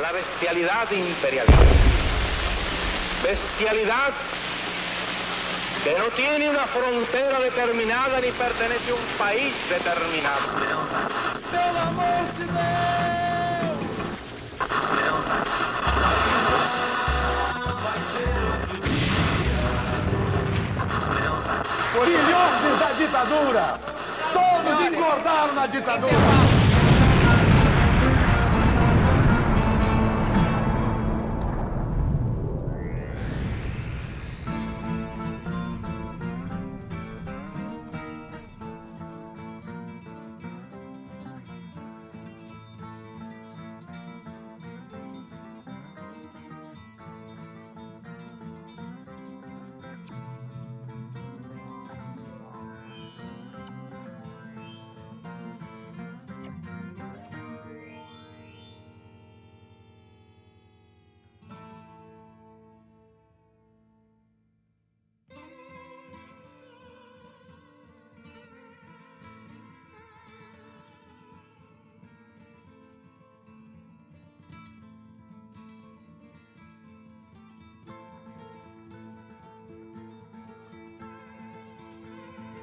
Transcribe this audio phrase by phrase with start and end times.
[0.00, 1.64] la bestialidad imperialista.
[3.22, 4.12] Bestialidad
[5.84, 10.40] que no tiene una frontera determinada ni pertenece a un país determinado.
[11.50, 13.00] ¡Pelo amor de
[22.02, 23.78] Filhotes da ditadura!
[24.32, 26.49] Todos engordaram na ditadura!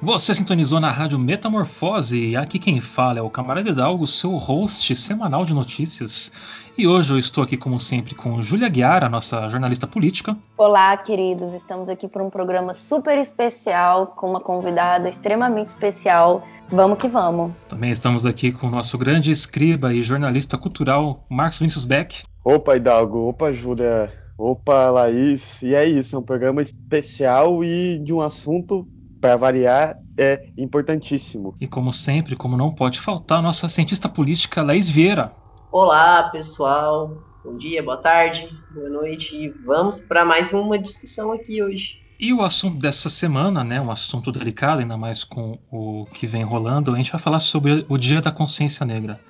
[0.08, 4.96] Você sintonizou na rádio Metamorfose e aqui quem fala é o Camarada Hidalgo, seu host
[4.96, 6.32] semanal de notícias.
[6.78, 10.34] E hoje eu estou aqui, como sempre, com Júlia Guiara, nossa jornalista política.
[10.56, 11.52] Olá, queridos.
[11.52, 16.42] Estamos aqui para um programa super especial com uma convidada extremamente especial.
[16.70, 17.52] Vamos que vamos.
[17.68, 22.22] Também estamos aqui com o nosso grande escriba e jornalista cultural, Marcos Vinícius Beck.
[22.42, 23.28] Opa, Hidalgo.
[23.28, 24.10] Opa, Júlia.
[24.38, 25.60] Opa, Laís.
[25.62, 28.88] E é isso, é um programa especial e de um assunto
[29.20, 31.54] para variar, é importantíssimo.
[31.60, 35.32] E como sempre, como não pode faltar, a nossa cientista política Laís Vieira.
[35.70, 37.22] Olá, pessoal.
[37.44, 39.52] Bom dia, boa tarde, boa noite.
[39.64, 42.00] Vamos para mais uma discussão aqui hoje.
[42.18, 46.42] E o assunto dessa semana, né, um assunto delicado, ainda mais com o que vem
[46.42, 49.20] rolando, a gente vai falar sobre o Dia da Consciência Negra.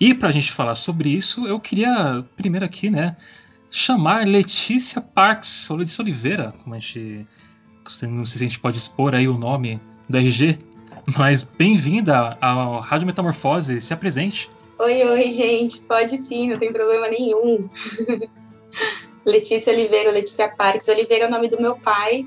[0.00, 3.16] E para a gente falar sobre isso, eu queria primeiro aqui, né,
[3.70, 7.26] chamar Letícia Parks, ou Letícia Oliveira, como a gente
[8.08, 10.58] não sei se a gente pode expor aí o nome da RG,
[11.16, 14.50] mas bem-vinda ao Rádio Metamorfose, se apresente.
[14.78, 17.68] Oi, oi, gente, pode sim, não tem problema nenhum.
[19.24, 20.88] Letícia Oliveira, Letícia Parques.
[20.88, 22.26] Oliveira é o nome do meu pai.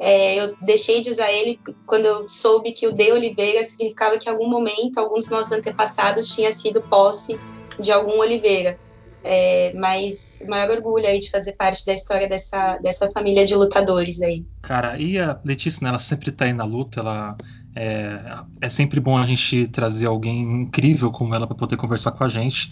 [0.00, 4.28] É, eu deixei de usar ele quando eu soube que o de Oliveira significava que
[4.28, 7.38] em algum momento, alguns dos nossos antepassados tinha sido posse
[7.78, 8.78] de algum Oliveira.
[9.22, 13.54] É, mas o maior orgulho aí de fazer parte da história dessa, dessa família de
[13.54, 14.44] lutadores aí.
[14.64, 17.36] Cara, e a Letícia, né, ela sempre tá aí na luta, ela
[17.76, 18.18] é,
[18.62, 22.28] é sempre bom a gente trazer alguém incrível como ela para poder conversar com a
[22.28, 22.70] gente.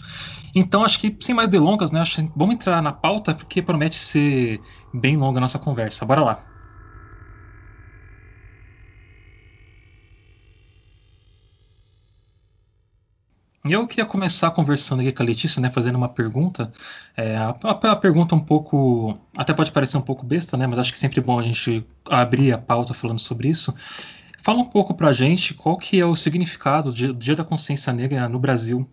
[0.55, 3.95] Então, acho que sem mais delongas, né, acho que vamos entrar na pauta porque promete
[3.95, 6.03] ser bem longa a nossa conversa.
[6.03, 6.52] Bora lá.
[13.71, 16.69] Eu queria começar conversando aqui com a Letícia, né, fazendo uma pergunta.
[17.15, 20.91] É, a, a, pergunta um pouco, até pode parecer um pouco besta, né, mas acho
[20.91, 23.73] que é sempre bom a gente abrir a pauta falando sobre isso.
[24.41, 28.27] Fala um pouco pra gente qual que é o significado do Dia da Consciência Negra
[28.27, 28.85] no Brasil.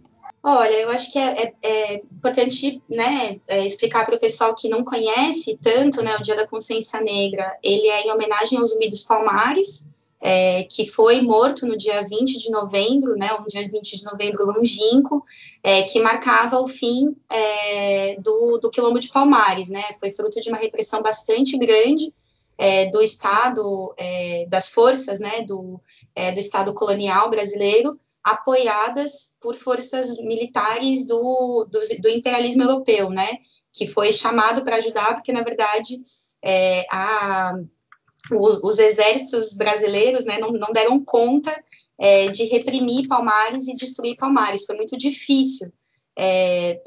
[0.43, 4.69] Olha, eu acho que é, é, é importante né, é, explicar para o pessoal que
[4.69, 7.59] não conhece tanto né, o Dia da Consciência Negra.
[7.63, 9.85] Ele é em homenagem aos Zumbi dos Palmares,
[10.21, 14.45] é, que foi morto no dia 20 de novembro, né, um dia 20 de novembro
[14.47, 15.25] longínquo,
[15.63, 20.51] é, que marcava o fim é, do, do quilombo de Palmares, né, foi fruto de
[20.51, 22.13] uma repressão bastante grande
[22.59, 25.81] é, do Estado, é, das forças, né, do,
[26.15, 33.39] é, do Estado colonial brasileiro, apoiadas por forças militares do, do, do imperialismo europeu, né,
[33.73, 36.03] que foi chamado para ajudar, porque, na verdade,
[36.91, 37.55] a
[38.31, 41.55] o, os exércitos brasileiros né, não, não, deram conta
[41.99, 44.65] é, de reprimir Palmares e destruir Palmares.
[44.65, 45.73] Foi muito difícil
[46.17, 46.81] é,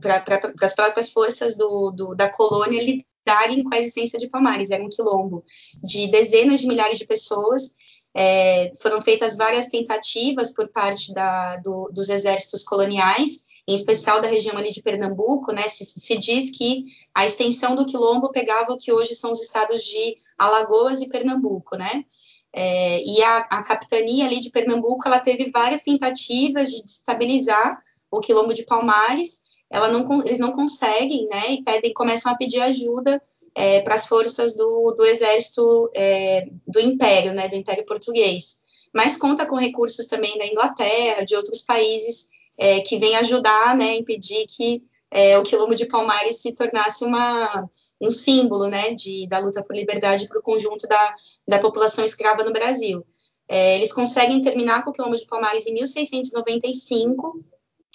[0.00, 4.70] para pra, as próprias forças do, do, da colônia lidarem com a existência de Palmares.
[4.70, 5.44] Era um quilombo
[5.82, 7.74] de dezenas de milhares de pessoas.
[8.16, 14.28] É, foram feitas várias tentativas por parte da, do, dos exércitos coloniais, em especial da
[14.28, 16.84] região ali de Pernambuco, né, se, se, diz que
[17.14, 21.76] a extensão do quilombo pegava o que hoje são os estados de Alagoas e Pernambuco,
[21.76, 22.04] né?
[22.52, 28.20] É, e a, a, capitania ali de Pernambuco, ela teve várias tentativas de destabilizar o
[28.20, 31.50] quilombo de Palmares, ela não, eles não conseguem, né?
[31.50, 33.20] E pedem, começam a pedir ajuda
[33.54, 37.48] é, para as forças do, do exército é, do Império, né?
[37.48, 38.60] Do Império Português.
[38.92, 43.96] Mas conta com recursos também da Inglaterra, de outros países é, que vêm ajudar, né?
[43.96, 44.84] Impedir que
[45.14, 47.70] é, o quilombo de Palmares se tornasse uma,
[48.00, 51.14] um símbolo né, de, da luta por liberdade para o conjunto da,
[51.46, 53.06] da população escrava no Brasil.
[53.48, 57.44] É, eles conseguem terminar com o quilombo de Palmares em 1695,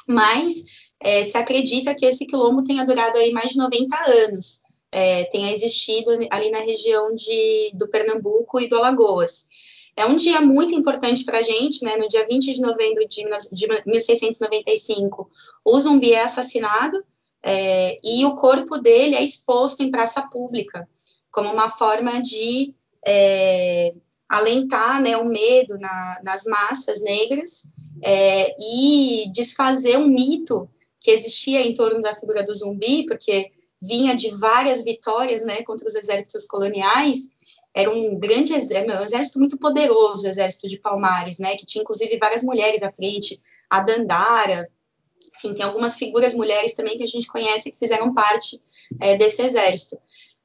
[0.08, 0.64] mas
[0.98, 5.52] é, se acredita que esse quilombo tenha durado aí mais de 90 anos, é, tenha
[5.52, 9.46] existido ali na região de, do Pernambuco e do Alagoas.
[10.00, 11.98] É um dia muito importante para a gente, né?
[11.98, 15.30] No dia 20 de novembro de, de 1695,
[15.66, 17.04] o zumbi é assassinado
[17.44, 20.88] é, e o corpo dele é exposto em praça pública,
[21.30, 22.74] como uma forma de
[23.06, 23.94] é,
[24.30, 27.66] alentar né, o medo na, nas massas negras
[28.02, 33.52] é, e desfazer um mito que existia em torno da figura do zumbi, porque
[33.82, 37.28] vinha de várias vitórias né, contra os exércitos coloniais,
[37.74, 41.82] era um grande exército, um exército muito poderoso, o exército de Palmares, né, que tinha
[41.82, 44.68] inclusive várias mulheres à frente, a Dandara,
[45.36, 48.62] enfim, tem algumas figuras mulheres também que a gente conhece que fizeram parte
[49.00, 49.98] é, desse exército.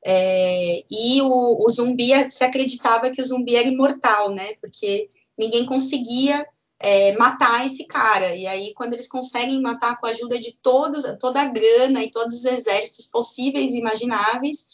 [0.05, 5.65] É, e o, o, zumbi, se acreditava que o zumbi era imortal, né, porque ninguém
[5.65, 6.47] conseguia
[6.79, 8.37] é, matar esse cara.
[8.37, 12.11] E aí, quando eles conseguem matar com a ajuda de todos, toda a grana e
[12.11, 14.67] todos os exércitos possíveis e imagináveis,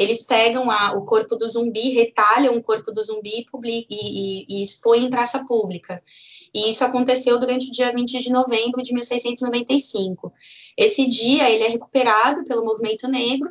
[0.00, 4.62] eles pegam a, o corpo do zumbi, retalham o corpo do zumbi e, e, e
[4.62, 6.02] expõem em praça pública.
[6.54, 10.32] E isso aconteceu durante o dia 20 de novembro de 1695.
[10.74, 13.50] Esse dia ele é recuperado pelo movimento negro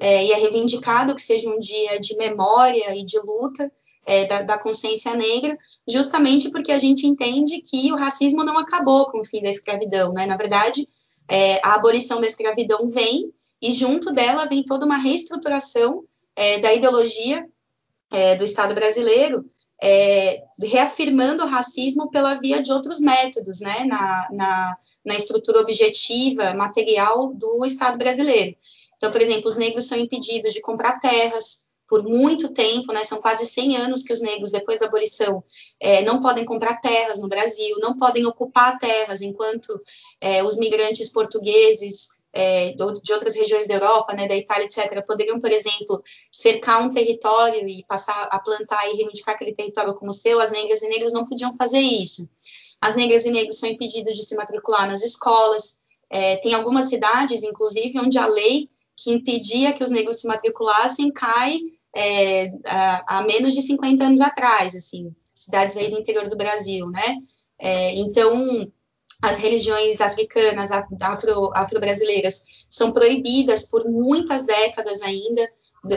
[0.00, 3.70] é, e é reivindicado que seja um dia de memória e de luta
[4.04, 5.56] é, da, da, consciência negra,
[5.88, 10.12] justamente porque a gente entende que o racismo não acabou com o fim da escravidão,
[10.12, 10.26] né?
[10.26, 10.88] Na verdade,
[11.28, 16.04] é, a abolição da escravidão vem e junto dela vem toda uma reestruturação
[16.36, 17.46] é, da ideologia
[18.10, 19.44] é, do Estado brasileiro,
[19.82, 23.84] é, reafirmando o racismo pela via de outros métodos, né?
[23.84, 28.56] Na, na, na estrutura objetiva, material do Estado brasileiro.
[28.96, 33.20] Então, por exemplo, os negros são impedidos de comprar terras, por muito tempo, né, são
[33.20, 35.44] quase 100 anos que os negros, depois da abolição,
[35.78, 39.80] é, não podem comprar terras no Brasil, não podem ocupar terras, enquanto
[40.20, 45.38] é, os migrantes portugueses é, de outras regiões da Europa, né, da Itália, etc., poderiam,
[45.38, 46.02] por exemplo,
[46.32, 50.82] cercar um território e passar a plantar e reivindicar aquele território como seu, as negras
[50.82, 52.28] e negros não podiam fazer isso.
[52.80, 55.78] As negras e negros são impedidos de se matricular nas escolas.
[56.10, 61.10] É, tem algumas cidades, inclusive, onde a lei que impedia que os negros se matriculassem
[61.12, 61.58] cai
[61.94, 62.52] é,
[63.06, 67.16] a, menos de 50 anos atrás, assim, cidades aí do interior do Brasil, né?
[67.58, 68.70] É, então,
[69.22, 75.48] as religiões africanas, afro, afro-brasileiras, são proibidas por muitas décadas ainda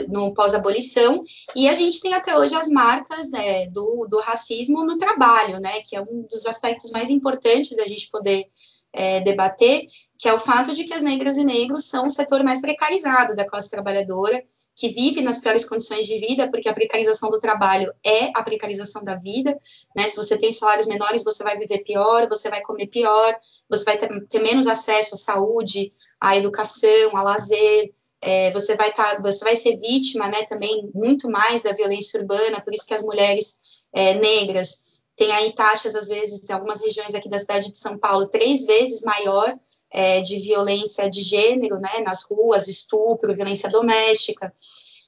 [0.10, 1.24] no pós-abolição,
[1.56, 5.82] e a gente tem até hoje as marcas né, do, do racismo no trabalho, né?
[5.82, 8.46] Que é um dos aspectos mais importantes da gente poder
[8.94, 9.86] é, debater,
[10.18, 13.36] que é o fato de que as negras e negros são o setor mais precarizado
[13.36, 14.44] da classe trabalhadora,
[14.76, 19.04] que vive nas piores condições de vida, porque a precarização do trabalho é a precarização
[19.04, 19.58] da vida,
[19.96, 20.04] né?
[20.08, 23.38] Se você tem salários menores, você vai viver pior, você vai comer pior,
[23.70, 29.20] você vai ter, menos acesso à saúde, à educação, a lazer, é, você vai tá,
[29.22, 33.04] você vai ser vítima, né, também muito mais da violência urbana, por isso que as
[33.04, 33.60] mulheres
[33.94, 37.98] é, negras tem aí taxas, às vezes, em algumas regiões aqui da cidade de São
[37.98, 39.58] Paulo, três vezes maior
[39.90, 44.54] é, de violência de gênero, né, nas ruas, estupro, violência doméstica.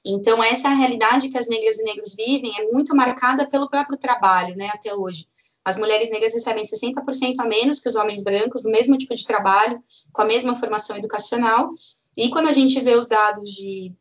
[0.04, 3.96] Então, essa é realidade que as negras e negros vivem é muito marcada pelo próprio
[3.96, 5.28] trabalho, né, até hoje.
[5.64, 9.24] As mulheres negras recebem 60% a menos que os homens brancos, no mesmo tipo de
[9.24, 9.80] trabalho,
[10.12, 11.70] com a mesma formação educacional.
[12.16, 13.92] E quando a gente vê os dados de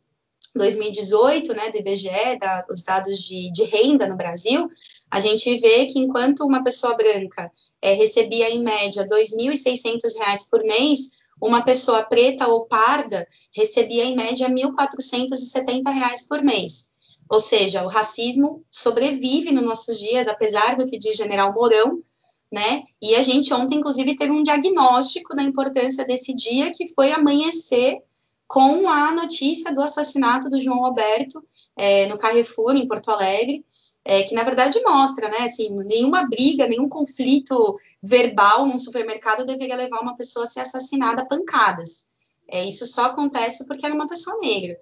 [0.56, 4.68] 2018, né, do IBGE, da, os dados de, de renda no Brasil,
[5.12, 7.52] a gente vê que enquanto uma pessoa branca
[7.82, 11.12] é, recebia em média R$ 2.600 por mês,
[11.42, 16.90] uma pessoa preta ou parda recebia em média R$ 1.470 por mês.
[17.30, 22.04] Ou seja, o racismo sobrevive nos nossos dias, apesar do que diz General Mourão,
[22.52, 22.84] né?
[23.02, 28.02] E a gente ontem, inclusive, teve um diagnóstico da importância desse dia, que foi amanhecer
[28.48, 31.44] com a notícia do assassinato do João Roberto
[31.78, 33.64] é, no Carrefour, em Porto Alegre
[34.10, 39.76] é, que na verdade mostra, né, assim, nenhuma briga, nenhum conflito verbal num supermercado deveria
[39.76, 42.08] levar uma pessoa a ser assassinada a pancadas.
[42.48, 44.76] É, isso só acontece porque ela é uma pessoa negra.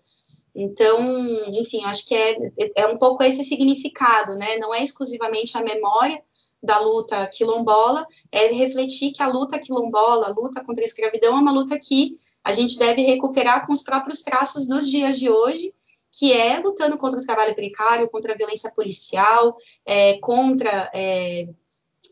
[0.56, 0.98] Então,
[1.54, 2.38] enfim, acho que é,
[2.78, 4.58] é um pouco esse significado, né?
[4.60, 6.24] Não é exclusivamente a memória
[6.64, 11.42] da luta quilombola, é refletir que a luta quilombola, a luta contra a escravidão, é
[11.42, 15.74] uma luta que a gente deve recuperar com os próprios traços dos dias de hoje
[16.12, 21.48] que é lutando contra o trabalho precário, contra a violência policial, é, contra é,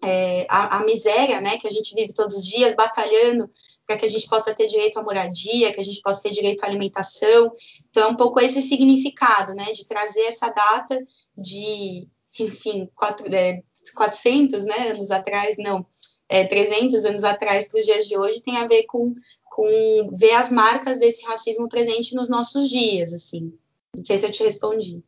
[0.04, 3.50] é, a, a, miséria, né, que a gente vive todos os dias, batalhando
[3.86, 6.64] para que a gente possa ter direito à moradia, que a gente possa ter direito
[6.64, 7.52] à alimentação.
[7.90, 11.00] Então, é um pouco esse significado, né, de trazer essa data
[11.38, 12.08] de,
[12.40, 13.62] enfim, quatro, é,
[13.96, 15.86] 400 né, anos atrás, não,
[16.28, 20.34] é, 300 anos atrás para os dias de hoje, tem a ver com, com ver
[20.34, 23.54] as marcas desse racismo presente nos nossos dias, assim.
[23.96, 25.04] Não sei se eu te respondi.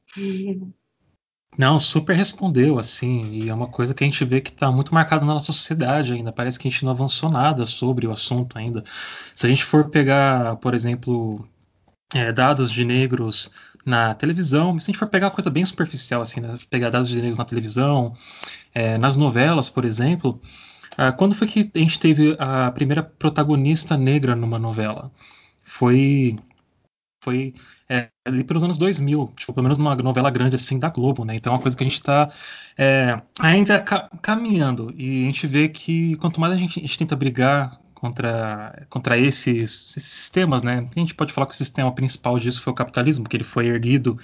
[1.58, 4.94] Não, super respondeu, assim, e é uma coisa que a gente vê que está muito
[4.94, 6.32] marcada na nossa sociedade ainda.
[6.32, 8.84] Parece que a gente não avançou nada sobre o assunto ainda.
[9.34, 11.48] Se a gente for pegar, por exemplo,
[12.14, 13.52] é, dados de negros
[13.84, 16.54] na televisão, se a gente for pegar coisa bem superficial, assim, né?
[16.70, 18.14] pegar dados de negros na televisão,
[18.74, 20.40] é, nas novelas, por exemplo,
[20.98, 25.12] ah, quando foi que a gente teve a primeira protagonista negra numa novela?
[25.62, 26.36] Foi
[27.22, 27.54] foi
[27.90, 31.36] é, ali pelos anos 2000, tipo, pelo menos numa novela grande assim da Globo, né?
[31.36, 32.32] Então é uma coisa que a gente está
[32.78, 36.98] é, ainda ca caminhando e a gente vê que quanto mais a gente, a gente
[36.98, 40.88] tenta brigar contra, contra esses, esses, sistemas, né?
[40.96, 43.68] A gente pode falar que o sistema principal disso foi o capitalismo, que ele foi
[43.68, 44.18] erguido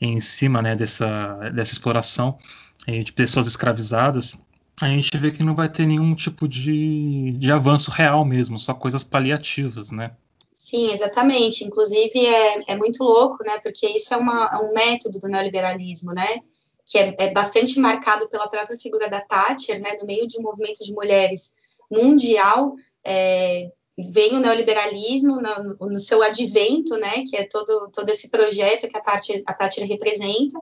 [0.00, 2.38] em cima né, dessa, dessa exploração
[2.86, 4.40] de pessoas escravizadas.
[4.80, 8.72] A gente vê que não vai ter nenhum tipo de, de avanço real mesmo, só
[8.72, 10.12] coisas paliativas, né?
[10.58, 11.64] Sim, exatamente.
[11.64, 13.58] Inclusive é, é muito louco, né?
[13.62, 16.40] Porque isso é uma, é um método do neoliberalismo, né?
[16.84, 19.96] Que é, é, bastante marcado pela própria figura da Thatcher, né?
[20.00, 21.54] No meio de um movimento de mulheres
[21.88, 22.74] mundial,
[23.04, 27.22] é, vem o neoliberalismo no, no, seu advento, né?
[27.30, 30.60] Que é todo, todo esse projeto que a Thatcher, a Thatcher representa,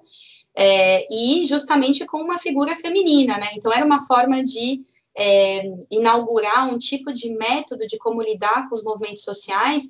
[0.54, 3.48] é, e justamente com uma figura feminina, né?
[3.56, 4.84] Então era uma forma de
[5.16, 9.82] é, inaugurar um tipo de método de como lidar com os movimentos sociais,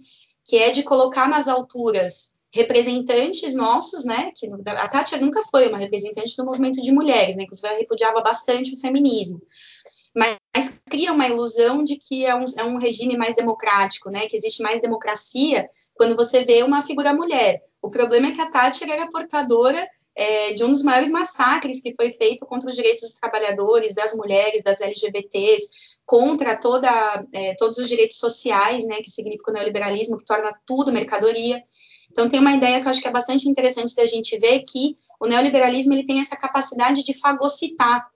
[0.45, 4.31] que é de colocar nas alturas representantes nossos, né?
[4.35, 7.43] Que a Tati nunca foi uma representante do movimento de mulheres, né?
[7.43, 9.43] Inclusive ela repudiava bastante o feminismo.
[10.15, 14.27] Mas, mas cria uma ilusão de que é um, é um regime mais democrático, né?
[14.27, 17.63] Que existe mais democracia quando você vê uma figura mulher.
[17.83, 19.87] O problema é que a Tati era portadora
[20.17, 24.15] é, de um dos maiores massacres que foi feito contra os direitos dos trabalhadores, das
[24.15, 25.69] mulheres, das LGBTs,
[26.07, 26.89] contra toda,
[27.33, 31.63] é, todos os direitos sociais, né, que significa o neoliberalismo, que torna tudo mercadoria.
[32.11, 34.97] Então tem uma ideia que eu acho que é bastante interessante da gente ver que
[35.21, 38.09] o neoliberalismo ele tem essa capacidade de fagocitar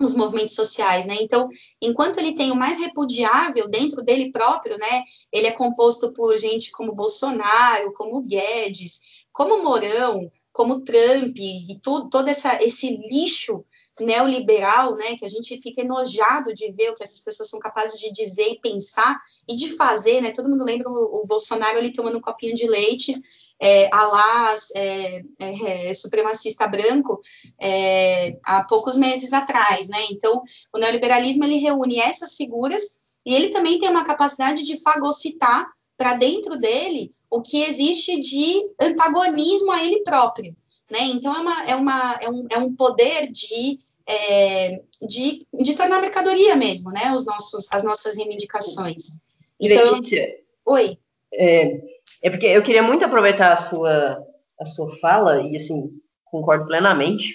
[0.00, 1.16] os movimentos sociais, né?
[1.20, 1.48] Então,
[1.80, 5.02] enquanto ele tem o mais repudiável dentro dele próprio, né?
[5.30, 9.00] Ele é composto por gente como Bolsonaro, como Guedes,
[9.32, 13.64] como Mourão, como Trump e tudo, todo essa, esse lixo
[14.00, 17.98] neoliberal, né, que a gente fica enojado de ver o que essas pessoas são capazes
[17.98, 19.18] de dizer e pensar
[19.48, 20.30] e de fazer, né?
[20.30, 23.14] Todo mundo lembra o, o Bolsonaro ali tomando um copinho de leite,
[23.60, 27.20] é, lá é, é, é, supremacista branco
[27.60, 29.98] é, há poucos meses atrás, né?
[30.10, 30.42] Então,
[30.74, 32.82] o neoliberalismo ele reúne essas figuras
[33.24, 38.70] e ele também tem uma capacidade de fagocitar para dentro dele o que existe de
[38.80, 40.54] antagonismo a ele próprio.
[40.90, 41.00] Né?
[41.04, 46.02] Então, é, uma, é, uma, é, um, é um poder de, é, de, de tornar
[46.02, 47.14] mercadoria mesmo, né?
[47.14, 49.16] Os nossos, as nossas reivindicações.
[49.58, 50.98] Então, Letícia, oi.
[51.32, 51.80] É,
[52.22, 54.22] é porque eu queria muito aproveitar a sua,
[54.60, 55.90] a sua fala, e assim,
[56.26, 57.34] concordo plenamente.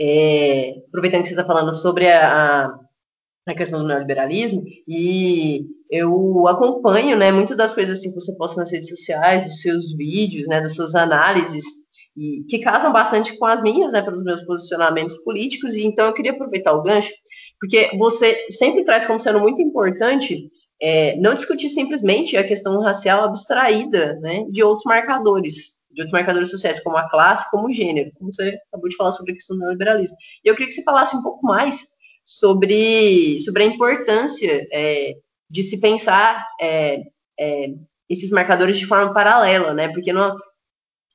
[0.00, 2.80] É, aproveitando que você está falando sobre a, a
[3.46, 8.60] a questão do neoliberalismo e eu acompanho, né, muito das coisas assim que você posta
[8.60, 11.64] nas redes sociais, dos seus vídeos, né, das suas análises
[12.16, 16.12] e que casam bastante com as minhas, né, pelos meus posicionamentos políticos e então eu
[16.12, 17.12] queria aproveitar o gancho
[17.58, 23.24] porque você sempre traz como sendo muito importante é, não discutir simplesmente a questão racial
[23.24, 28.10] abstraída, né, de outros marcadores, de outros marcadores sociais, como a classe, como o gênero,
[28.14, 30.16] como você acabou de falar sobre a questão do neoliberalismo.
[30.42, 31.86] E eu queria que você falasse um pouco mais
[32.24, 35.14] sobre, sobre a importância é,
[35.48, 37.02] de se pensar é,
[37.38, 37.66] é,
[38.08, 39.88] esses marcadores de forma paralela, né?
[39.88, 40.36] Porque não,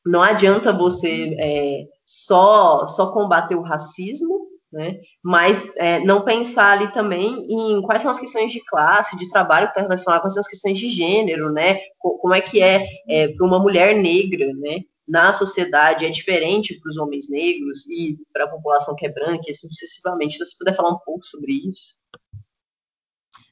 [0.05, 4.97] não adianta você é, só, só combater o racismo, né?
[5.23, 9.67] Mas é, não pensar ali também em quais são as questões de classe, de trabalho
[9.67, 11.79] que está relacionado, quais são as questões de gênero, né?
[11.97, 14.79] Como é que é, é para uma mulher negra, né?
[15.07, 19.43] Na sociedade é diferente para os homens negros e para a população que é branca,
[19.47, 20.35] e assim sucessivamente.
[20.35, 21.95] Então, se puder falar um pouco sobre isso.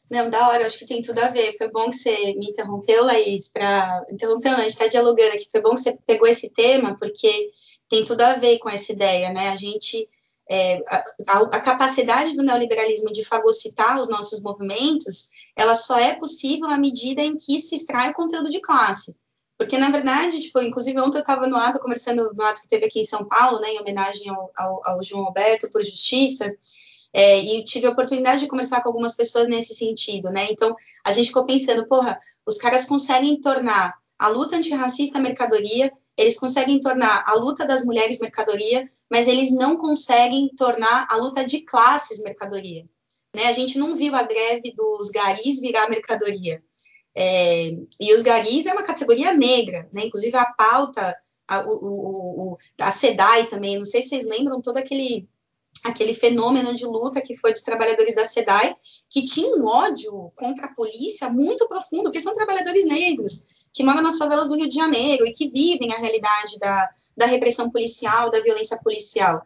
[0.09, 1.57] Não, da hora, acho que tem tudo a ver.
[1.57, 4.05] Foi bom que você me interrompeu, Laís, para.
[4.11, 5.49] Interrompeu, não, a gente está dialogando aqui.
[5.49, 7.51] Foi bom que você pegou esse tema, porque
[7.89, 9.49] tem tudo a ver com essa ideia, né?
[9.49, 10.07] A gente.
[10.49, 16.69] É, a, a, capacidade do neoliberalismo de fagocitar os nossos movimentos, ela só é possível
[16.69, 19.15] à medida em que se extrai o conteúdo de classe.
[19.57, 22.85] Porque, na verdade, tipo, inclusive ontem eu estava no ato, conversando no ato que teve
[22.85, 26.51] aqui em São Paulo, né, em homenagem ao, ao, ao João Alberto por justiça,
[27.15, 30.47] É, e tive a oportunidade de conversar com algumas pessoas nesse sentido, né?
[30.49, 36.39] Então, a gente ficou pensando, porra, os caras conseguem tornar a luta antirracista mercadoria, eles
[36.39, 41.61] conseguem tornar a luta das mulheres mercadoria, mas eles não conseguem tornar a luta de
[41.61, 42.83] classes mercadoria.
[43.35, 43.45] Né?
[43.45, 46.63] A gente não viu a greve dos garis virar mercadoria.
[47.15, 50.03] É, e os garis é uma categoria negra, né?
[50.05, 51.15] inclusive a pauta,
[51.47, 55.27] a, o, o, a SEDAI também, não sei se vocês lembram todo aquele
[55.83, 58.75] aquele fenômeno de luta que foi dos trabalhadores da SEDAI,
[59.09, 64.01] que tinham um ódio contra a polícia muito profundo, porque são trabalhadores negros, que moram
[64.01, 68.31] nas favelas do Rio de Janeiro e que vivem a realidade da, da repressão policial,
[68.31, 69.41] da violência policial.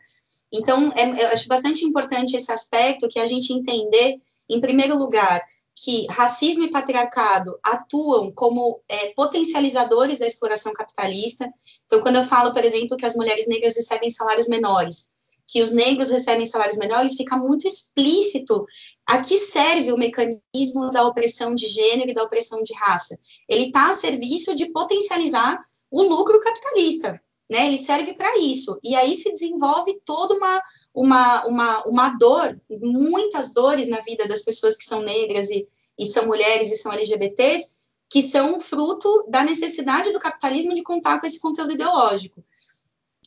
[0.52, 5.42] Então, é, eu acho bastante importante esse aspecto que a gente entender, em primeiro lugar,
[5.84, 11.48] que racismo e patriarcado atuam como é, potencializadores da exploração capitalista.
[11.86, 15.08] Então, quando eu falo, por exemplo, que as mulheres negras recebem salários menores,
[15.46, 18.66] que os negros recebem salários menores, fica muito explícito
[19.06, 23.18] a que serve o mecanismo da opressão de gênero e da opressão de raça.
[23.48, 27.66] Ele está a serviço de potencializar o lucro capitalista né?
[27.68, 28.80] Ele serve para isso.
[28.84, 30.62] E aí se desenvolve toda uma,
[30.94, 36.06] uma, uma, uma dor, muitas dores na vida das pessoas que são negras e, e
[36.06, 37.72] são mulheres e são LGBTs,
[38.10, 42.44] que são fruto da necessidade do capitalismo de contar com esse conteúdo ideológico.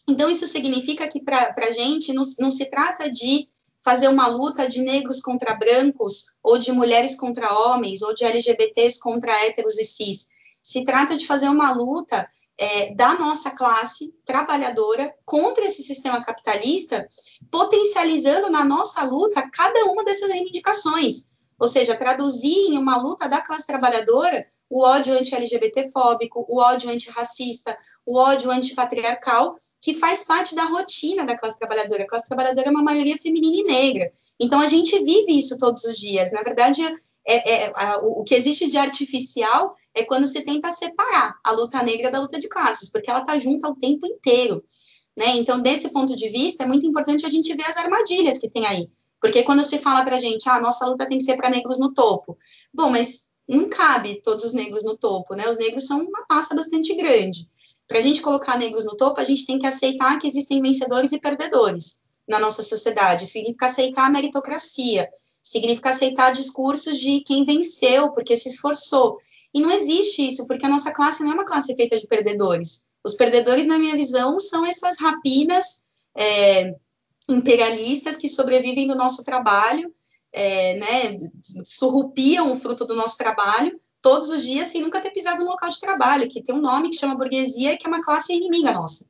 [0.08, 3.48] Então, isso significa que para a gente não, não se trata de
[3.82, 8.98] fazer uma luta de negros contra brancos, ou de mulheres contra homens, ou de LGBTs
[8.98, 10.28] contra héteros e cis.
[10.62, 17.08] Se trata de fazer uma luta é, da nossa classe trabalhadora contra esse sistema capitalista,
[17.50, 21.28] potencializando na nossa luta cada uma dessas reivindicações.
[21.58, 27.76] Ou seja, traduzir em uma luta da classe trabalhadora o ódio anti-LGBT-fóbico, o ódio antirracista,
[28.06, 32.04] o ódio antipatriarcal, que faz parte da rotina da classe trabalhadora.
[32.04, 34.12] A classe trabalhadora é uma maioria feminina e negra.
[34.38, 36.30] Então, a gente vive isso todos os dias.
[36.30, 36.82] Na verdade,
[37.26, 41.82] é, é, a, o que existe de artificial é quando se tenta separar a luta
[41.82, 44.64] negra da luta de classes, porque ela está junta o tempo inteiro.
[45.17, 45.36] Né?
[45.36, 48.67] Então, desse ponto de vista, é muito importante a gente ver as armadilhas que tem
[48.67, 48.88] aí.
[49.21, 51.78] Porque quando se fala para a gente, ah, nossa luta tem que ser para negros
[51.78, 52.38] no topo.
[52.73, 55.49] Bom, mas não cabe todos os negros no topo, né?
[55.49, 57.49] Os negros são uma massa bastante grande.
[57.86, 61.10] Para a gente colocar negros no topo, a gente tem que aceitar que existem vencedores
[61.12, 63.26] e perdedores na nossa sociedade.
[63.26, 65.08] Significa aceitar a meritocracia,
[65.43, 69.19] significa aceitar discursos de quem venceu porque se esforçou.
[69.52, 72.84] E não existe isso, porque a nossa classe não é uma classe feita de perdedores.
[73.04, 75.82] Os perdedores, na minha visão, são essas rapinas
[76.17, 76.75] é,
[77.28, 79.93] imperialistas que sobrevivem do nosso trabalho,
[80.32, 81.21] é, né,
[81.65, 85.69] surrupiam o fruto do nosso trabalho todos os dias sem nunca ter pisado no local
[85.69, 88.73] de trabalho, que tem um nome que chama burguesia e que é uma classe inimiga
[88.73, 89.04] nossa.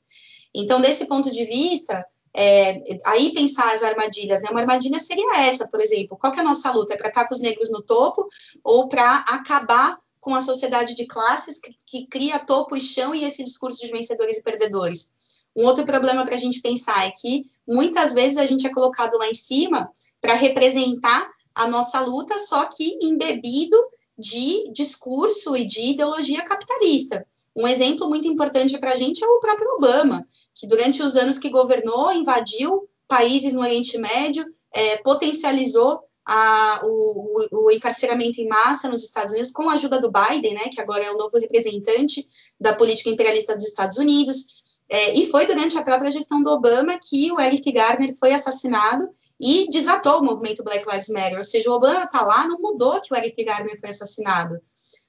[0.55, 4.48] Então, desse ponto de vista, é, aí pensar as armadilhas, né?
[4.50, 6.94] Uma armadilha seria essa, por exemplo, qual que é a nossa luta?
[6.94, 8.29] É para estar com os negros no topo
[8.64, 13.24] ou para acabar com a sociedade de classes que, que, cria topo e chão e
[13.24, 15.11] esse discurso de vencedores e perdedores?
[15.56, 19.16] Um outro problema para a gente pensar é que muitas vezes a gente é colocado
[19.16, 23.76] lá em cima para representar a nossa luta, só que embebido
[24.16, 27.26] de discurso e de ideologia capitalista.
[27.56, 31.38] Um exemplo muito importante para a gente é o próprio Obama, que durante os anos
[31.38, 38.88] que governou invadiu países no Oriente Médio, é, potencializou a, o, o, encarceramento em massa
[38.88, 42.26] nos Estados Unidos com a ajuda do Biden, né, que agora é o novo representante
[42.59, 44.61] da política imperialista dos Estados Unidos.
[44.88, 49.09] É, e foi durante a própria gestão do Obama que o Eric Garner foi assassinado
[49.40, 51.38] e desatou o movimento Black Lives Matter.
[51.38, 54.61] Ou seja, o Obama está lá, não mudou que o Eric Garner foi assassinado.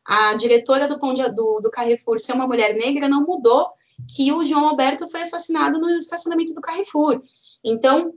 [0.06, 3.72] A diretora do, Pão de, do, do Carrefour ser uma mulher negra não mudou
[4.16, 7.22] que o João Alberto foi assassinado no estacionamento do Carrefour.
[7.64, 8.14] Então,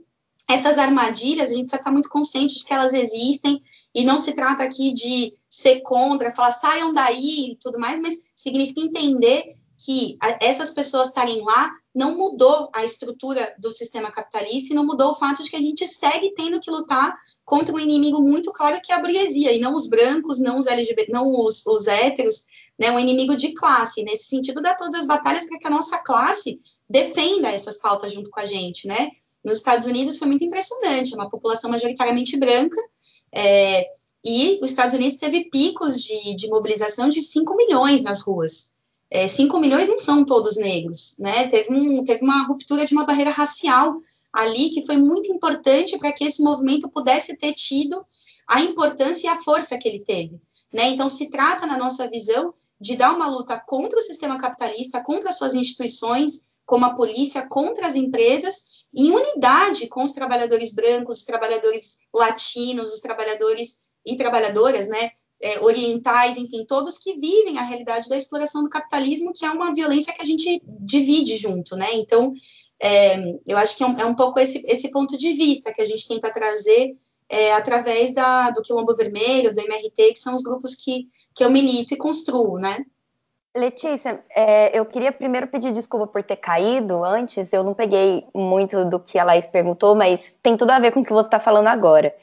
[0.49, 3.61] essas armadilhas, a gente precisa estar muito consciente de que elas existem
[3.93, 8.15] e não se trata aqui de ser contra, falar saiam daí e tudo mais, mas
[8.35, 14.75] significa entender que essas pessoas estarem lá não mudou a estrutura do sistema capitalista e
[14.75, 18.21] não mudou o fato de que a gente segue tendo que lutar contra um inimigo
[18.21, 21.65] muito claro que é a burguesia, e não os brancos, não os LGBT, não os,
[21.65, 22.43] os héteros,
[22.77, 24.03] né, um inimigo de classe.
[24.03, 28.29] Nesse sentido, dá todas as batalhas para que a nossa classe defenda essas pautas junto
[28.29, 29.09] com a gente, né?
[29.45, 32.81] Nos Estados Unidos foi muito impressionante, é uma população majoritariamente branca,
[33.31, 33.87] é,
[34.23, 38.73] e os Estados Unidos teve picos de, de mobilização de 5 milhões nas ruas.
[39.09, 41.47] É, 5 milhões não são todos negros, né?
[41.47, 43.99] Teve, um, teve uma ruptura de uma barreira racial
[44.33, 48.03] ali que foi muito importante para que esse movimento pudesse ter tido
[48.47, 50.41] a importância e a força que ele teve.
[50.73, 50.89] Né?
[50.89, 55.29] Então, se trata, na nossa visão, de dar uma luta contra o sistema capitalista, contra
[55.29, 61.17] as suas instituições, como a polícia, contra as empresas, em unidade com os trabalhadores brancos,
[61.17, 67.63] os trabalhadores latinos, os trabalhadores e trabalhadoras, né, é, orientais, enfim, todos que vivem a
[67.63, 71.89] realidade da exploração do capitalismo, que é uma violência que a gente divide junto, né?
[71.93, 72.33] Então,
[72.79, 75.81] é, eu acho que é um, é um, pouco esse, esse ponto de vista que
[75.81, 80.43] a gente tenta trazer é, através da, do Quilombo Vermelho, do MRT, que são os
[80.43, 82.85] grupos que, que eu milito e construo, né?
[83.55, 87.53] Letícia, é, eu queria primeiro pedir desculpa por ter caído antes.
[87.53, 90.99] Eu não peguei muito do que a Laís perguntou, mas tem tudo a ver com
[90.99, 92.13] o que você está falando agora.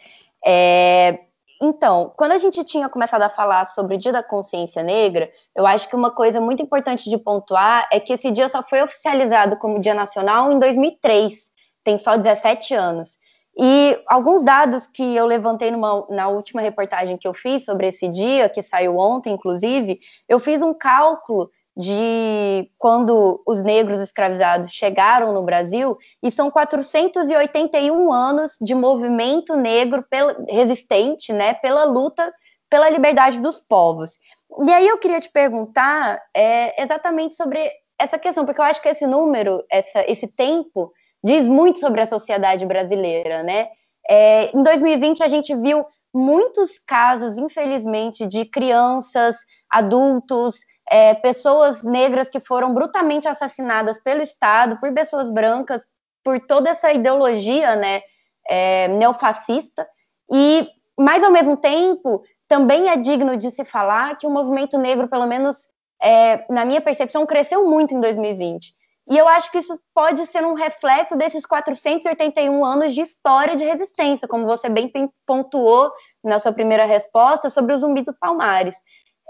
[0.45, 1.21] É,
[1.61, 5.67] então, quando a gente tinha começado a falar sobre o Dia da Consciência Negra, eu
[5.67, 9.57] acho que uma coisa muito importante de pontuar é que esse dia só foi oficializado
[9.57, 11.51] como Dia Nacional em 2003,
[11.83, 13.17] tem só 17 anos.
[13.59, 18.09] E alguns dados que eu levantei numa, na última reportagem que eu fiz sobre esse
[18.09, 25.33] dia, que saiu ontem, inclusive, eu fiz um cálculo de quando os negros escravizados chegaram
[25.33, 30.05] no Brasil, e são 481 anos de movimento negro
[30.49, 32.33] resistente, né, pela luta
[32.73, 34.19] pela liberdade dos povos.
[34.67, 38.89] E aí eu queria te perguntar é, exatamente sobre essa questão, porque eu acho que
[38.89, 40.91] esse número, essa, esse tempo,
[41.23, 43.69] diz muito sobre a sociedade brasileira, né?
[44.09, 49.37] É, em 2020 a gente viu muitos casos, infelizmente, de crianças,
[49.71, 50.57] adultos,
[50.91, 55.83] é, pessoas negras que foram brutalmente assassinadas pelo Estado, por pessoas brancas,
[56.25, 58.03] por toda essa ideologia, né,
[58.49, 59.87] é, neofascista.
[60.31, 65.09] E, mas ao mesmo tempo, também é digno de se falar que o movimento negro,
[65.09, 65.67] pelo menos
[66.03, 68.75] é, na minha percepção, cresceu muito em 2020.
[69.11, 73.65] E eu acho que isso pode ser um reflexo desses 481 anos de história de
[73.65, 74.91] resistência, como você bem
[75.27, 75.91] pontuou
[76.23, 78.77] na sua primeira resposta sobre o Zumbi do Palmares,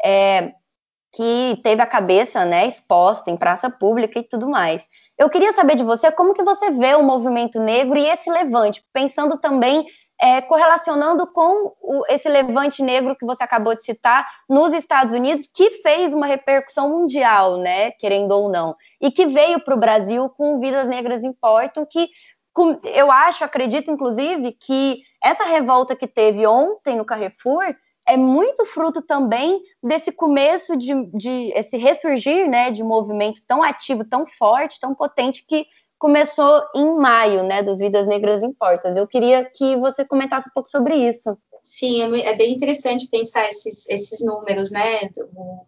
[0.04, 0.52] é,
[1.14, 4.88] que teve a cabeça né, exposta em praça pública e tudo mais.
[5.18, 8.84] Eu queria saber de você como que você vê o movimento negro e esse levante,
[8.92, 9.86] pensando também
[10.20, 15.48] é, correlacionando com o, esse levante negro que você acabou de citar nos Estados Unidos,
[15.52, 20.28] que fez uma repercussão mundial, né, querendo ou não, e que veio para o Brasil
[20.30, 22.08] com Vidas Negras Importam, que
[22.52, 27.74] com, eu acho, acredito inclusive, que essa revolta que teve ontem no Carrefour
[28.06, 33.62] é muito fruto também desse começo de, de esse ressurgir, né, de um movimento tão
[33.62, 35.66] ativo, tão forte, tão potente que
[36.02, 38.96] começou em maio, né, dos Vidas Negras em Portas.
[38.96, 41.38] Eu queria que você comentasse um pouco sobre isso.
[41.62, 44.82] Sim, é, é bem interessante pensar esses, esses números, né?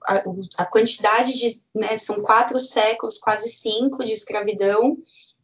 [0.09, 0.25] a,
[0.59, 1.63] a, quantidade de.
[1.73, 4.99] Né, são quatro séculos, quase cinco, de escravidão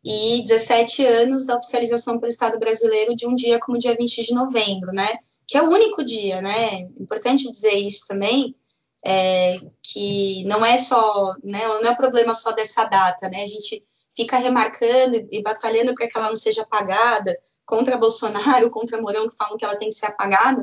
[0.05, 4.35] e 17 anos da oficialização pelo Estado brasileiro de um dia como dia 20 de
[4.35, 5.09] novembro, né?
[5.46, 6.81] Que é o único dia, né?
[6.98, 8.57] Importante dizer isso também,
[9.07, 11.61] é, que não é só, né?
[11.81, 13.44] Não é o problema só dessa data, né?
[13.44, 13.85] A gente
[14.21, 19.37] fica remarcando e batalhando para que ela não seja apagada, contra Bolsonaro, contra Mourão, que
[19.37, 20.63] falam que ela tem que ser apagada,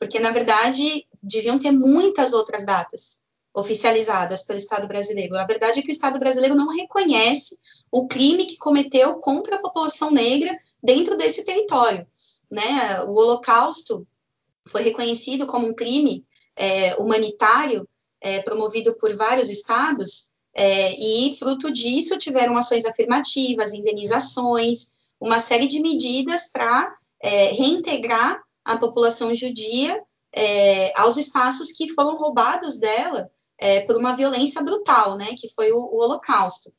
[0.00, 3.18] porque, na verdade, deviam ter muitas outras datas
[3.54, 5.36] oficializadas pelo Estado brasileiro.
[5.36, 7.56] A verdade é que o Estado brasileiro não reconhece
[7.90, 12.06] o crime que cometeu contra a população negra dentro desse território.
[12.50, 13.00] Né?
[13.06, 14.06] O Holocausto
[14.66, 16.24] foi reconhecido como um crime
[16.56, 17.88] é, humanitário
[18.20, 20.27] é, promovido por vários estados,
[20.60, 24.90] é, e, fruto disso, tiveram ações afirmativas, indenizações,
[25.20, 30.02] uma série de medidas para é, reintegrar a população judia
[30.34, 35.70] é, aos espaços que foram roubados dela é, por uma violência brutal, né, que foi
[35.70, 36.72] o, o, Holocausto.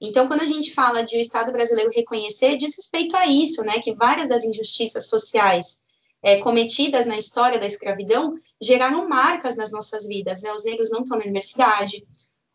[0.00, 3.80] Então, quando a gente fala de o Estado brasileiro reconhecer, diz respeito a isso, né,
[3.80, 5.82] que várias das injustiças sociais
[6.22, 10.40] é, cometidas na história da escravidão geraram marcas nas nossas vidas.
[10.40, 10.50] Né?
[10.54, 12.02] Os negros não estão na universidade,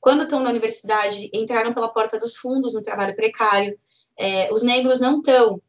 [0.02, 3.78] quando estão na universidade, entraram pela porta dos fundos no trabalho precário.
[4.18, 5.62] É, os negros não estão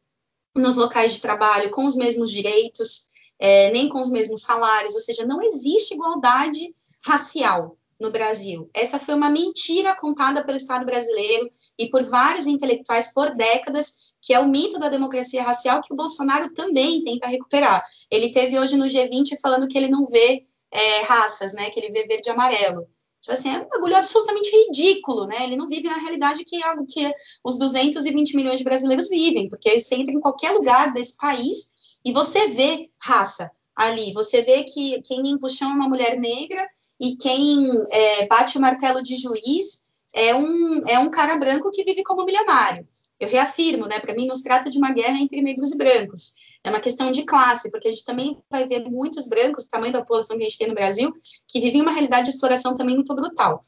[0.55, 3.07] nos locais de trabalho com os mesmos direitos,
[3.39, 8.69] é, nem com os mesmos salários, ou seja, não existe igualdade racial no Brasil.
[8.73, 14.33] Essa foi uma mentira contada pelo Estado brasileiro e por vários intelectuais por décadas, que
[14.33, 17.85] é o mito da democracia racial que o Bolsonaro também tenta recuperar.
[18.09, 21.91] Ele teve hoje no G20 falando que ele não vê é, raças, né, que ele
[21.91, 22.87] vê verde e amarelo.
[23.23, 25.45] Tipo assim, é um bagulho absolutamente ridículo, né?
[25.45, 27.09] Ele não vive na realidade que, é que
[27.41, 31.71] os 220 milhões de brasileiros vivem, porque você entra em qualquer lugar desse país
[32.03, 34.11] e você vê raça ali.
[34.11, 36.67] Você vê que quem limpa o chão é uma mulher negra
[36.99, 39.83] e quem é, bate o martelo de juiz
[40.13, 42.85] é um, é um cara branco que vive como milionário.
[43.17, 44.01] Eu reafirmo, né?
[44.01, 46.33] Para mim, não se trata de uma guerra entre negros e brancos
[46.63, 49.99] é uma questão de classe, porque a gente também vai ver muitos brancos, tamanho da
[49.99, 51.11] população que a gente tem no Brasil,
[51.47, 53.61] que vivem uma realidade de exploração também muito brutal.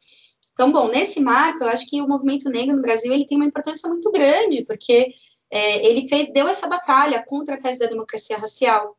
[0.54, 3.46] Então, bom, nesse marco, eu acho que o movimento negro no Brasil ele tem uma
[3.46, 5.14] importância muito grande, porque
[5.52, 8.98] é, ele fez, deu essa batalha contra a tese da democracia racial,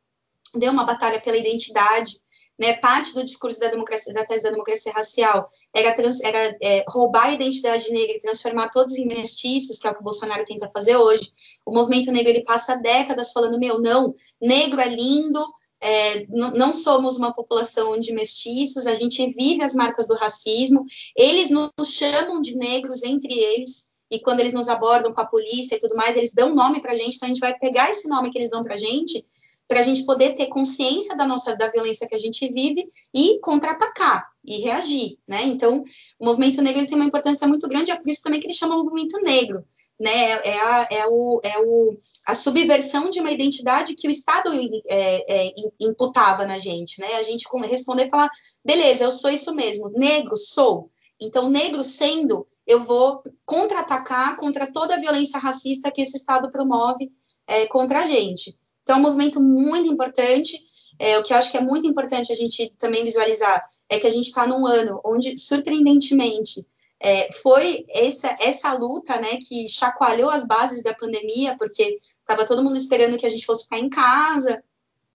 [0.55, 2.21] deu uma batalha pela identidade,
[2.59, 7.27] né, parte do discurso da, da tese da democracia racial era, trans, era é, roubar
[7.27, 10.71] a identidade negra e transformar todos em mestiços, que é o que o Bolsonaro tenta
[10.73, 11.33] fazer hoje.
[11.65, 15.45] O movimento negro ele passa décadas falando: meu, não, negro é lindo,
[15.81, 21.51] é, não somos uma população de mestiços, a gente vive as marcas do racismo, eles
[21.51, 25.79] nos chamam de negros entre eles, e quando eles nos abordam com a polícia e
[25.79, 28.31] tudo mais, eles dão nome para a gente, então a gente vai pegar esse nome
[28.31, 29.27] que eles dão para a gente
[29.69, 33.39] para a gente poder ter consciência da nossa da violência que a gente vive e
[33.41, 35.43] contra-atacar e reagir, né?
[35.45, 35.83] Então,
[36.19, 38.77] o movimento negro tem uma importância muito grande, é por isso também que ele chama
[38.77, 39.65] movimento negro,
[39.99, 40.31] né?
[40.31, 44.53] É a, é o, é o, a subversão de uma identidade que o Estado
[44.87, 47.15] é, é, imputava na gente, né?
[47.15, 48.31] A gente responder e falar,
[48.65, 50.91] beleza, eu sou isso mesmo, negro sou.
[51.21, 57.11] Então, negro sendo, eu vou contra-atacar contra toda a violência racista que esse Estado promove
[57.47, 58.57] é, contra a gente.
[58.87, 60.57] Então, é um movimento muito importante.
[60.97, 64.07] É, o que eu acho que é muito importante a gente também visualizar é que
[64.07, 66.65] a gente está num ano onde, surpreendentemente,
[67.01, 72.63] é, foi essa, essa luta né, que chacoalhou as bases da pandemia, porque estava todo
[72.63, 74.63] mundo esperando que a gente fosse ficar em casa,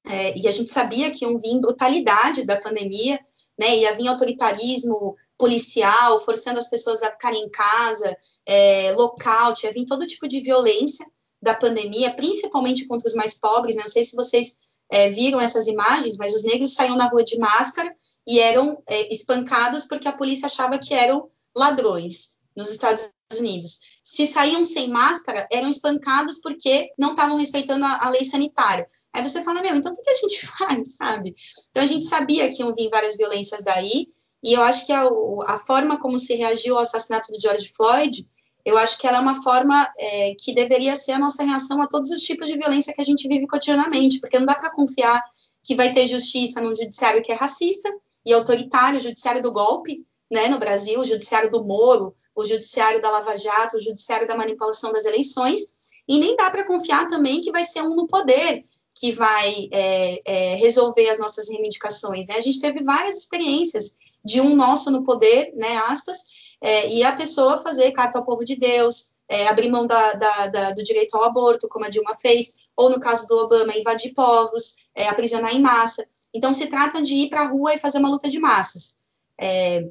[0.05, 3.17] é, e a gente sabia que iam vir brutalidades da pandemia,
[3.57, 9.71] né, ia vir autoritarismo policial, forçando as pessoas a ficarem em casa, é, lockout, ia
[9.71, 11.05] vir todo tipo de violência
[11.41, 13.75] da pandemia, principalmente contra os mais pobres.
[13.75, 13.83] Né?
[13.83, 14.57] Não sei se vocês
[14.89, 17.95] é, viram essas imagens, mas os negros saíam na rua de máscara
[18.27, 23.79] e eram é, espancados porque a polícia achava que eram ladrões nos Estados Unidos.
[24.03, 28.87] Se saíam sem máscara, eram espancados porque não estavam respeitando a, a, lei sanitária.
[29.13, 31.35] Aí você fala, meu, então o que, a gente faz, sabe?
[31.69, 34.09] Então a gente sabia que iam vir várias violências daí,
[34.43, 35.03] e eu acho que a,
[35.47, 38.27] a forma como se reagiu ao assassinato do George Floyd
[38.65, 41.87] eu acho que ela é uma forma é, que deveria ser a nossa reação a
[41.87, 45.21] todos os tipos de violência que a gente vive cotidianamente, porque não dá para confiar
[45.63, 47.89] que vai ter justiça num judiciário que é racista
[48.25, 53.01] e autoritário, o judiciário do golpe, né, no Brasil, o judiciário do Moro, o judiciário
[53.01, 55.59] da Lava Jato, o judiciário da manipulação das eleições,
[56.07, 60.21] e nem dá para confiar também que vai ser um no poder que vai é,
[60.25, 62.27] é, resolver as nossas reivindicações.
[62.27, 62.35] Né?
[62.35, 66.23] A gente teve várias experiências de um nosso no poder, né, aspas,
[66.61, 70.47] é, e a pessoa fazer carta ao povo de Deus, é, abrir mão da, da,
[70.47, 74.13] da, do direito ao aborto, como a Dilma fez, ou no caso do Obama, invadir
[74.13, 76.05] povos, é, aprisionar em massa.
[76.33, 78.97] Então, se trata de ir para a rua e fazer uma luta de massas.
[79.39, 79.87] É,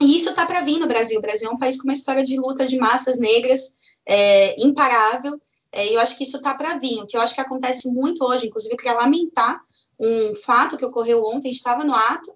[0.00, 1.18] e isso está para vir no Brasil.
[1.18, 3.72] O Brasil é um país com uma história de luta de massas negras
[4.06, 7.02] é, imparável, é, e eu acho que isso está para vir.
[7.02, 9.60] O que eu acho que acontece muito hoje, inclusive, eu queria lamentar
[10.00, 12.32] um fato que ocorreu ontem, estava no ato,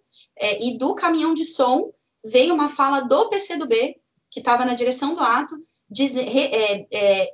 [0.60, 1.92] e do caminhão de som
[2.24, 3.96] veio uma fala do PCdoB,
[4.30, 5.56] que estava na direção do ato,
[5.90, 7.28] diz, re, é, é,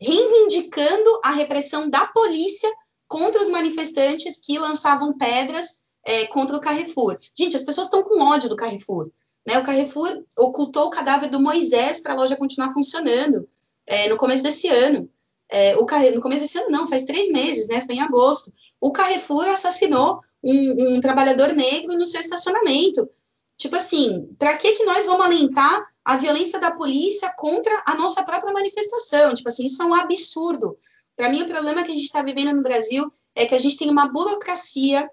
[0.00, 2.70] reivindicando a repressão da polícia
[3.06, 7.18] contra os manifestantes que lançavam pedras é, contra o Carrefour.
[7.36, 9.10] Gente, as pessoas estão com ódio do Carrefour.
[9.46, 9.58] Né?
[9.58, 13.48] O Carrefour ocultou o cadáver do Moisés para a loja continuar funcionando
[13.86, 15.08] é, no começo desse ano.
[15.48, 17.84] É, o Carrefour, no começo desse ano, não, faz três meses, né?
[17.84, 18.52] Foi em agosto.
[18.80, 23.08] O Carrefour assassinou um, um trabalhador negro no seu estacionamento.
[23.64, 28.22] Tipo assim, para que, que nós vamos alentar a violência da polícia contra a nossa
[28.22, 29.32] própria manifestação?
[29.32, 30.76] Tipo assim, isso é um absurdo.
[31.16, 33.78] Para mim, o problema que a gente está vivendo no Brasil é que a gente
[33.78, 35.08] tem uma burocracia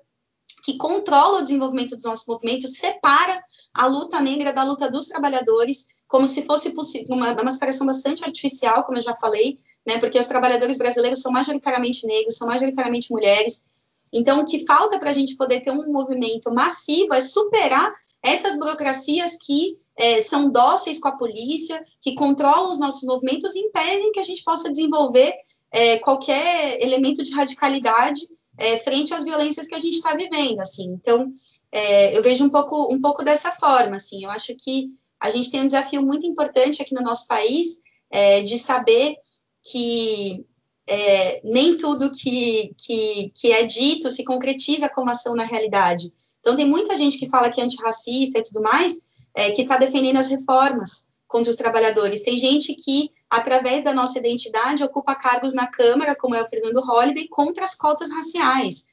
[0.65, 3.41] que controla o desenvolvimento dos nossos movimentos, separa
[3.73, 8.25] a luta negra da luta dos trabalhadores, como se fosse possível, uma, uma separação bastante
[8.25, 9.97] artificial, como eu já falei, né?
[9.97, 13.63] Porque os trabalhadores brasileiros são majoritariamente negros, são majoritariamente mulheres.
[14.11, 18.57] Então, o que falta para a gente poder ter um movimento massivo é superar essas
[18.57, 24.12] burocracias que é, são dóceis com a polícia, que controlam os nossos movimentos e impedem
[24.12, 25.34] que a gente possa desenvolver
[25.71, 30.86] é, qualquer elemento de radicalidade é, frente às violências que a gente está vivendo, assim.
[30.89, 31.31] Então,
[31.71, 34.23] é, eu vejo um pouco, um pouco dessa forma, assim.
[34.23, 37.79] Eu acho que a gente tem um desafio muito importante aqui no nosso país
[38.10, 39.15] é, de saber
[39.63, 40.45] que
[40.88, 46.12] é, nem tudo que, que, que é dito se concretiza como ação na realidade.
[46.41, 48.99] Então, tem muita gente que fala que é antirracista e tudo mais,
[49.34, 52.23] é, que está defendendo as reformas contra os trabalhadores.
[52.23, 56.82] Tem gente que, através da nossa identidade, ocupa cargos na Câmara, como é o Fernando
[56.82, 58.86] Holliday, contra as cotas raciais.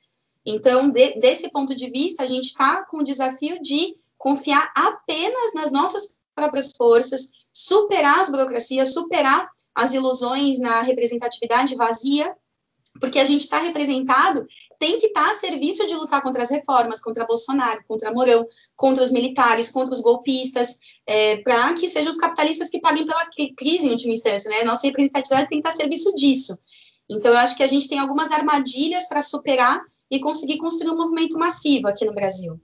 [0.47, 5.53] Então, de, desse ponto de vista, a gente está com o desafio de confiar apenas
[5.55, 12.35] nas nossas próprias forças, superar as burocracias, superar as ilusões na representatividade vazia
[13.01, 14.47] porque a gente está representado,
[14.79, 18.47] tem que estar tá a serviço de lutar contra as reformas, contra Bolsonaro, contra Mourão,
[18.77, 23.25] contra os militares, contra os golpistas, é, para que sejam os capitalistas que paguem pela
[23.57, 24.63] crise em última instância, né?
[24.65, 26.59] Nossa representatividade tem que estar tá a serviço disso.
[27.11, 29.81] Então, eu acho que a gente tem algumas armadilhas para superar
[30.11, 32.61] e conseguir construir um movimento massivo aqui no Brasil.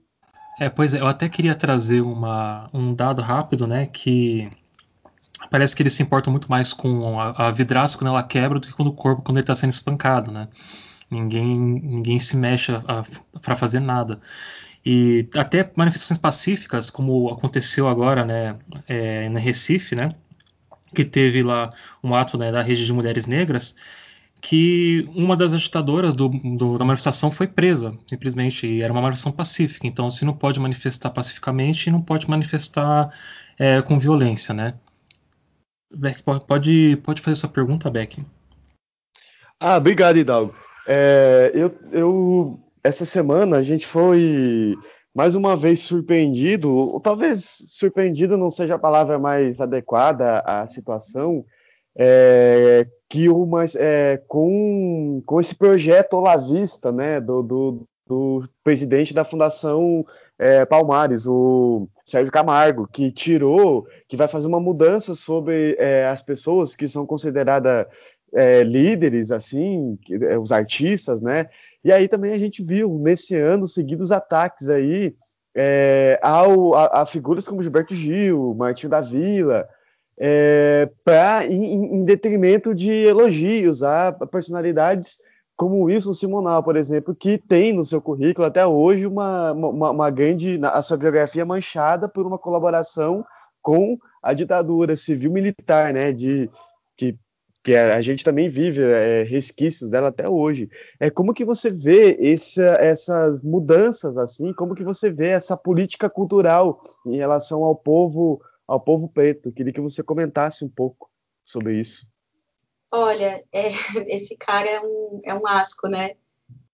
[0.59, 4.49] É, pois é, eu até queria trazer uma, um dado rápido, né, que
[5.49, 8.67] parece que eles se importam muito mais com a, a vidraça quando ela quebra do
[8.67, 10.47] que com o corpo quando ele está sendo espancado, né?
[11.09, 12.71] Ninguém, ninguém se mexe
[13.41, 14.19] para fazer nada.
[14.85, 18.55] E até manifestações pacíficas, como aconteceu agora, né,
[18.87, 20.13] é, Recife, né,
[20.93, 21.71] que teve lá
[22.03, 23.75] um ato né, da rede de mulheres negras,
[24.39, 29.31] que uma das agitadoras do, do, da manifestação foi presa, simplesmente, e era uma manifestação
[29.31, 29.87] pacífica.
[29.87, 33.11] Então, se não pode manifestar pacificamente, não pode manifestar
[33.57, 34.75] é, com violência, né?
[35.91, 38.23] Beck, pode, pode fazer sua pergunta, Beck.
[39.59, 40.55] Ah, obrigado, Hidalgo.
[40.87, 44.75] É, eu, eu, essa semana a gente foi
[45.13, 51.45] mais uma vez surpreendido, ou talvez surpreendido não seja a palavra mais adequada à situação,
[51.97, 59.23] é, que uma, é, com, com esse projeto Olavista, né, do, do, do presidente da
[59.23, 60.05] Fundação
[60.37, 66.21] é, Palmares, o Sérgio Camargo, que tirou, que vai fazer uma mudança sobre é, as
[66.21, 67.85] pessoas que são consideradas
[68.33, 71.49] é, líderes, assim, é, os artistas, né?
[71.83, 75.15] E aí também a gente viu nesse ano seguidos ataques aí
[75.55, 79.67] é, ao, a, a, figuras como Gilberto Gil, Martinho da Vila,
[80.17, 85.19] é, pra, em, em detrimento de elogios a personalidades
[85.55, 90.09] como Wilson Simonal, por exemplo, que tem no seu currículo até hoje uma, uma, uma
[90.09, 93.25] grande, a sua biografia manchada por uma colaboração
[93.61, 96.49] com a ditadura civil-militar, né, de,
[96.97, 97.17] que,
[97.63, 100.69] que a gente também vive é, resquícios dela até hoje.
[100.99, 104.53] É como que você vê essa, essas mudanças assim?
[104.53, 109.51] Como que você vê essa política cultural em relação ao povo ao povo preto?
[109.51, 111.09] Queria que você comentasse um pouco
[111.43, 112.07] sobre isso.
[112.91, 113.69] Olha, é,
[114.07, 116.15] esse cara é um, é um asco, né?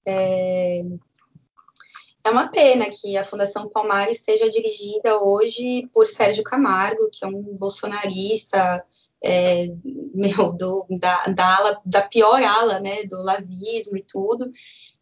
[0.06, 0.84] É,
[2.24, 7.28] é uma pena que a Fundação Palmares esteja dirigida hoje por Sérgio Camargo, que é
[7.28, 8.84] um bolsonarista,
[9.24, 9.68] é,
[10.14, 14.52] meu, do, da, da, ala, da pior ala, né, do lavismo e tudo,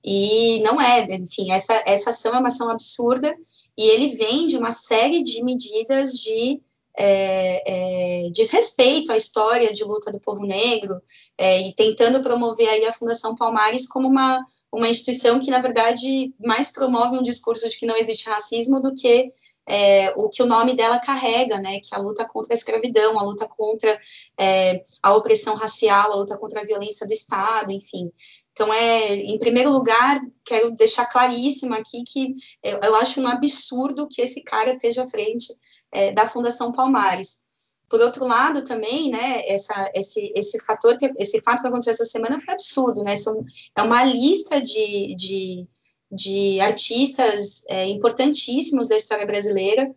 [0.04, 3.36] e não é, enfim, essa, essa ação é uma ação absurda,
[3.78, 6.62] e ele vem de uma série de medidas de
[7.02, 11.02] é, é, desrespeito à história de luta do povo negro
[11.38, 16.34] é, e tentando promover aí a Fundação Palmares como uma, uma instituição que, na verdade,
[16.38, 19.32] mais promove um discurso de que não existe racismo do que
[19.66, 23.18] é, o que o nome dela carrega, né, que é a luta contra a escravidão,
[23.18, 23.98] a luta contra
[24.38, 28.12] é, a opressão racial, a luta contra a violência do Estado, enfim.
[28.60, 34.06] Então, é, em primeiro lugar, quero deixar claríssimo aqui que eu, eu acho um absurdo
[34.06, 35.56] que esse cara esteja à frente
[35.94, 37.40] é, da Fundação Palmares.
[37.88, 42.04] Por outro lado, também, né, essa, esse, esse fator, que, esse fato que aconteceu essa
[42.04, 43.16] semana foi absurdo, né?
[43.16, 43.46] São,
[43.78, 45.66] é uma lista de, de,
[46.12, 49.90] de artistas é, importantíssimos da história brasileira.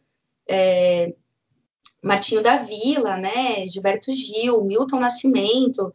[0.48, 1.12] É,
[2.00, 5.92] Martinho da Vila, né, Gilberto Gil, Milton Nascimento,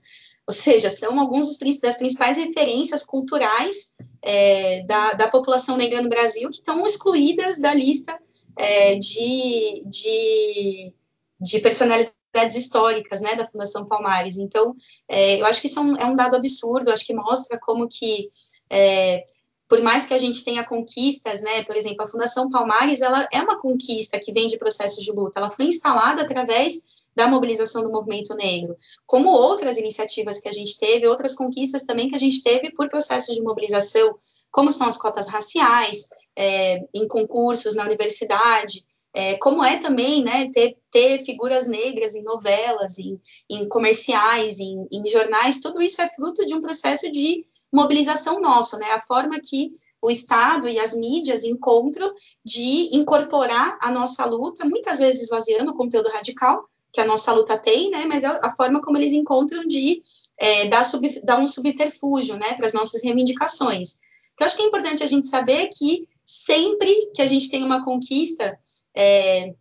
[0.48, 6.50] ou seja, são alguns das principais referências culturais é, da, da, população negra no Brasil
[6.50, 8.18] que estão excluídas da lista
[8.56, 10.94] é, de, de,
[11.42, 14.38] de, personalidades históricas né, da Fundação Palmares.
[14.38, 14.74] Então,
[15.10, 17.90] é, eu acho que isso é um, é um, dado absurdo, acho que mostra como
[17.90, 18.30] que
[18.70, 19.26] é,
[19.68, 23.42] por mais que a gente tenha conquistas, né, por exemplo, a Fundação Palmares, ela é
[23.42, 26.82] uma conquista que vem de processos de luta, ela foi instalada através
[27.18, 28.78] da mobilização do movimento negro,
[29.08, 32.88] como outras iniciativas que a gente teve, outras conquistas também que a gente teve por
[32.88, 34.16] processos de mobilização,
[34.52, 40.52] como são as cotas raciais, é, em concursos na universidade, é, como é também né,
[40.54, 46.10] ter, ter, figuras negras em novelas, em, em comerciais, em, em, jornais, tudo isso é
[46.10, 48.92] fruto de um processo de mobilização nosso, né?
[48.92, 52.14] A forma que o Estado e as mídias encontram
[52.46, 57.58] de incorporar a nossa luta, muitas vezes esvaziando o conteúdo radical, que a nossa luta
[57.58, 58.06] tem, né?
[58.06, 60.02] Mas é a forma como eles encontram de
[60.38, 63.98] é, dar, sub, dar, um subterfúgio, né, para as nossas reivindicações.
[64.40, 67.84] Eu acho que é importante a gente saber que sempre que a gente tem uma
[67.84, 68.58] conquista,
[68.96, 69.54] é,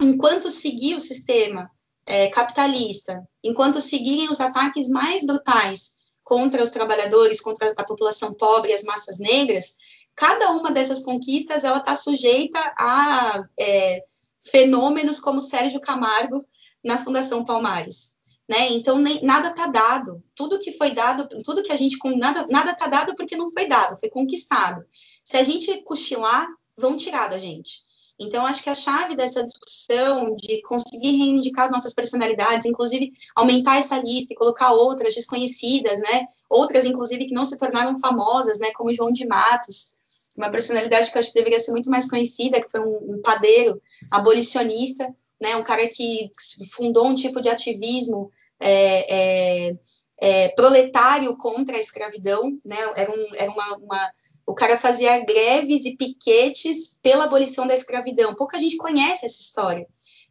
[0.00, 1.70] enquanto seguir o sistema
[2.04, 8.72] é, capitalista, enquanto seguirem os ataques mais brutais contra os trabalhadores, contra a população pobre
[8.72, 9.76] as massas negras,
[10.14, 14.02] cada uma dessas conquistas ela está sujeita a é,
[14.40, 16.44] fenômenos como Sérgio Camargo
[16.86, 18.14] na Fundação Palmares.
[18.48, 18.68] né?
[18.70, 20.22] Então nem, nada está dado.
[20.34, 23.66] Tudo que foi dado, tudo que a gente nada nada está dado porque não foi
[23.66, 24.84] dado, foi conquistado.
[25.24, 26.46] Se a gente cochilar,
[26.78, 27.84] vão tirar da gente.
[28.18, 33.76] Então, acho que a chave dessa discussão de conseguir reivindicar as nossas personalidades, inclusive aumentar
[33.76, 36.26] essa lista e colocar outras desconhecidas, né?
[36.48, 38.70] Outras, inclusive, que não se tornaram famosas, né?
[38.74, 39.94] Como João de Matos,
[40.36, 43.20] uma personalidade que eu acho que deveria ser muito mais conhecida, que foi um, um
[43.22, 45.56] padeiro abolicionista, né?
[45.56, 46.30] Um cara que
[46.72, 49.76] fundou um tipo de ativismo é, é,
[50.18, 52.76] é, proletário contra a escravidão, né?
[52.96, 54.10] Era, um, era uma, uma
[54.46, 58.34] o cara fazia greves e piquetes pela abolição da escravidão.
[58.34, 59.86] Pouca gente conhece essa história.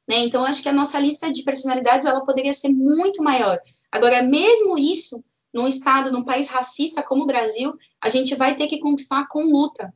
[0.07, 0.19] Né?
[0.19, 3.59] Então, acho que a nossa lista de personalidades ela poderia ser muito maior.
[3.91, 5.21] Agora, mesmo isso,
[5.53, 9.51] num estado, num país racista como o Brasil, a gente vai ter que conquistar com
[9.51, 9.93] luta.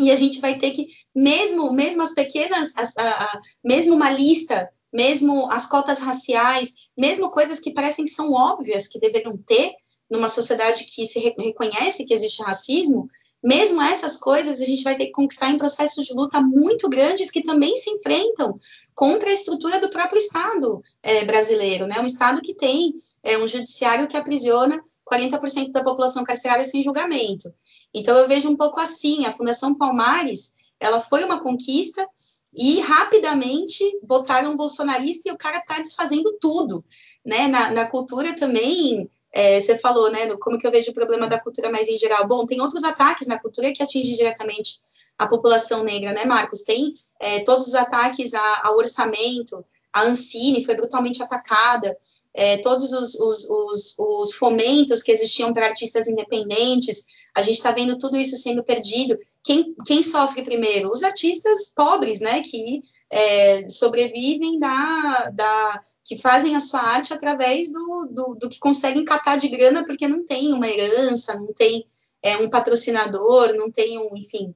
[0.00, 4.10] E a gente vai ter que, mesmo, mesmo as pequenas, as, a, a, mesmo uma
[4.10, 9.72] lista, mesmo as cotas raciais, mesmo coisas que parecem que são óbvias que deveriam ter
[10.10, 13.08] numa sociedade que se reconhece que existe racismo,
[13.42, 17.30] mesmo essas coisas a gente vai ter que conquistar em processos de luta muito grandes
[17.30, 18.58] que também se enfrentam
[18.94, 21.98] contra a estrutura do próprio Estado é, brasileiro, né?
[22.00, 27.52] Um Estado que tem é, um judiciário que aprisiona 40% da população carcerária sem julgamento.
[27.92, 32.06] Então eu vejo um pouco assim, a Fundação Palmares, ela foi uma conquista
[32.54, 36.84] e rapidamente botaram um bolsonarista e o cara está desfazendo tudo,
[37.24, 37.46] né?
[37.48, 41.40] Na, na cultura também é, você falou, né, como que eu vejo o problema da
[41.40, 42.26] cultura mais em geral.
[42.26, 44.80] Bom, tem outros ataques na cultura que atingem diretamente
[45.16, 46.62] a população negra, né, Marcos?
[46.62, 51.96] Tem é, todos os ataques a, ao orçamento, a Ancine foi brutalmente atacada,
[52.32, 57.04] é, todos os, os, os, os, fomentos que existiam para artistas independentes,
[57.36, 59.18] a gente está vendo tudo isso sendo perdido.
[59.42, 60.90] Quem, quem, sofre primeiro?
[60.92, 67.70] Os artistas pobres, né, que é, sobrevivem da, da, que fazem a sua arte através
[67.70, 71.84] do, do, do, que conseguem catar de grana, porque não tem uma herança, não tem
[72.22, 74.54] é, um patrocinador, não tem um, enfim.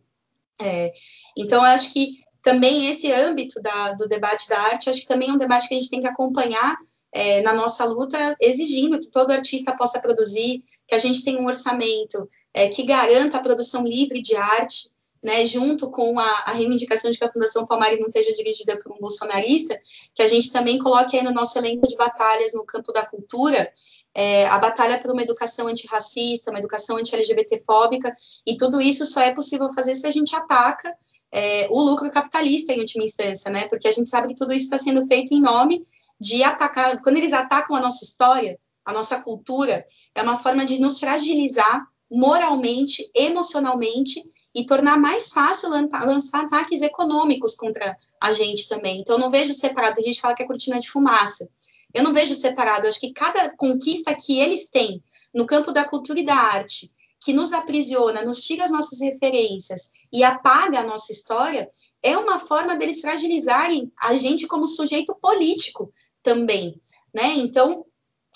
[0.61, 0.93] É,
[1.37, 5.31] então, eu acho que também esse âmbito da, do debate da arte, acho que também
[5.31, 6.77] é um debate que a gente tem que acompanhar
[7.11, 11.47] é, na nossa luta, exigindo que todo artista possa produzir, que a gente tenha um
[11.47, 14.91] orçamento é, que garanta a produção livre de arte,
[15.23, 18.93] né, junto com a, a, reivindicação de que a Fundação Palmares não esteja dirigida por
[18.93, 19.81] um bolsonarista,
[20.15, 23.73] que a gente também coloque aí no nosso elenco de batalhas no campo da cultura,
[24.15, 28.15] é, a batalha por uma educação antirracista, uma educação anti-LGBTfóbica,
[28.47, 30.95] e tudo isso só é possível fazer se a gente ataca
[31.35, 33.67] é, o lucro capitalista em última instância, né?
[33.67, 35.85] Porque a gente sabe que tudo isso está sendo feito em nome
[36.21, 37.03] de atacar.
[37.03, 41.89] Quando eles atacam a nossa história, a nossa cultura, é uma forma de nos fragilizar
[42.09, 44.23] moralmente, emocionalmente
[44.55, 49.01] e tornar mais fácil lançar ataques econômicos contra a gente também.
[49.01, 49.99] Então, eu não vejo separado.
[49.99, 51.49] A gente fala que é cortina de fumaça.
[51.93, 52.87] Eu não vejo separado.
[52.87, 55.03] Eu acho que cada conquista que eles têm
[55.35, 56.93] no campo da cultura e da arte,
[57.25, 61.69] que nos aprisiona, nos tira as nossas referências e apaga a nossa história,
[62.01, 65.93] é uma forma deles fragilizarem a gente como sujeito político
[66.23, 66.81] também.
[67.13, 67.35] Né?
[67.39, 67.85] Então,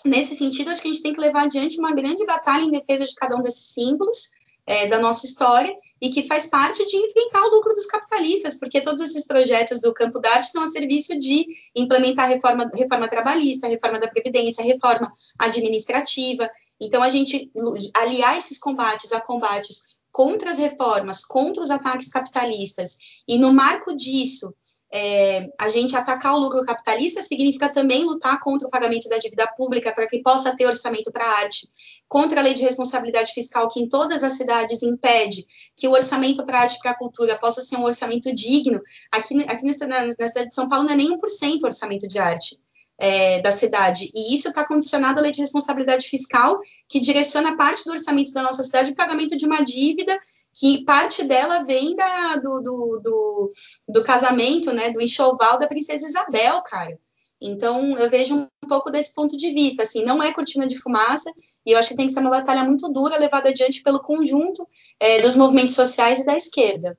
[0.05, 3.07] nesse sentido, acho que a gente tem que levar adiante uma grande batalha em defesa
[3.07, 4.31] de cada um desses símbolos
[4.67, 5.73] é, da nossa história
[6.03, 9.95] e que faz parte de enfrentar o lucro dos capitalistas, porque todos esses projetos do
[9.95, 15.13] campo da arte estão a serviço de implementar reforma, reforma trabalhista, reforma da Previdência, reforma
[15.39, 16.51] administrativa.
[16.81, 17.53] Então, a gente
[17.95, 22.97] aliar esses combates a combates contra as reformas, contra os ataques capitalistas,
[23.29, 24.53] e no marco disso,
[24.93, 29.47] é, a gente atacar o lucro capitalista significa também lutar contra o pagamento da dívida
[29.57, 31.71] pública para que possa ter orçamento para a arte,
[32.09, 35.47] contra a lei de responsabilidade fiscal que em todas as cidades impede
[35.77, 38.81] que o orçamento para a arte e para a cultura possa ser um orçamento digno.
[39.13, 42.59] Aqui, aqui na, na cidade de São Paulo não é nem 1% orçamento de arte.
[43.01, 44.11] É, da cidade.
[44.13, 48.43] E isso está condicionado à lei de responsabilidade fiscal, que direciona parte do orçamento da
[48.43, 50.19] nossa cidade para pagamento de uma dívida
[50.59, 53.51] que parte dela vem da, do, do, do,
[53.89, 56.99] do, casamento, né, do enxoval da princesa Isabel, cara.
[57.41, 61.31] Então, eu vejo um pouco desse ponto de vista, assim, não é cortina de fumaça,
[61.65, 64.69] e eu acho que tem que ser uma batalha muito dura, levada adiante pelo conjunto
[64.99, 66.99] é, dos movimentos sociais e da esquerda.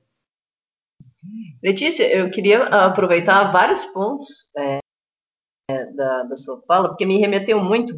[1.62, 4.78] Letícia, eu queria aproveitar vários pontos é,
[5.94, 7.94] da, da, sua fala, porque me remeteu muito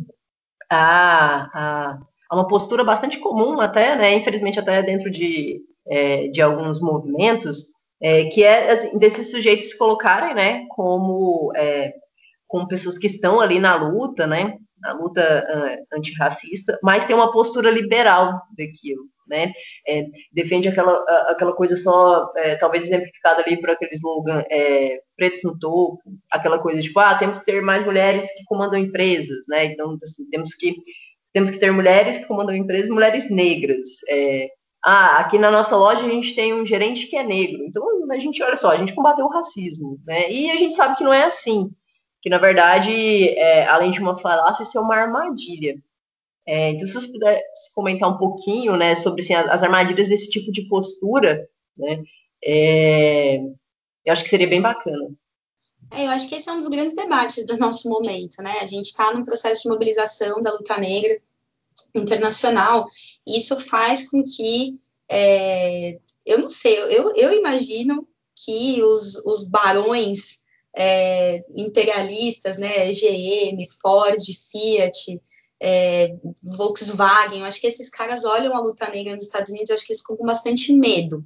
[0.70, 1.98] a, a
[2.32, 7.66] a uma postura bastante comum até, né, infelizmente até dentro de, é, de alguns movimentos,
[8.00, 11.92] é, que é assim, desses sujeitos se colocarem, né, como, é,
[12.48, 17.32] como pessoas que estão ali na luta, né, na luta uh, antirracista, mas tem uma
[17.32, 19.52] postura liberal daquilo, né?
[19.88, 25.42] É, defende aquela, aquela coisa só, é, talvez exemplificada ali por aquele slogan é, pretos
[25.44, 29.64] no topo, aquela coisa tipo, ah, temos que ter mais mulheres que comandam empresas, né?
[29.66, 30.74] Então, assim, temos que
[31.32, 33.88] temos que ter mulheres que comandam empresas, mulheres negras.
[34.06, 34.48] É,
[34.84, 37.64] ah, aqui na nossa loja a gente tem um gerente que é negro.
[37.64, 40.30] Então, a gente, olha só, a gente combateu o racismo, né?
[40.30, 41.70] E a gente sabe que não é assim.
[42.22, 45.76] Que, na verdade, é, além de uma falácia, isso é uma armadilha.
[46.46, 50.50] É, então, se você pudesse comentar um pouquinho, né, sobre assim, as armadilhas desse tipo
[50.50, 52.02] de postura, né,
[52.44, 53.38] é,
[54.04, 55.10] eu acho que seria bem bacana.
[55.90, 58.58] É, eu acho que esse é um dos grandes debates do nosso momento, né?
[58.60, 61.20] A gente está num processo de mobilização da luta negra
[61.94, 62.86] internacional,
[63.26, 69.48] e isso faz com que, é, eu não sei, eu, eu imagino que os, os
[69.48, 70.41] barões
[70.74, 75.20] é, imperialistas, né, GM, Ford, Fiat,
[75.60, 79.86] é, Volkswagen, eu acho que esses caras olham a luta negra nos Estados Unidos, acho
[79.86, 81.24] que eles ficam com bastante medo,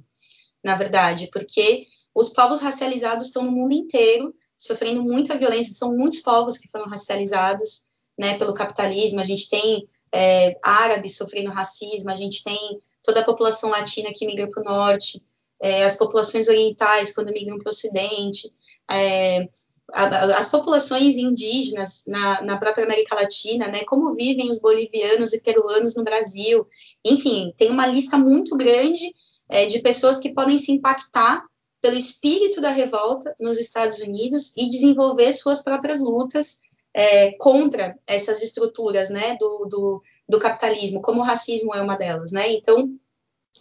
[0.63, 6.19] na verdade, porque os povos racializados estão no mundo inteiro sofrendo muita violência, são muitos
[6.19, 7.83] povos que foram racializados
[8.17, 13.25] né, pelo capitalismo, a gente tem é, árabes sofrendo racismo, a gente tem toda a
[13.25, 15.23] população latina que migra para o norte,
[15.61, 18.51] é, as populações orientais quando migram para o ocidente,
[18.91, 19.47] é,
[19.93, 25.95] as populações indígenas na, na, própria América Latina, né, como vivem os bolivianos e peruanos
[25.95, 26.67] no Brasil,
[27.05, 29.13] enfim, tem uma lista muito grande
[29.47, 31.41] é, de pessoas que podem se impactar
[31.81, 36.59] pelo espírito da revolta nos Estados Unidos e desenvolver suas próprias lutas
[36.93, 42.31] é, contra essas estruturas né, do, do, do, capitalismo, como o racismo é uma delas.
[42.31, 42.51] Né?
[42.53, 42.89] Então,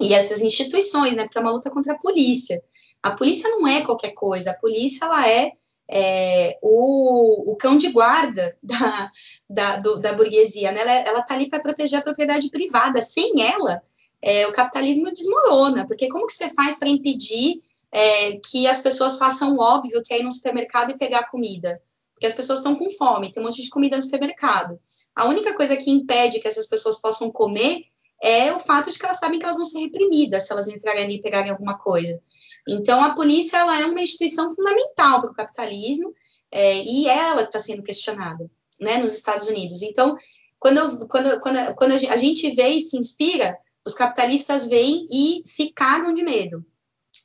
[0.00, 2.62] e essas instituições, né, porque é uma luta contra a polícia.
[3.02, 5.52] A polícia não é qualquer coisa, a polícia ela é,
[5.88, 9.10] é o, o, cão de guarda da,
[9.48, 10.72] da, do, da burguesia.
[10.72, 10.80] Né?
[11.06, 13.00] Ela está ali para proteger a propriedade privada.
[13.00, 13.80] Sem ela,
[14.20, 19.16] é, o capitalismo desmorona, porque como que você faz para impedir é, que as pessoas
[19.16, 21.80] façam o óbvio, que é ir no supermercado e pegar comida?
[22.12, 24.80] Porque as pessoas estão com fome, tem um monte de comida no supermercado.
[25.14, 27.84] A única coisa que impede que essas pessoas possam comer
[28.22, 31.04] é o fato de que elas sabem que elas vão ser reprimidas se elas entrarem
[31.04, 32.20] ali e pegarem alguma coisa.
[32.68, 36.12] Então, a polícia ela é uma instituição fundamental para o capitalismo
[36.50, 38.50] é, e ela está sendo questionada
[38.80, 39.82] né, nos Estados Unidos.
[39.82, 40.16] Então,
[40.58, 43.56] quando, quando, quando, quando a gente vê e se inspira,
[43.86, 46.64] os capitalistas vêm e se cagam de medo.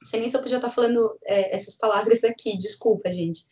[0.01, 3.45] Não sei nem se eu podia estar falando é, essas palavras aqui, desculpa, gente.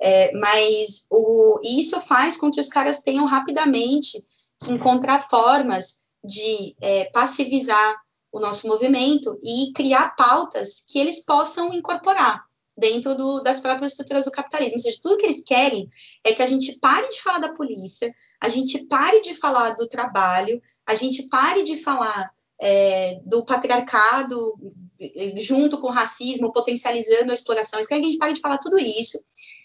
[0.00, 4.24] É, mas o, isso faz com que os caras tenham rapidamente
[4.62, 7.96] que encontrar formas de é, passivizar
[8.32, 12.44] o nosso movimento e criar pautas que eles possam incorporar
[12.76, 14.78] dentro do, das próprias estruturas do capitalismo.
[14.78, 15.88] Ou seja, tudo que eles querem
[16.24, 19.88] é que a gente pare de falar da polícia, a gente pare de falar do
[19.88, 24.54] trabalho, a gente pare de falar é, do patriarcado
[25.36, 27.78] junto com o racismo, potencializando a exploração.
[27.78, 29.18] Eles querem que a gente pare de falar tudo isso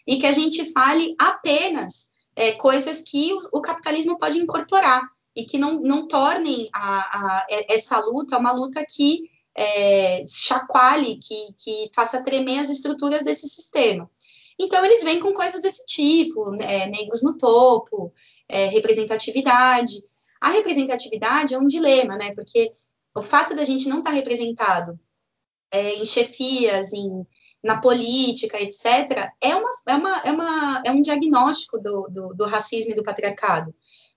[0.07, 5.45] e que a gente fale apenas é, coisas que o, o capitalismo pode incorporar e
[5.45, 11.89] que não, não tornem a, a, essa luta uma luta que é, chacoalhe, que, que
[11.93, 14.09] faça tremer as estruturas desse sistema.
[14.59, 18.13] Então, eles vêm com coisas desse tipo, né, negros no topo,
[18.47, 20.03] é, representatividade.
[20.39, 22.33] A representatividade é um dilema, né?
[22.33, 22.71] Porque
[23.15, 24.99] o fato da gente não estar tá representado
[25.71, 27.25] é, em chefias, em,
[27.63, 32.45] na política, etc., é, uma, é, uma, é, uma, é um diagnóstico do, do, do
[32.45, 33.73] racismo e do patriarcado.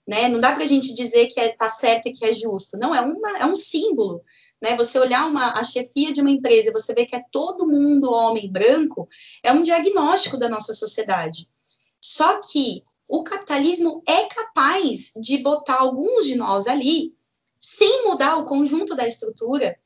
[0.09, 0.27] Né?
[0.27, 2.79] Não dá para a gente dizer que está é, certo e que é justo.
[2.79, 4.25] Não, é, uma, é um símbolo.
[4.59, 4.75] Né?
[4.75, 8.11] Você olhar uma, a chefia de uma empresa e você ver que é todo mundo
[8.11, 9.07] homem branco,
[9.43, 11.47] é um diagnóstico da nossa sociedade.
[12.01, 17.15] Só que o capitalismo é capaz de botar alguns de nós ali
[17.61, 19.79] sem mudar o conjunto da estrutura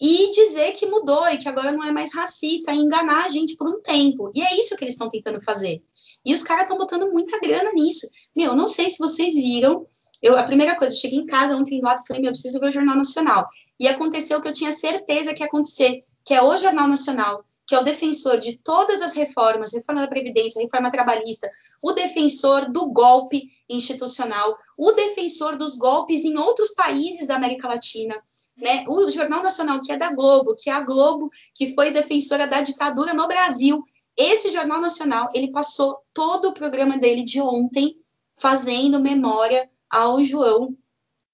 [0.00, 3.56] e dizer que mudou e que agora não é mais racista, e enganar a gente
[3.56, 4.30] por um tempo.
[4.34, 5.82] E é isso que eles estão tentando fazer.
[6.24, 8.08] E os caras estão botando muita grana nisso.
[8.34, 9.86] Meu, não sei se vocês viram.
[10.22, 12.68] Eu, a primeira coisa, cheguei em casa ontem lá e falei, meu, eu preciso ver
[12.68, 13.48] o Jornal Nacional.
[13.78, 17.44] E aconteceu o que eu tinha certeza que ia acontecer, que é o Jornal Nacional,
[17.68, 21.50] que é o defensor de todas as reformas, reforma da Previdência, reforma trabalhista,
[21.82, 28.16] o defensor do golpe institucional, o defensor dos golpes em outros países da América Latina.
[28.58, 28.84] Né?
[28.88, 32.60] O Jornal Nacional, que é da Globo, que é a Globo que foi defensora da
[32.60, 33.84] ditadura no Brasil,
[34.16, 37.96] esse Jornal Nacional, ele passou todo o programa dele de ontem
[38.34, 40.76] fazendo memória ao João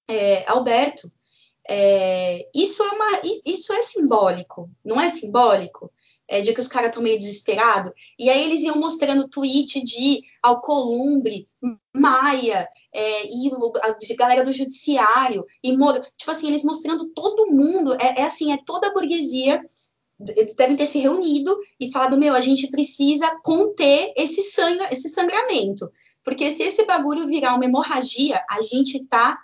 [0.07, 1.11] é, Alberto.
[1.67, 5.91] É, isso, é uma, isso é simbólico, não é simbólico?
[6.29, 7.93] É, de que os caras estão meio desesperados.
[8.19, 11.49] E aí eles iam mostrando tweet de Alcolumbre,
[11.95, 13.51] Maia, é, e
[14.17, 16.01] galera do judiciário, e Moro.
[16.17, 19.61] Tipo assim, eles mostrando todo mundo, é, é assim, é toda a burguesia
[20.37, 24.41] eles devem ter se reunido e falado, meu, a gente precisa conter esse
[24.91, 25.91] esse sangramento.
[26.23, 29.39] Porque se esse bagulho virar uma hemorragia, a gente tá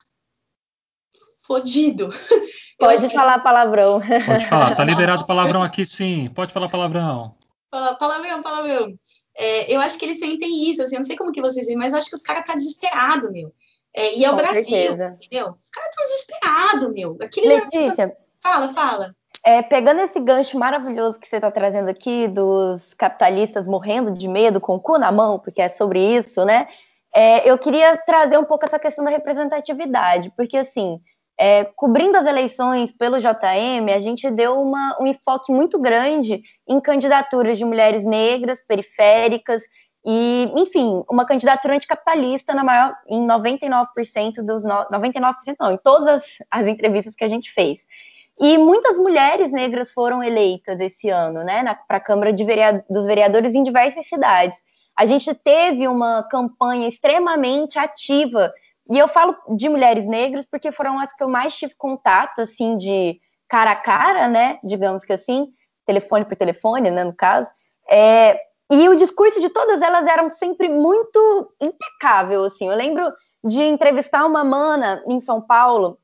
[1.51, 2.09] fodido.
[2.79, 3.45] Pode falar que...
[3.45, 4.01] palavrão.
[4.01, 6.31] Pode falar, tá liberado palavrão aqui sim.
[6.33, 7.35] Pode falar palavrão.
[7.71, 8.95] Palavrão, palavrão.
[9.37, 11.77] É, eu acho que eles sentem isso, assim, eu não sei como que vocês veem,
[11.77, 13.53] mas acho que os caras tá desesperado, meu.
[13.93, 15.19] É, e é o Com Brasil, certeza.
[15.21, 15.55] entendeu?
[15.61, 17.19] Os caras estão desesperados, meu.
[17.21, 19.15] Aquele Letícia, fala, fala.
[19.45, 24.61] É, pegando esse gancho maravilhoso que você está trazendo aqui dos capitalistas morrendo de medo
[24.61, 26.69] com o cu na mão, porque é sobre isso, né?
[27.15, 31.01] É, eu queria trazer um pouco essa questão da representatividade, porque assim,
[31.43, 36.79] é, cobrindo as eleições pelo JM, a gente deu uma, um enfoque muito grande em
[36.79, 39.63] candidaturas de mulheres negras, periféricas,
[40.05, 43.87] e, enfim, uma candidatura anticapitalista na maior, em 99%
[44.45, 44.65] dos.
[44.65, 47.87] 99% não, em todas as, as entrevistas que a gente fez.
[48.39, 53.55] E muitas mulheres negras foram eleitas esse ano, né, para a Câmara vereador, dos Vereadores
[53.55, 54.59] em diversas cidades.
[54.95, 58.53] A gente teve uma campanha extremamente ativa,
[58.91, 62.77] e eu falo de mulheres negras porque foram as que eu mais tive contato, assim,
[62.77, 65.53] de cara a cara, né, digamos que assim,
[65.87, 67.51] telefone por telefone, né, no caso.
[67.89, 68.39] É,
[68.71, 72.69] e o discurso de todas elas eram sempre muito impecável, assim.
[72.69, 73.13] Eu lembro
[73.45, 75.99] de entrevistar uma mana em São Paulo,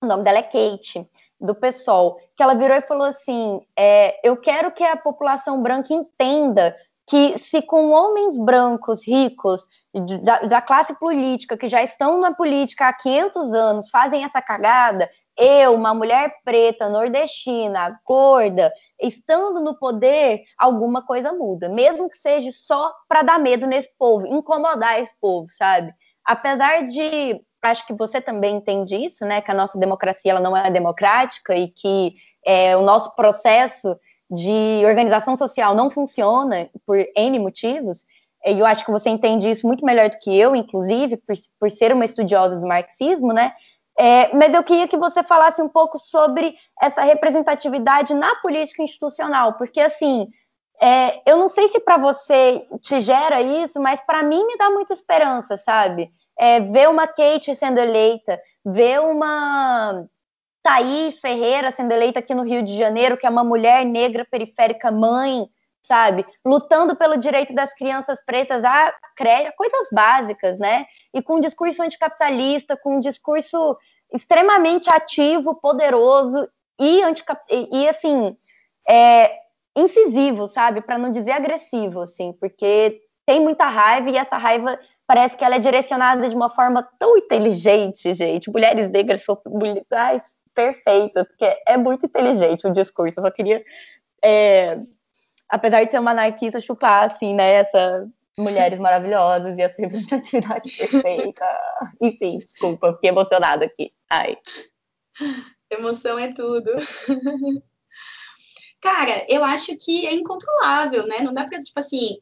[0.00, 1.08] o nome dela é Kate
[1.40, 5.92] do PSOL, que ela virou e falou assim: é, eu quero que a população branca
[5.92, 6.76] entenda
[7.08, 9.66] que se com homens brancos ricos
[10.22, 15.10] da, da, classe política que já estão na política há 500 anos fazem essa cagada,
[15.36, 22.50] eu, uma mulher preta, nordestina, gorda, estando no poder, alguma coisa muda, mesmo que seja
[22.52, 25.92] só para dar medo nesse povo, incomodar esse povo, sabe?
[26.24, 29.40] Apesar de acho que você também entende isso, né?
[29.40, 33.96] Que a nossa democracia ela não é democrática e que é, o nosso processo
[34.32, 38.04] de organização social não funciona por N motivos.
[38.44, 41.70] E eu acho que você entende isso muito melhor do que eu, inclusive, por, por
[41.70, 43.52] ser uma estudiosa do marxismo, né?
[43.98, 49.52] É, mas eu queria que você falasse um pouco sobre essa representatividade na política institucional,
[49.54, 50.28] porque assim,
[50.80, 54.70] é, eu não sei se para você te gera isso, mas para mim me dá
[54.70, 56.10] muita esperança, sabe?
[56.38, 60.04] é, ver uma Kate sendo eleita, ver uma
[60.62, 64.90] Thaís Ferreira sendo eleita aqui no Rio de Janeiro, que é uma mulher negra periférica
[64.90, 65.46] mãe,
[65.82, 66.24] sabe?
[66.44, 68.94] Lutando pelo direito das crianças pretas a
[69.56, 70.86] coisas básicas, né?
[71.12, 73.76] E com um discurso anticapitalista, com um discurso
[74.12, 76.48] extremamente ativo, poderoso
[76.78, 77.00] e,
[77.50, 78.36] e, e assim,
[78.88, 79.32] é,
[79.76, 80.80] incisivo, sabe?
[80.80, 85.56] Para não dizer agressivo, assim, porque tem muita raiva e essa raiva parece que ela
[85.56, 88.50] é direcionada de uma forma tão inteligente, gente.
[88.50, 89.84] Mulheres negras são mulheres
[90.54, 93.18] perfeitas, porque é muito inteligente o discurso.
[93.18, 93.62] Eu só queria,
[94.24, 94.78] é,
[95.48, 101.58] apesar de ser uma anarquista, chupar, assim, né, essas mulheres maravilhosas e essa representatividade perfeita.
[102.00, 103.92] Enfim, desculpa, fiquei emocionada aqui.
[104.08, 104.36] Ai.
[105.70, 106.70] Emoção é tudo.
[108.80, 111.20] Cara, eu acho que é incontrolável, né?
[111.20, 112.18] Não dá pra, tipo assim,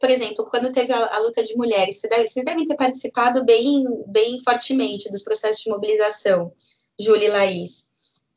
[0.00, 3.44] por exemplo, quando teve a, a luta de mulheres, vocês devem, vocês devem ter participado
[3.44, 6.52] bem, bem fortemente dos processos de mobilização,
[6.98, 7.90] Júlia e Laís.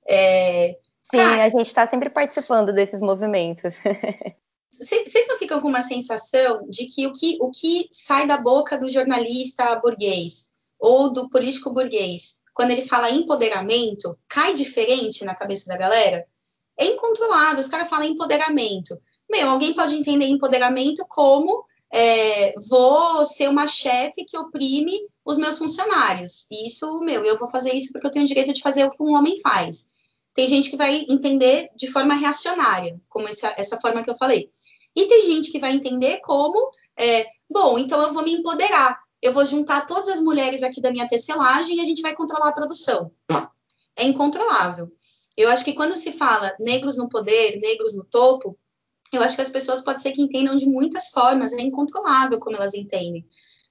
[0.08, 0.78] É,
[1.12, 3.74] Sim, cara, a gente está sempre participando desses movimentos.
[4.72, 8.78] Vocês não ficam com uma sensação de que o, que o que sai da boca
[8.78, 10.50] do jornalista burguês
[10.80, 16.26] ou do político burguês, quando ele fala empoderamento, cai diferente na cabeça da galera?
[16.78, 17.60] É incontrolável.
[17.60, 18.98] Os caras falam empoderamento.
[19.30, 25.58] Meu, alguém pode entender empoderamento como é, vou ser uma chefe que oprime os meus
[25.58, 26.46] funcionários.
[26.52, 29.02] Isso, meu, eu vou fazer isso porque eu tenho o direito de fazer o que
[29.02, 29.88] um homem faz.
[30.34, 34.50] Tem gente que vai entender de forma reacionária, como essa, essa forma que eu falei.
[34.96, 39.00] E tem gente que vai entender como, é, bom, então eu vou me empoderar.
[39.22, 42.50] Eu vou juntar todas as mulheres aqui da minha tecelagem e a gente vai controlar
[42.50, 43.12] a produção.
[43.96, 44.92] É incontrolável.
[45.36, 48.58] Eu acho que quando se fala negros no poder, negros no topo,
[49.18, 52.56] eu acho que as pessoas pode ser que entendam de muitas formas, é incontrolável como
[52.56, 53.26] elas entendem.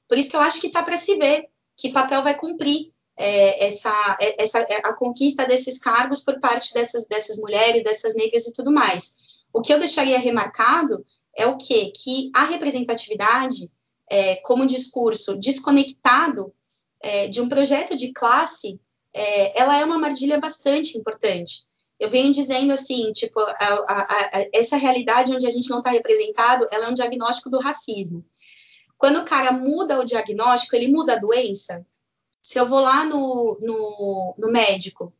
[0.08, 3.66] Por isso que eu acho que está para se ver que papel vai cumprir é,
[3.66, 8.46] essa, é, essa, é, a conquista desses cargos por parte dessas, dessas mulheres, dessas negras
[8.46, 9.14] e tudo mais.
[9.52, 11.04] O que eu deixaria remarcado
[11.36, 11.92] é o quê?
[11.94, 13.70] Que a representatividade,
[14.10, 16.52] é, como discurso desconectado
[17.00, 18.80] é, de um projeto de classe,
[19.12, 21.67] é, ela é uma armadilha bastante importante.
[21.98, 25.90] Eu venho dizendo assim, tipo, a, a, a, essa realidade onde a gente não está
[25.90, 28.24] representado, ela é um diagnóstico do racismo.
[28.96, 31.86] Quando o cara muda o diagnóstico, ele muda a doença.
[32.42, 35.12] Se eu vou lá no, no, no médico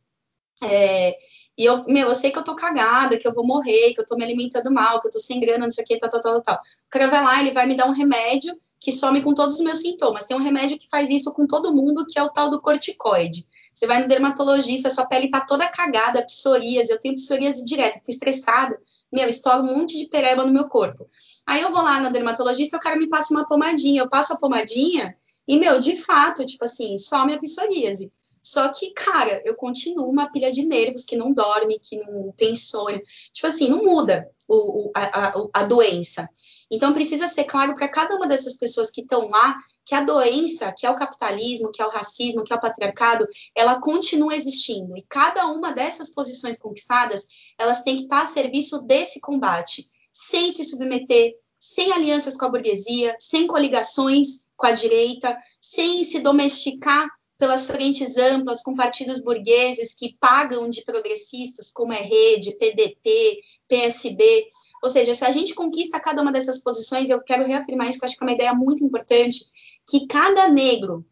[0.63, 1.17] é,
[1.57, 4.05] e eu, meu, eu sei que eu tô cagada, que eu vou morrer, que eu
[4.05, 6.21] tô me alimentando mal, que eu tô sem grana, não sei o que, tal, tal,
[6.21, 6.55] tal, tal.
[6.55, 8.59] O cara vai lá, ele vai me dar um remédio
[8.89, 10.23] que some com todos os meus sintomas.
[10.23, 13.47] Tem um remédio que faz isso com todo mundo, que é o tal do corticoide.
[13.73, 18.09] Você vai no dermatologista, sua pele tá toda cagada, psoríase, eu tenho psoríase direto, fico
[18.09, 18.77] estressada,
[19.11, 21.07] meu, estouro um monte de pereba no meu corpo.
[21.47, 24.37] Aí eu vou lá na dermatologista, o cara me passa uma pomadinha, eu passo a
[24.37, 25.15] pomadinha
[25.47, 28.11] e, meu, de fato, tipo assim, some a psoríase.
[28.41, 32.51] Só que, cara, eu continuo uma pilha de nervos que não dorme, que não tem
[32.51, 33.01] insônia.
[33.31, 36.27] Tipo assim, não muda o, o, a, a, doença.
[36.71, 39.55] Então, precisa ser claro para cada uma dessas pessoas que estão lá
[39.85, 43.27] que a doença, que é o capitalismo, que é o racismo, que é o patriarcado,
[43.55, 44.95] ela continua existindo.
[44.95, 47.25] E cada uma dessas posições conquistadas,
[47.57, 52.49] elas têm que estar a serviço desse combate, sem se submeter, sem alianças com a
[52.49, 57.07] burguesia, sem coligações com a direita, sem se domesticar
[57.39, 64.45] pelas frentes amplas com partidos burgueses que pagam de progressistas, como é Rede, PDT, PSB.
[64.83, 68.03] Ou seja, se a gente conquista cada uma dessas posições, eu quero reafirmar isso, que
[68.03, 69.45] eu acho que é uma ideia muito importante,
[69.89, 71.05] que cada negro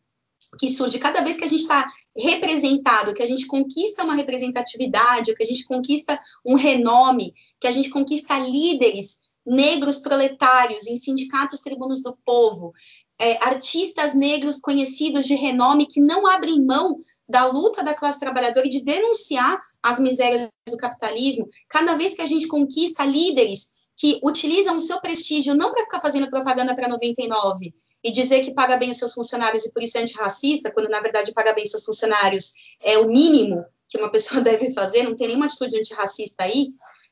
[0.59, 5.33] que surge, cada vez que a gente está representado, que a gente conquista uma representatividade,
[5.33, 11.61] que a gente conquista um renome, que a gente conquista líderes negros proletários em sindicatos
[11.61, 12.73] tribunos do povo,
[13.19, 18.67] é, artistas negros conhecidos de renome que não abrem mão da luta da classe trabalhadora
[18.67, 24.19] e de denunciar as misérias do capitalismo, cada vez que a gente conquista líderes que
[24.23, 28.77] utilizam o seu prestígio não para ficar fazendo propaganda para 99 e dizer que paga
[28.77, 31.71] bem os seus funcionários e por isso é antirracista, quando na verdade paga bem os
[31.71, 36.43] seus funcionários é o mínimo que uma pessoa deve fazer, não tem nenhuma atitude antirracista
[36.43, 36.69] aí.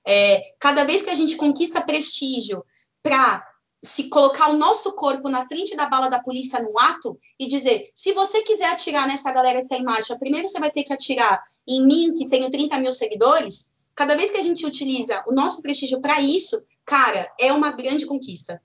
[0.07, 2.63] É, cada vez que a gente conquista prestígio
[3.01, 3.43] para
[3.85, 7.89] se colocar o nosso corpo na frente da bala da polícia no ato e dizer:
[7.93, 10.93] se você quiser atirar nessa galera que está em marcha, primeiro você vai ter que
[10.93, 13.69] atirar em mim, que tenho 30 mil seguidores.
[13.95, 18.05] Cada vez que a gente utiliza o nosso prestígio para isso, cara, é uma grande
[18.05, 18.61] conquista.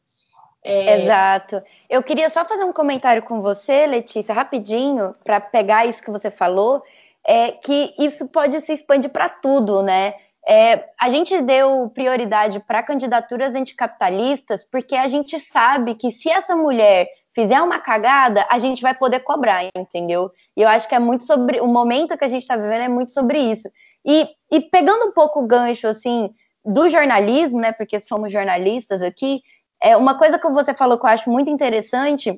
[0.62, 1.02] É...
[1.02, 1.62] Exato.
[1.88, 6.30] Eu queria só fazer um comentário com você, Letícia, rapidinho, para pegar isso que você
[6.30, 6.82] falou,
[7.24, 10.14] é que isso pode se expandir para tudo, né?
[10.52, 16.56] É, a gente deu prioridade para candidaturas anticapitalistas porque a gente sabe que se essa
[16.56, 20.32] mulher fizer uma cagada, a gente vai poder cobrar, entendeu?
[20.56, 22.88] E eu acho que é muito sobre o momento que a gente está vivendo é
[22.88, 23.70] muito sobre isso.
[24.04, 26.34] E, e pegando um pouco o gancho assim
[26.64, 27.70] do jornalismo, né?
[27.70, 29.42] Porque somos jornalistas aqui,
[29.80, 32.36] é uma coisa que você falou que eu acho muito interessante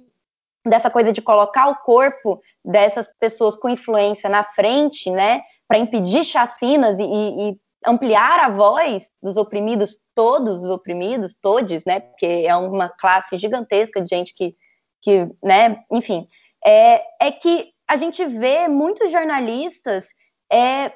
[0.66, 5.40] dessa coisa de colocar o corpo dessas pessoas com influência na frente, né?
[5.66, 12.00] Para impedir chacinas e, e ampliar a voz dos oprimidos, todos os oprimidos, todos, né?
[12.00, 14.54] Porque é uma classe gigantesca de gente que,
[15.02, 15.82] que né?
[15.90, 16.26] Enfim,
[16.64, 20.06] é, é que a gente vê muitos jornalistas,
[20.50, 20.92] é,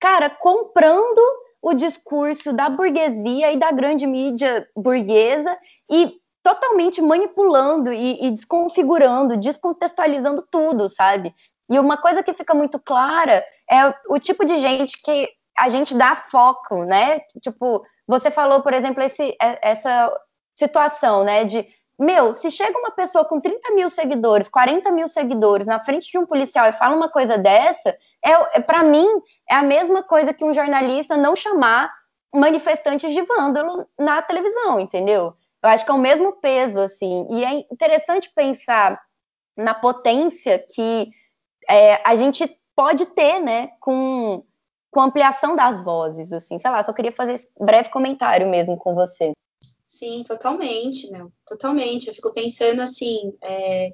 [0.00, 1.20] cara, comprando
[1.62, 5.56] o discurso da burguesia e da grande mídia burguesa
[5.90, 11.34] e totalmente manipulando e, e desconfigurando, descontextualizando tudo, sabe?
[11.70, 15.94] E uma coisa que fica muito clara é o tipo de gente que a gente
[15.94, 17.20] dá foco, né?
[17.42, 20.12] Tipo, você falou, por exemplo, esse, é, essa
[20.56, 21.44] situação, né?
[21.44, 21.66] De,
[21.98, 26.18] meu, se chega uma pessoa com 30 mil seguidores, 40 mil seguidores na frente de
[26.18, 27.90] um policial e fala uma coisa dessa,
[28.24, 29.06] é, é para mim,
[29.48, 31.92] é a mesma coisa que um jornalista não chamar
[32.34, 35.34] manifestantes de vândalo na televisão, entendeu?
[35.62, 37.26] Eu acho que é o mesmo peso, assim.
[37.30, 39.00] E é interessante pensar
[39.56, 41.10] na potência que
[41.68, 44.42] é, a gente pode ter, né, com
[44.90, 48.94] com ampliação das vozes, assim, sei lá, só queria fazer esse breve comentário mesmo com
[48.94, 49.32] você.
[49.86, 52.08] Sim, totalmente, meu, totalmente.
[52.08, 53.92] Eu fico pensando assim, é...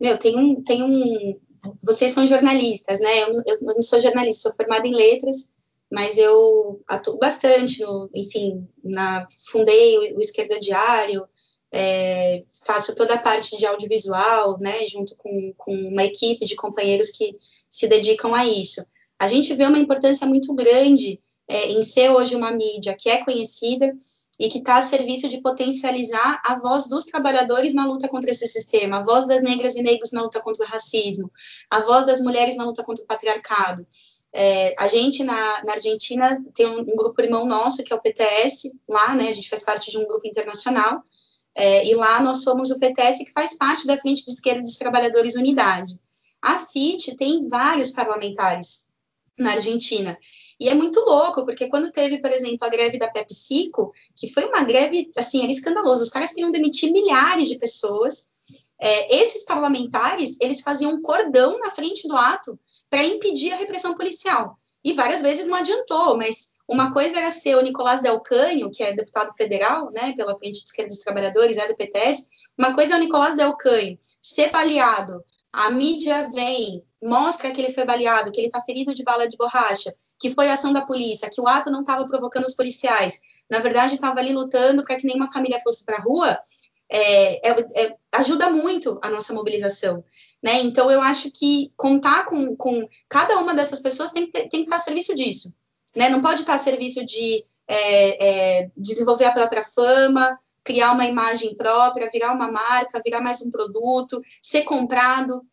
[0.00, 1.38] meu, tem um, tem um,
[1.82, 3.22] vocês são jornalistas, né?
[3.22, 5.48] Eu, eu não sou jornalista, sou formada em letras,
[5.90, 11.26] mas eu atuo bastante, no, enfim, na, fundei o, o Esquerda Diário,
[11.72, 17.10] é, faço toda a parte de audiovisual, né, junto com, com uma equipe de companheiros
[17.10, 17.36] que
[17.68, 18.84] se dedicam a isso
[19.24, 21.18] a gente vê uma importância muito grande
[21.48, 23.90] é, em ser hoje uma mídia que é conhecida
[24.38, 28.46] e que está a serviço de potencializar a voz dos trabalhadores na luta contra esse
[28.46, 31.30] sistema, a voz das negras e negros na luta contra o racismo,
[31.70, 33.86] a voz das mulheres na luta contra o patriarcado.
[34.32, 38.00] É, a gente na, na, Argentina tem um, um, grupo irmão nosso que é o
[38.00, 39.28] PTS, lá, né?
[39.28, 41.02] A gente faz parte de um grupo internacional,
[41.54, 44.76] é, e lá nós somos o PTS que faz parte da Frente de Esquerda dos
[44.76, 45.96] Trabalhadores Unidade.
[46.42, 48.83] A FIT tem vários parlamentares
[49.38, 50.18] na Argentina.
[50.58, 54.44] E é muito louco, porque quando teve, por exemplo, a greve da PepsiCo, que foi
[54.44, 58.28] uma greve, assim, era escandaloso, os caras queriam demitir milhares de pessoas,
[58.80, 62.58] é, esses parlamentares, eles faziam um cordão na frente do ato
[62.88, 64.58] para impedir a repressão policial.
[64.84, 68.82] E várias vezes não adiantou, mas uma coisa era ser o Nicolás Del Canho, que
[68.82, 72.26] é deputado federal, né, pela Frente de Esquerda dos Trabalhadores, é do PTS.
[72.56, 75.24] Uma coisa é o Nicolás Del Canho ser baleado,
[75.54, 79.36] a mídia vem, mostra que ele foi baleado, que ele está ferido de bala de
[79.36, 83.60] borracha, que foi ação da polícia, que o ato não estava provocando os policiais, na
[83.60, 86.38] verdade estava ali lutando para que nenhuma família fosse para a rua,
[86.90, 90.04] é, é, é, ajuda muito a nossa mobilização.
[90.42, 90.60] Né?
[90.62, 94.60] Então, eu acho que contar com, com cada uma dessas pessoas tem que, ter, tem
[94.60, 95.52] que estar a serviço disso.
[95.94, 96.08] Né?
[96.08, 101.54] Não pode estar a serviço de é, é, desenvolver a própria fama, criar uma imagem
[101.54, 105.44] própria, virar uma marca, virar mais um produto, ser comprado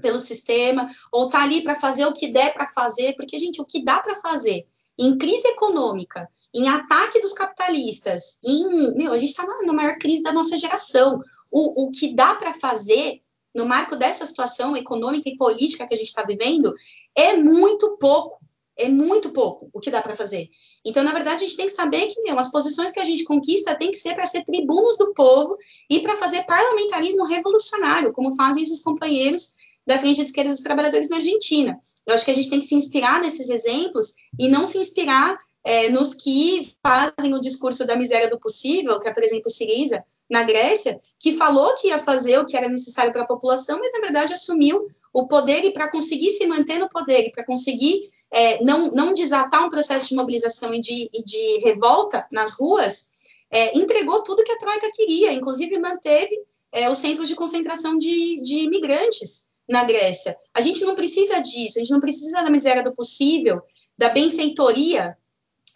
[0.00, 3.64] pelo sistema, ou tá ali para fazer o que der para fazer, porque, gente, o
[3.64, 4.66] que dá para fazer
[4.98, 8.94] em crise econômica, em ataque dos capitalistas, em.
[8.94, 11.22] Meu, a gente está na, na, maior crise da nossa geração.
[11.50, 13.22] O, o que dá para fazer
[13.54, 16.74] no marco dessa situação econômica e política que a gente está vivendo
[17.16, 18.39] é muito pouco
[18.80, 20.48] é muito pouco o que dá para fazer.
[20.84, 23.24] Então, na verdade, a gente tem que saber que meu, as posições que a gente
[23.24, 25.56] conquista tem que ser para ser tribunos do povo
[25.88, 29.54] e para fazer parlamentarismo revolucionário, como fazem esses companheiros
[29.86, 31.78] da Frente de Esquerda dos Trabalhadores na Argentina.
[32.06, 35.38] Eu acho que a gente tem que se inspirar nesses exemplos e não se inspirar
[35.64, 40.04] é, nos que fazem o discurso da miséria do possível, que é, por exemplo, Siriza,
[40.30, 43.92] na Grécia, que falou que ia fazer o que era necessário para a população, mas,
[43.92, 48.10] na verdade, assumiu o poder e para conseguir se manter no poder e para conseguir
[48.32, 53.08] é, não, não desatar um processo de mobilização e de, e de revolta nas ruas,
[53.50, 56.38] é, entregou tudo que a Troika queria, inclusive manteve
[56.72, 60.36] é, os centros de concentração de, de imigrantes na Grécia.
[60.54, 63.60] A gente não precisa disso, a gente não precisa da miséria do possível,
[63.98, 65.16] da benfeitoria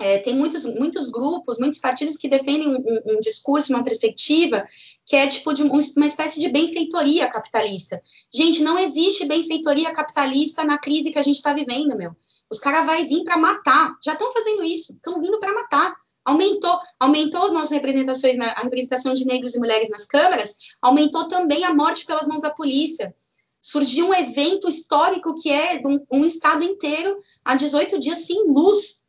[0.01, 4.65] é, tem muitos, muitos grupos, muitos partidos que defendem um, um, um discurso, uma perspectiva
[5.07, 8.01] que é tipo de um, uma espécie de benfeitoria capitalista.
[8.33, 12.17] Gente, não existe benfeitoria capitalista na crise que a gente está vivendo, meu.
[12.51, 13.97] Os caras vão vir para matar.
[14.03, 15.95] Já estão fazendo isso, estão vindo para matar.
[16.25, 21.29] Aumentou, aumentou as nossas representações, na, a representação de negros e mulheres nas câmaras, aumentou
[21.29, 23.15] também a morte pelas mãos da polícia.
[23.61, 29.04] Surgiu um evento histórico que é um, um estado inteiro há 18 dias sem luz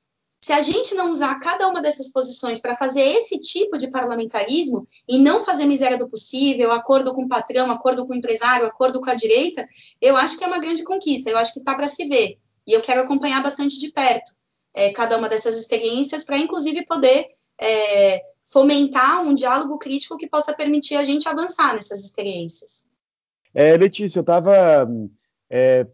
[0.45, 4.87] se a gente não usar cada uma dessas posições para fazer esse tipo de parlamentarismo
[5.09, 9.01] e não fazer miséria do possível, acordo com o patrão, acordo com o empresário, acordo
[9.01, 9.67] com a direita,
[9.99, 12.37] eu acho que é uma grande conquista, eu acho que está para se ver.
[12.67, 14.35] E eu quero acompanhar bastante de perto
[14.71, 17.25] é, cada uma dessas experiências para, inclusive, poder
[17.59, 22.85] é, fomentar um diálogo crítico que possa permitir a gente avançar nessas experiências.
[23.51, 24.87] É, Letícia, eu estava
[25.49, 25.87] é,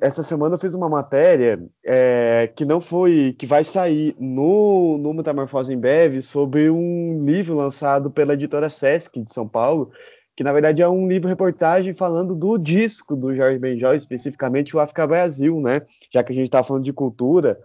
[0.00, 5.14] essa semana eu fiz uma matéria é, que não foi, que vai sair no, no
[5.14, 9.90] Metamorfose em Breve sobre um livro lançado pela editora Sesc de São Paulo,
[10.36, 15.06] que na verdade é um livro-reportagem falando do disco do Jorge Benjol, especificamente o África
[15.06, 15.82] Brasil, né?
[16.12, 17.58] Já que a gente está falando de cultura,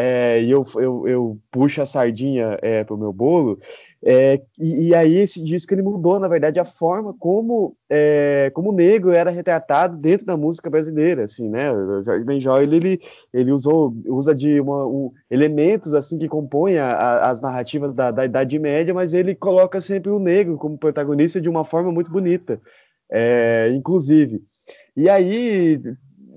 [0.00, 3.58] é, e eu, eu, eu, puxo a sardinha é, para o meu bolo,
[4.00, 8.70] é, e, e, aí esse disco ele mudou, na verdade, a forma como, é, como
[8.70, 11.72] o negro era retratado dentro da música brasileira, assim, né?
[11.72, 13.00] O Jorge Benjol, ele, ele,
[13.34, 18.12] ele usou, usa de uma, um, elementos, assim, que compõem a, a, as narrativas da,
[18.12, 22.08] da, Idade Média, mas ele coloca sempre o negro como protagonista de uma forma muito
[22.08, 22.60] bonita,
[23.10, 24.40] é, inclusive.
[24.96, 25.82] E aí,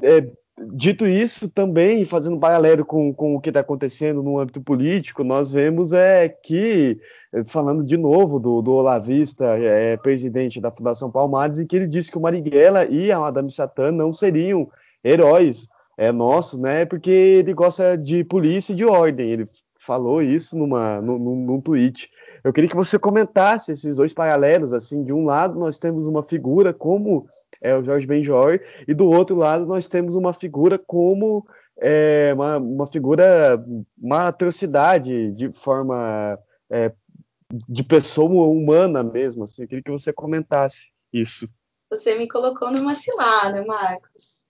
[0.01, 0.27] é,
[0.73, 5.51] Dito isso, também fazendo paralelo com, com o que está acontecendo no âmbito político, nós
[5.51, 6.99] vemos é que,
[7.47, 12.11] falando de novo do, do Olavista, é, presidente da Fundação Palmares, em que ele disse
[12.11, 14.69] que o Marighella e a Madame Satã não seriam
[15.03, 16.85] heróis é, nossos, né?
[16.85, 19.31] Porque ele gosta de polícia e de ordem.
[19.31, 19.45] Ele
[19.79, 22.09] falou isso numa, num, num tweet.
[22.43, 26.23] Eu queria que você comentasse esses dois paralelos, assim, de um lado nós temos uma
[26.23, 27.27] figura como
[27.61, 31.45] é o Jorge Benjor, e do outro lado nós temos uma figura como
[31.81, 33.63] é, uma, uma figura,
[33.97, 36.37] uma atrocidade de forma
[36.69, 36.91] é,
[37.67, 39.43] de pessoa humana mesmo.
[39.43, 39.63] Assim.
[39.63, 41.49] Eu queria que você comentasse isso.
[41.89, 44.45] Você me colocou numa cilada, Marcos.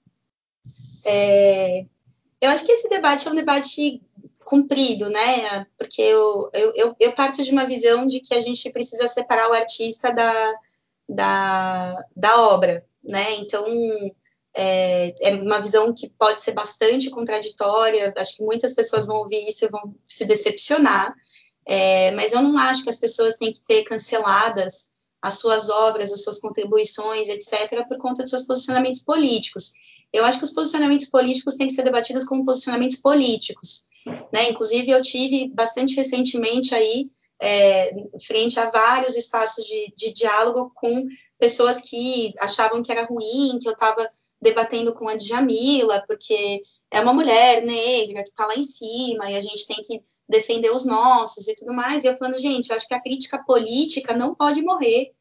[1.06, 1.86] É,
[2.40, 4.02] eu acho que esse debate é um debate
[4.44, 5.66] comprido, né?
[5.78, 9.54] Porque eu, eu, eu, parto de uma visão de que a gente precisa separar o
[9.54, 10.54] artista da,
[11.08, 13.36] da, da obra né?
[13.36, 13.66] Então,
[14.54, 18.14] é, é, uma visão que pode ser bastante contraditória.
[18.18, 21.14] Acho que muitas pessoas vão ouvir isso e vão se decepcionar.
[21.66, 24.90] É, mas eu não acho que as pessoas têm que ter canceladas
[25.22, 29.74] as suas obras, as suas contribuições, etc., por conta dos seus posicionamentos políticos.
[30.12, 33.86] eu acho que os posicionamentos políticos têm que ser debatidos como posicionamentos políticos.
[34.34, 34.50] Né?
[34.50, 37.10] Inclusive, eu tive bastante recentemente aí,
[37.42, 37.92] é,
[38.26, 41.08] frente a vários espaços de, de diálogo com
[41.40, 44.08] pessoas que achavam que era ruim, que eu estava
[44.40, 49.36] debatendo com a Djamila, porque é uma mulher negra que está lá em cima e
[49.36, 52.04] a gente tem que defender os nossos e tudo mais.
[52.04, 55.12] E eu falando, gente, eu acho que a crítica política não pode morrer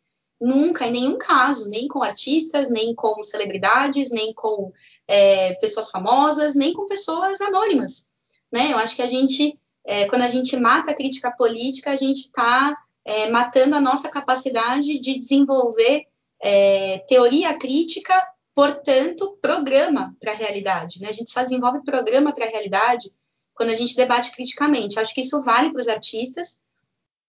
[0.40, 4.72] nunca, em nenhum caso, nem com artistas, nem com celebridades, nem com
[5.06, 8.06] é, pessoas famosas, nem com pessoas anônimas.
[8.50, 8.72] Né?
[8.72, 9.58] Eu acho que a gente,
[9.90, 14.08] é, quando a gente mata a crítica política, a gente está é, matando a nossa
[14.08, 16.04] capacidade de desenvolver
[16.40, 18.14] é, teoria crítica,
[18.54, 21.00] portanto, programa para a realidade.
[21.00, 21.08] Né?
[21.08, 23.12] A gente só desenvolve programa para a realidade
[23.52, 24.96] quando a gente debate criticamente.
[24.96, 26.60] Acho que isso vale para os artistas,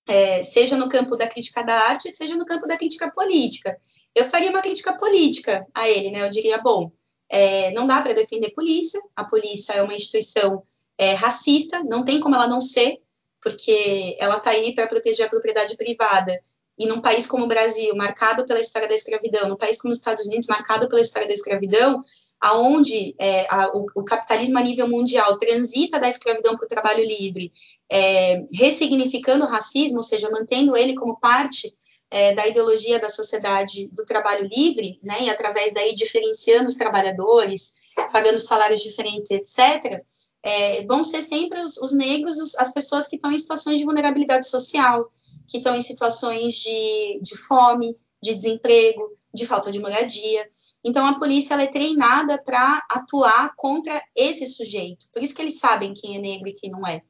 [0.08, 3.76] é, seja no campo da crítica da arte, seja no campo da crítica política.
[4.14, 6.24] Eu faria uma crítica política a ele, né?
[6.24, 6.92] Eu diria, bom,
[7.28, 10.62] é, não dá para defender polícia, a polícia é uma instituição
[11.02, 13.02] é, racista, não tem como ela não ser,
[13.42, 16.40] porque ela está aí para proteger a propriedade privada.
[16.78, 19.98] E num país como o Brasil, marcado pela história da escravidão, num país como os
[19.98, 22.04] Estados Unidos, marcado pela história da escravidão,
[22.40, 27.04] aonde é, a, o, o, capitalismo a nível mundial transita da escravidão para o trabalho
[27.04, 27.52] livre,
[27.92, 31.76] é, ressignificando o racismo, ou seja, mantendo ele como parte
[32.12, 37.74] é, da ideologia da sociedade do trabalho livre, né, e através daí diferenciando os trabalhadores,
[38.12, 40.04] pagando salários diferentes, etc.,
[40.44, 43.86] é, vão ser sempre os, os negros, os, as pessoas que estão em situações de
[43.86, 45.12] vulnerabilidade social,
[45.48, 50.50] que estão em situações de, de fome, de desemprego, de falta de moradia.
[50.84, 55.08] Então a polícia ela é treinada para atuar contra esse sujeito.
[55.12, 57.02] Por isso que eles sabem quem é negro e quem não é.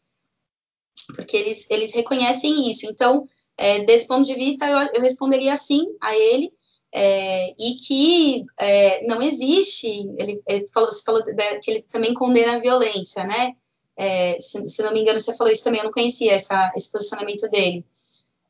[1.16, 2.86] Porque eles, eles reconhecem isso.
[2.86, 3.26] Então,
[3.58, 6.54] é, desse ponto de vista, eu, eu responderia sim a ele.
[6.94, 9.88] É, e que é, não existe,
[10.18, 13.54] ele, ele falou, você falou de, que ele também condena a violência, né?
[13.96, 16.92] É, se, se, não me engano, você falou isso também, eu não conhecia essa, esse
[16.92, 17.86] posicionamento dele.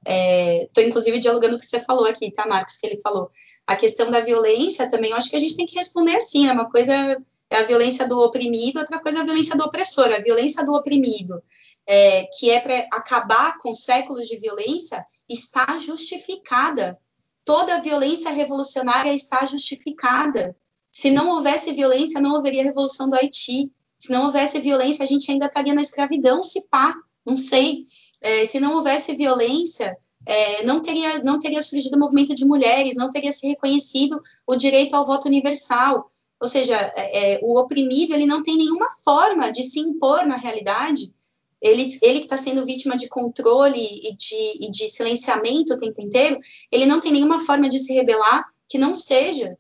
[0.04, 3.30] Estou, é, inclusive, dialogando com o que você falou aqui, tá, Marcos, que ele falou.
[3.68, 6.54] A questão da violência também, eu acho que a gente tem que responder assim, né?
[6.54, 7.22] Uma coisa
[7.52, 10.06] é a violência do oprimido, outra coisa é a violência do opressor.
[10.06, 11.44] A violência do oprimido,
[11.86, 16.98] é, que é para acabar com séculos de violência, está justificada.
[17.44, 20.56] Toda violência revolucionária está justificada.
[20.92, 23.72] Se não houvesse violência, não haveria revolução do Haiti.
[23.98, 26.94] Se não houvesse violência, a gente ainda estaria na escravidão, se pá,
[27.26, 27.84] não sei.
[28.22, 32.96] É, se não houvesse violência, é, não, teria, não teria surgido o movimento de mulheres,
[32.96, 36.12] não teria se reconhecido o direito ao voto universal.
[36.40, 40.36] Ou seja, é, é o oprimido ele não tem nenhuma forma de se impor na
[40.36, 41.14] realidade.
[41.62, 46.02] Ele, ele que está sendo vítima de controle e de, e de silenciamento o tempo
[46.02, 46.40] inteiro,
[46.72, 49.58] ele não tem nenhuma forma de se rebelar que não seja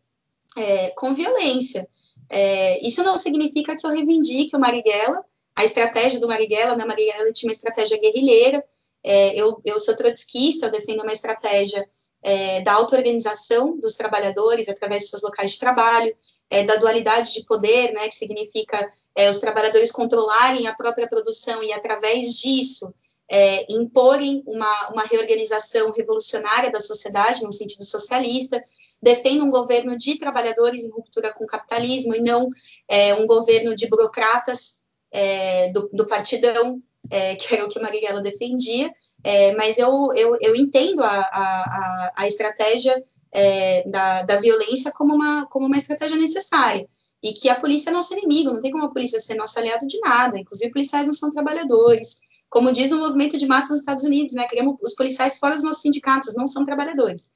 [0.57, 1.87] é, com violência.
[2.29, 5.23] É, isso não significa que eu reivindique o Marighella,
[5.55, 6.85] a estratégia do Marighella, né?
[6.85, 8.63] Marighella tinha uma estratégia guerrilheira.
[9.03, 11.87] É, eu, eu sou trotskista, eu defendo uma estratégia
[12.23, 16.15] é, da auto-organização dos trabalhadores através de seus locais de trabalho,
[16.51, 21.63] é, da dualidade de poder, né, que significa é, os trabalhadores controlarem a própria produção
[21.63, 22.93] e, através disso,
[23.29, 28.61] é, imporem uma, uma reorganização revolucionária da sociedade, no sentido socialista.
[29.01, 32.49] Defendo um governo de trabalhadores em ruptura com o capitalismo e não
[32.87, 34.81] é, um governo de burocratas
[35.11, 36.79] é, do, do, partidão,
[37.09, 38.93] é, que era o que Marighella defendia,
[39.23, 43.01] é, mas eu, eu, eu entendo a, a, a estratégia
[43.34, 46.88] é, da, da violência como uma, como uma estratégia necessária
[47.23, 49.86] e que a polícia é nosso inimigo, não tem como a polícia ser nosso aliado
[49.86, 52.19] de nada, inclusive policiais não são trabalhadores.
[52.49, 54.45] Como diz o movimento de massa nos Estados Unidos, né?
[54.47, 57.32] Queremos os policiais fora dos nossos sindicatos, não são trabalhadores.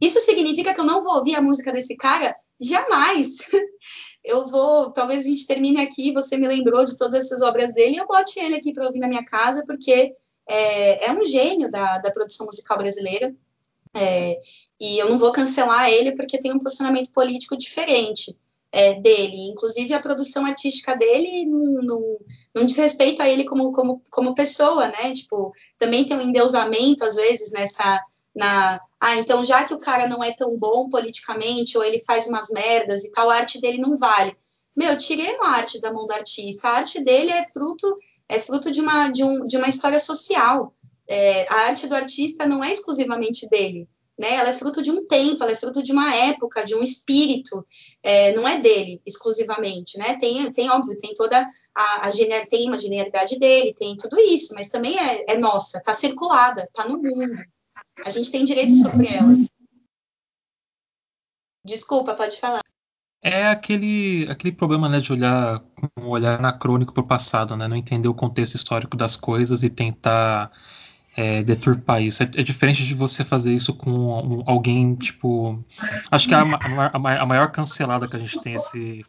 [0.00, 2.34] Isso significa que eu não vou ouvir a música desse cara?
[2.60, 3.38] Jamais!
[4.24, 7.98] eu vou, talvez a gente termine aqui, você me lembrou de todas essas obras dele,
[7.98, 10.14] eu bote ele aqui para ouvir na minha casa, porque
[10.48, 13.34] é, é um gênio da, da, produção musical brasileira,
[13.94, 14.40] é,
[14.80, 18.36] e eu não vou cancelar ele porque tem um posicionamento político diferente
[18.72, 22.18] é, dele, inclusive a produção artística dele não,
[22.66, 27.14] diz respeito a ele como, como, como pessoa, né, tipo, também tem um endeusamento, às
[27.14, 28.02] vezes, nessa
[28.34, 32.26] na ah, então já que o cara não é tão bom politicamente ou ele faz
[32.26, 34.34] umas merdas e tal, a arte dele não vale.
[34.74, 36.66] Meu, tirei a arte da mão do artista.
[36.66, 37.96] A arte dele é fruto
[38.28, 40.74] é fruto de uma de, um, de uma história social.
[41.08, 43.88] É, a arte do artista não é exclusivamente dele,
[44.18, 44.34] né?
[44.36, 47.66] Ela é fruto de um tempo, ela é fruto de uma época, de um espírito.
[48.02, 50.16] É, não é dele exclusivamente, né?
[50.16, 54.68] Tem, tem óbvio, tem toda a, a tem uma genialidade dele, tem tudo isso, mas
[54.68, 57.42] também é, é nossa, tá circulada, tá no mundo.
[58.04, 59.34] A gente tem direito sobre ela.
[61.64, 62.60] Desculpa, pode falar.
[63.22, 67.66] É aquele, aquele problema né, de olhar com um olhar anacrônico para o passado, né?
[67.66, 70.52] não entender o contexto histórico das coisas e tentar
[71.16, 72.22] é, deturpar isso.
[72.22, 75.62] É, é, diferente de você fazer isso com um, alguém, tipo.
[76.10, 79.04] Acho que a, a, a, maior cancelada que a gente tem esse,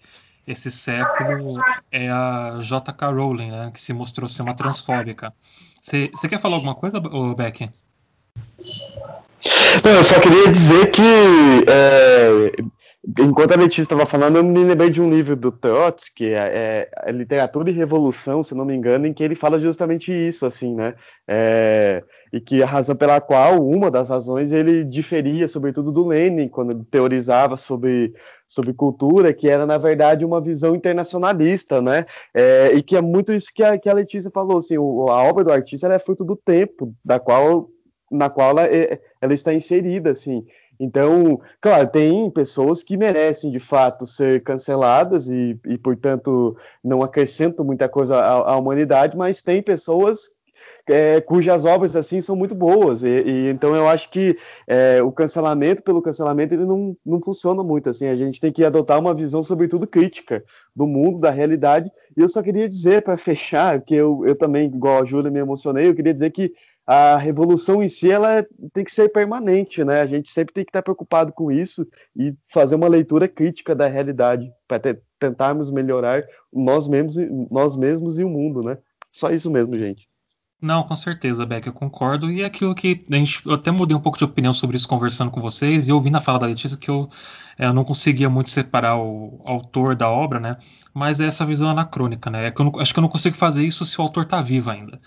[0.47, 1.47] esse século
[1.91, 3.11] é a J.K.
[3.11, 5.33] Rowling, né, que se mostrou ser uma transfóbica.
[5.81, 7.69] Você quer falar alguma coisa, Beck?
[9.83, 11.01] Não, eu só queria dizer que
[11.67, 12.51] é,
[13.19, 17.11] enquanto a Letícia estava falando, eu me lembrei de um livro do Trotsky, é, é,
[17.11, 20.95] Literatura e Revolução, se não me engano, em que ele fala justamente isso, assim, né?
[21.27, 22.03] É,
[22.33, 26.71] e que a razão pela qual, uma das razões, ele diferia, sobretudo, do Lenin, quando
[26.71, 28.13] ele teorizava sobre,
[28.47, 32.05] sobre cultura, que era, na verdade, uma visão internacionalista, né?
[32.33, 35.23] É, e que é muito isso que a, que a Letícia falou, assim, o, a
[35.23, 37.69] obra do artista é fruto do tempo, da qual,
[38.11, 40.43] na qual ela, é, ela está inserida, assim.
[40.79, 47.65] Então, claro, tem pessoas que merecem de fato ser canceladas e, e portanto, não acrescentam
[47.65, 50.35] muita coisa à, à humanidade, mas tem pessoas
[50.87, 53.03] é, cujas obras assim são muito boas.
[53.03, 57.63] E, e então eu acho que é, o cancelamento pelo cancelamento ele não, não funciona
[57.63, 58.07] muito assim.
[58.07, 60.43] A gente tem que adotar uma visão sobretudo crítica
[60.75, 61.91] do mundo da realidade.
[62.15, 65.39] E eu só queria dizer para fechar que eu, eu também igual a Júlia me
[65.39, 66.53] emocionei eu queria dizer que
[66.85, 70.01] a revolução em si ela tem que ser permanente, né?
[70.01, 73.87] A gente sempre tem que estar preocupado com isso e fazer uma leitura crítica da
[73.87, 76.23] realidade para tentarmos melhorar
[76.53, 77.15] nós mesmos,
[77.49, 78.77] nós mesmos e o mundo, né?
[79.11, 80.07] Só isso mesmo, gente.
[80.61, 82.31] Não, com certeza, Beck, eu concordo.
[82.31, 84.87] E é aquilo que a gente, eu até mudei um pouco de opinião sobre isso
[84.87, 87.09] conversando com vocês, e eu ouvi na fala da Letícia que eu,
[87.57, 90.57] é, eu não conseguia muito separar o autor da obra, né?
[90.93, 92.47] Mas é essa visão anacrônica, né?
[92.47, 94.41] É que eu não, acho que eu não consigo fazer isso se o autor está
[94.41, 94.99] vivo ainda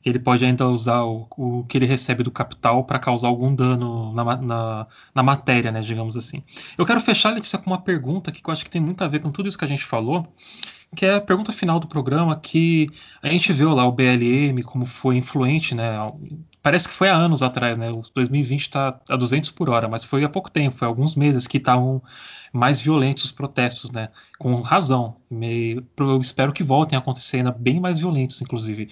[0.00, 3.54] que ele pode ainda usar o, o que ele recebe do capital para causar algum
[3.54, 6.42] dano na, na, na, matéria, né, digamos assim.
[6.76, 9.20] Eu quero fechar, Letícia, com uma pergunta que eu acho que tem muito a ver
[9.20, 10.26] com tudo isso que a gente falou,
[10.94, 12.88] que é a pergunta final do programa, que
[13.22, 15.90] a gente viu lá o BLM, como foi influente, né,
[16.62, 20.04] parece que foi há anos atrás, né, o 2020 está a 200 por hora, mas
[20.04, 22.02] foi há pouco tempo, foi alguns meses que estavam
[22.52, 27.80] mais violentos os protestos, né, com razão, eu espero que voltem a acontecer ainda bem
[27.80, 28.88] mais violentos, inclusive.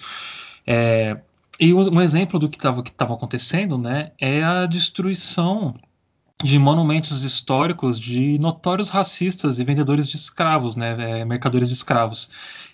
[0.67, 1.17] É,
[1.59, 5.73] e um exemplo do que estava acontecendo né, é a destruição
[6.43, 12.29] de monumentos históricos de notórios racistas e vendedores de escravos, né, é, mercadores de escravos.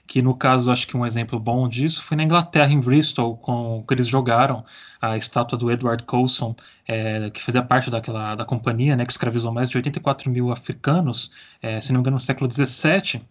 [0.05, 3.85] Que no caso, acho que um exemplo bom disso foi na Inglaterra, em Bristol, com
[3.87, 4.65] que eles jogaram
[5.01, 6.53] a estátua do Edward Colson,
[6.85, 11.31] é, que fazia parte daquela da companhia, né, que escravizou mais de 84 mil africanos,
[11.61, 13.21] é, se não me engano, no século 17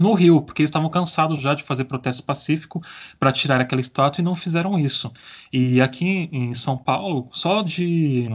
[0.00, 2.80] no Rio, porque eles estavam cansados já de fazer protesto pacífico
[3.18, 5.12] para tirar aquela estátua e não fizeram isso.
[5.52, 8.30] E aqui em São Paulo, só de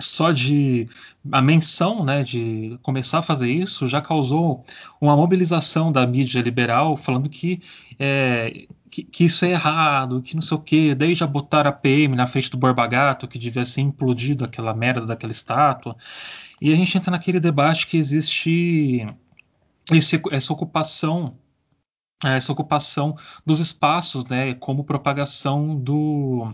[0.00, 0.88] só de
[1.30, 4.64] a menção né, de começar a fazer isso já causou
[5.00, 7.60] uma mobilização da mídia liberal falando que,
[7.96, 10.94] é, que, que, isso é errado, que não sei o quê.
[10.96, 14.74] Daí já botaram a PM na frente do Borba Gato, que devia ser implodido aquela
[14.74, 15.96] merda daquela estátua.
[16.60, 19.06] E a gente entra naquele debate que existe
[19.92, 21.38] esse, essa ocupação
[22.22, 26.50] essa ocupação dos espaços, né, como propagação do,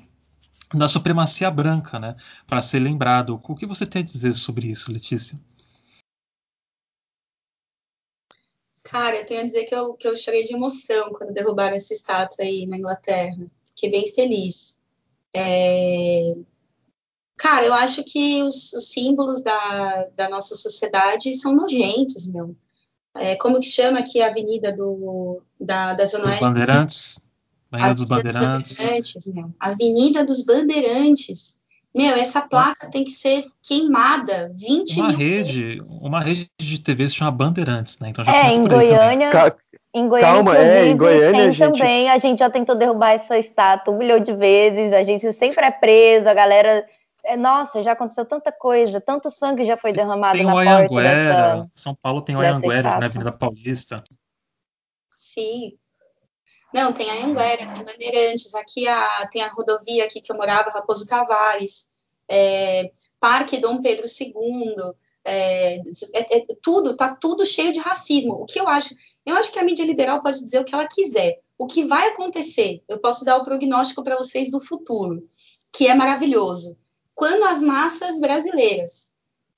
[0.74, 2.16] da supremacia branca, né,
[2.47, 3.41] para ser lembrado.
[3.43, 5.39] O que você tem a dizer sobre isso, Letícia?
[8.85, 11.95] Cara, eu tenho a dizer que eu, que eu chorei de emoção quando derrubaram essa
[11.95, 13.47] estátua aí na Inglaterra.
[13.66, 14.81] Fiquei bem feliz.
[15.33, 16.35] É...
[17.37, 22.57] Cara, eu acho que os, os símbolos da, da nossa sociedade são nojentos, meu.
[23.20, 26.44] É, como que chama aqui a avenida do, da, da Zona Oeste?
[26.44, 27.22] Bandeirantes.
[27.70, 28.76] Avenida dos Bandeirantes.
[28.78, 29.50] Bandeirantes meu.
[29.60, 31.58] Avenida dos Bandeirantes.
[31.94, 35.98] Meu, essa placa tem que ser queimada 20 uma mil rede, vezes.
[36.00, 38.08] Uma rede de TV se chama Bandeirantes, né?
[38.08, 39.30] Então já é, em Goiânia,
[39.92, 41.78] em Goiânia, Calma, é, em Goiânia, tem gente...
[41.78, 42.08] também.
[42.08, 44.94] A gente já tentou derrubar essa estátua um milhão de vezes.
[44.94, 46.86] A gente sempre é preso, a galera
[47.24, 51.52] é, nossa, já aconteceu tanta coisa, tanto sangue já foi derramado tem na porta Anhanguera,
[51.56, 51.70] dessa...
[51.74, 54.02] São Paulo tem o Anhanguera na Avenida Paulista.
[55.14, 55.78] Sim.
[56.72, 60.70] Não, tem a Anhanguera, tem Bandeirantes, aqui a, tem a rodovia aqui que eu morava,
[60.70, 61.88] Raposo Tavares,
[62.28, 64.76] é, Parque Dom Pedro II,
[65.24, 68.34] é, é, é, tudo, tá tudo cheio de racismo.
[68.34, 68.94] O que eu acho?
[69.26, 71.40] Eu acho que a mídia liberal pode dizer o que ela quiser.
[71.59, 75.28] O que vai acontecer, eu posso dar o prognóstico para vocês do futuro,
[75.72, 76.78] que é maravilhoso
[77.20, 79.10] quando as massas brasileiras,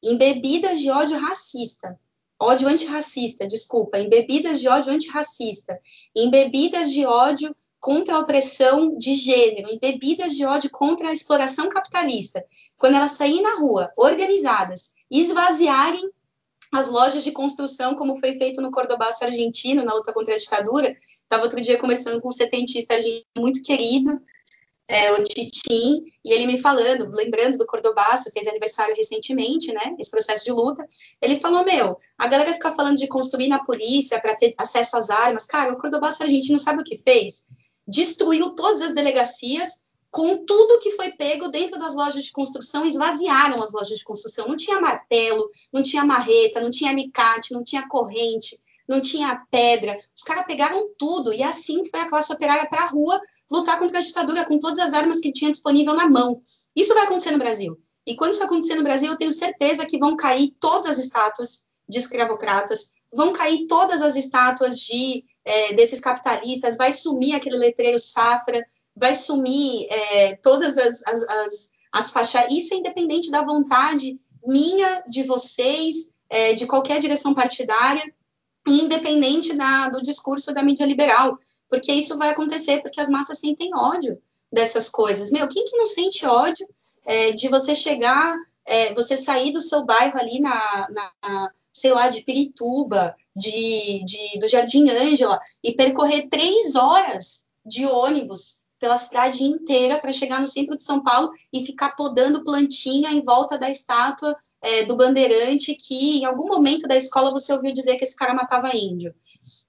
[0.02, 1.96] embebidas de ódio racista,
[2.36, 5.78] ódio antirracista, desculpa, embebidas de ódio antirracista,
[6.12, 12.44] embebidas de ódio contra a opressão de gênero, embebidas de ódio contra a exploração capitalista,
[12.76, 16.10] quando elas saírem na rua, organizadas, esvaziarem
[16.72, 20.96] as lojas de construção, como foi feito no Cordobaço argentino, na luta contra a ditadura.
[21.22, 24.20] Estava outro dia conversando com um setentista argentino muito querido,
[24.92, 30.10] é, o Titim, e ele me falando, lembrando do Cordobaço, fez aniversário recentemente, né, esse
[30.10, 30.86] processo de luta,
[31.20, 35.08] ele falou, meu, a galera fica falando de construir na polícia para ter acesso às
[35.08, 37.42] armas, cara, o Cordobaço argentino sabe o que fez?
[37.88, 43.62] Destruiu todas as delegacias, com tudo que foi pego dentro das lojas de construção, esvaziaram
[43.62, 44.46] as lojas de construção.
[44.46, 49.98] Não tinha martelo, não tinha marreta, não tinha alicate, não tinha corrente, não tinha pedra.
[50.14, 53.18] Os caras pegaram tudo e assim foi a classe operária para a rua
[53.52, 56.40] lutar contra a ditadura com todas as armas que tinha disponível na mão.
[56.74, 57.78] Isso vai acontecer no Brasil.
[58.06, 61.64] E quando isso acontecer no Brasil, eu tenho certeza que vão cair todas as estátuas
[61.88, 67.98] de escravocratas, vão cair todas as estátuas de é, desses capitalistas, vai sumir aquele letreiro
[67.98, 68.64] safra,
[68.96, 72.46] vai sumir é, todas as, as, as, as faixas.
[72.50, 78.02] Isso é independente da vontade minha, de vocês, é, de qualquer direção partidária,
[78.66, 81.38] independente da, do discurso da mídia liberal,
[81.72, 84.20] porque isso vai acontecer porque as massas sentem ódio
[84.52, 85.30] dessas coisas.
[85.30, 86.68] Meu, quem que não sente ódio
[87.06, 88.36] é, de você chegar,
[88.66, 94.38] é, você sair do seu bairro ali na, na sei lá, de Pirituba, de, de,
[94.38, 100.46] do Jardim Ângela, e percorrer três horas de ônibus pela cidade inteira para chegar no
[100.46, 105.74] centro de São Paulo e ficar podando plantinha em volta da estátua é, do bandeirante
[105.74, 109.14] que em algum momento da escola você ouviu dizer que esse cara matava índio.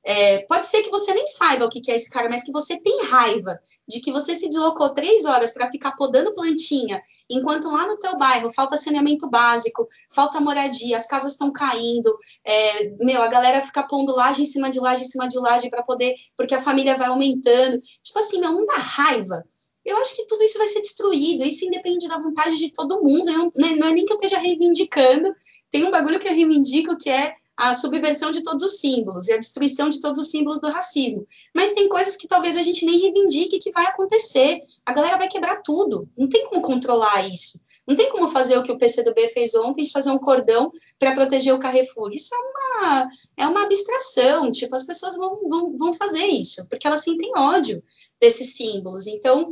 [0.05, 2.77] É, pode ser que você nem saiba o que, é esse cara, mas que você
[2.77, 3.57] tem raiva
[3.87, 8.17] de que você se deslocou três horas para ficar podando plantinha, enquanto lá no teu
[8.17, 12.13] bairro falta saneamento básico, falta moradia, as casas estão caindo,
[12.45, 15.69] é, meu, a galera fica pondo laje em cima de laje em cima de laje
[15.69, 17.79] para poder, porque a família vai aumentando.
[18.01, 19.45] Tipo assim, meu, não dá raiva.
[19.85, 23.25] Eu acho que tudo isso vai ser destruído, isso independe da vontade de todo mundo.
[23.25, 25.33] Não, não é nem que eu esteja reivindicando,
[25.69, 29.33] tem um bagulho que eu reivindico que é a subversão de todos os símbolos e
[29.33, 31.27] a destruição de todos os símbolos do racismo.
[31.53, 34.61] Mas tem coisas que talvez a gente nem reivindique que vai acontecer.
[34.85, 36.09] A galera vai quebrar tudo.
[36.17, 37.61] Não tem como controlar isso.
[37.87, 41.13] Não tem como fazer o que o PCdoB fez ontem, de fazer um cordão para
[41.13, 42.11] proteger o Carrefour.
[42.11, 44.51] Isso é uma, é uma abstração.
[44.51, 47.83] Tipo, as pessoas vão, vão, vão fazer isso, porque elas sentem ódio
[48.19, 49.05] desses símbolos.
[49.05, 49.49] Então,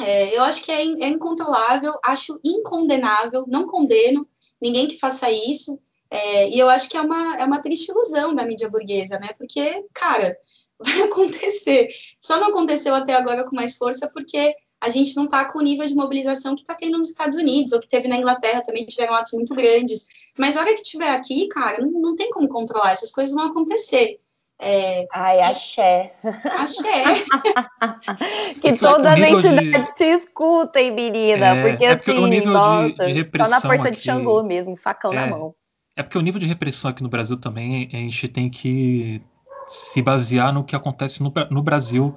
[0.00, 4.28] é, eu acho que é, é incontrolável, acho incondenável, não condeno
[4.60, 5.78] ninguém que faça isso.
[6.10, 9.30] É, e eu acho que é uma, é uma triste ilusão da mídia burguesa, né?
[9.38, 10.36] Porque, cara,
[10.78, 11.88] vai acontecer.
[12.20, 15.62] Só não aconteceu até agora com mais força porque a gente não está com o
[15.62, 18.84] nível de mobilização que está tendo nos Estados Unidos, ou que teve na Inglaterra, também
[18.84, 20.06] tiveram atos muito grandes.
[20.38, 23.46] Mas a hora que tiver aqui, cara, não, não tem como controlar, essas coisas vão
[23.46, 24.20] acontecer.
[24.60, 25.06] É...
[25.12, 26.14] Ai, axé.
[26.44, 27.02] Axé.
[28.60, 29.94] que todas as entidades de...
[29.94, 31.46] te escutem, menina.
[31.46, 33.96] É, porque, é porque assim, o nível nossa, de, de repressão só na força aqui...
[33.96, 35.54] de Xangô mesmo, facão é, na mão.
[35.96, 39.22] É porque o nível de repressão aqui no Brasil também, a gente tem que
[39.66, 42.14] se basear no que acontece no, no Brasil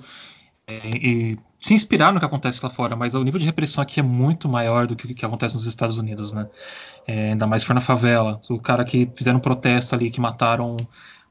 [0.67, 3.99] é, e se inspirar no que acontece lá fora, mas o nível de repressão aqui
[3.99, 6.47] é muito maior do que o que acontece nos Estados Unidos, né?
[7.05, 8.41] É, ainda mais for na favela.
[8.49, 10.75] O cara que fizeram um protesto ali, que mataram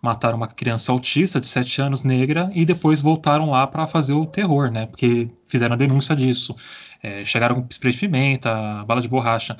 [0.01, 4.27] mataram uma criança autista de 7 anos, negra, e depois voltaram lá para fazer o
[4.27, 4.86] terror, né?
[4.86, 6.55] Porque fizeram a denúncia disso.
[7.02, 9.56] É, chegaram com spray de pimenta, bala de borracha.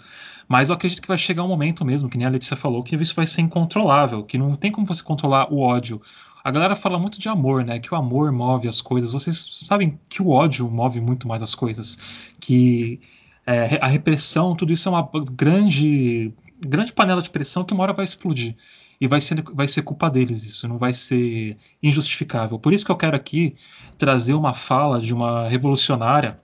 [0.49, 2.95] Mas eu acredito que vai chegar um momento mesmo, que nem a Letícia falou, que
[2.95, 6.01] isso vai ser incontrolável, que não tem como você controlar o ódio.
[6.45, 7.81] A galera fala muito de amor, né?
[7.81, 9.13] Que o amor move as coisas.
[9.13, 12.31] Vocês sabem que o ódio move muito mais as coisas.
[12.39, 13.01] Que
[13.45, 17.93] é, a repressão, tudo isso é uma grande, grande panela de pressão que uma hora
[17.93, 18.55] vai explodir.
[19.01, 22.59] E vai ser, vai ser culpa deles isso, não vai ser injustificável.
[22.59, 23.55] Por isso que eu quero aqui
[23.99, 26.41] trazer uma fala de uma revolucionária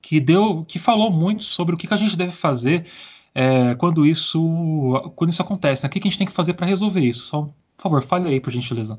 [0.00, 2.86] que deu, que falou muito sobre o que, que a gente deve fazer
[3.34, 5.84] é, quando isso quando isso acontece.
[5.84, 5.88] Né?
[5.88, 7.26] O que, que a gente tem que fazer para resolver isso?
[7.26, 8.98] Só, por favor, fale aí, por gentileza.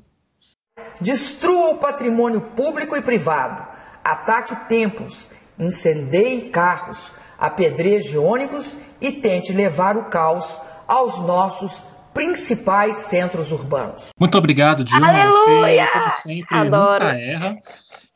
[1.02, 3.68] Destrua o patrimônio público e privado,
[4.04, 5.28] ataque templos,
[5.58, 7.00] incendeie carros,
[7.38, 10.46] apedreje ônibus e tente levar o caos
[10.88, 11.72] aos nossos
[12.18, 14.06] principais centros urbanos.
[14.20, 15.08] Muito obrigado, Dilma.
[15.08, 15.86] Aleluia!
[15.86, 17.04] Você, como sempre, Adoro.
[17.06, 17.58] nunca erra.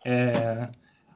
[0.04, 0.68] É,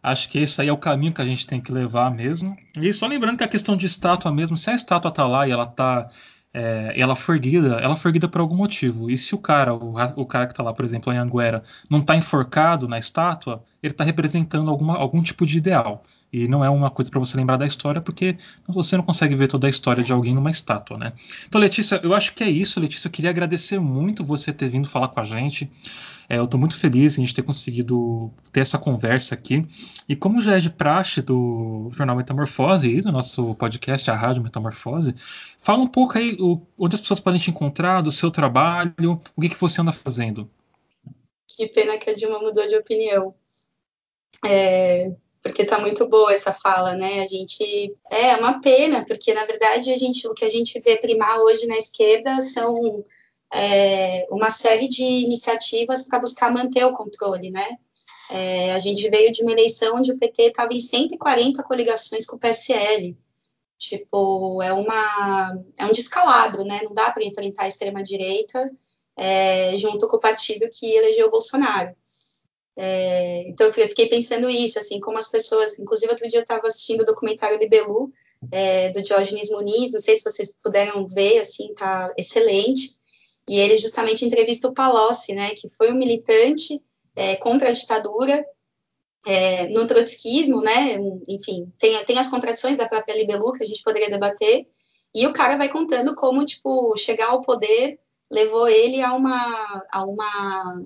[0.03, 2.55] acho que esse aí é o caminho que a gente tem que levar mesmo.
[2.79, 5.51] E só lembrando que a questão de estátua mesmo, se a estátua tá lá e
[5.51, 6.09] ela tá
[6.53, 9.09] é, ela foi erguida, ela foi erguida por algum motivo.
[9.09, 11.99] E se o cara, o, o cara que está lá, por exemplo, em Anguera, não
[11.99, 16.03] está enforcado na estátua, ele está representando alguma, algum tipo de ideal.
[16.31, 18.37] E não é uma coisa para você lembrar da história, porque
[18.67, 21.13] você não consegue ver toda a história de alguém numa estátua, né?
[21.47, 23.07] Então, Letícia, eu acho que é isso, Letícia.
[23.07, 25.71] Eu queria agradecer muito você ter vindo falar com a gente.
[26.27, 29.65] É, eu estou muito feliz em a gente ter conseguido ter essa conversa aqui.
[30.09, 34.43] E como já é de praxe do Jornal Metamorfose e do nosso podcast, a Rádio
[34.43, 35.15] Metamorfose,
[35.59, 39.41] fala um pouco aí o, onde as pessoas podem te encontrar, do seu trabalho, o
[39.41, 40.49] que, que você anda fazendo.
[41.47, 43.33] Que pena que a Dilma mudou de opinião.
[44.45, 45.15] É,
[45.45, 47.21] porque está muito boa essa fala, né?
[47.21, 50.97] A gente é uma pena, porque na verdade a gente, o que a gente vê
[50.97, 52.73] primar hoje na esquerda são
[53.53, 57.77] é, uma série de iniciativas para buscar manter o controle, né?
[58.31, 62.37] É, a gente veio de uma eleição onde o PT estava em 140 coligações com
[62.37, 63.15] o PSL.
[63.77, 66.81] Tipo, é, uma, é um descalabro, né?
[66.83, 68.71] Não dá para enfrentar a extrema-direita
[69.15, 71.95] é, junto com o partido que elegeu o Bolsonaro.
[72.77, 76.67] É, então eu fiquei pensando isso, assim, como as pessoas, inclusive outro dia eu estava
[76.67, 78.11] assistindo o documentário Libelu,
[78.51, 82.99] é, do Diógenes Muniz, não sei se vocês puderam ver, assim, tá excelente,
[83.47, 86.81] e ele justamente entrevista o Palocci, né, que foi um militante
[87.15, 88.45] é, contra a ditadura,
[89.25, 90.97] é, no trotskismo, né,
[91.29, 94.67] enfim, tem, tem as contradições da própria Libelu que a gente poderia debater,
[95.13, 97.97] e o cara vai contando como, tipo, chegar ao poder
[98.29, 100.83] levou ele a uma, a uma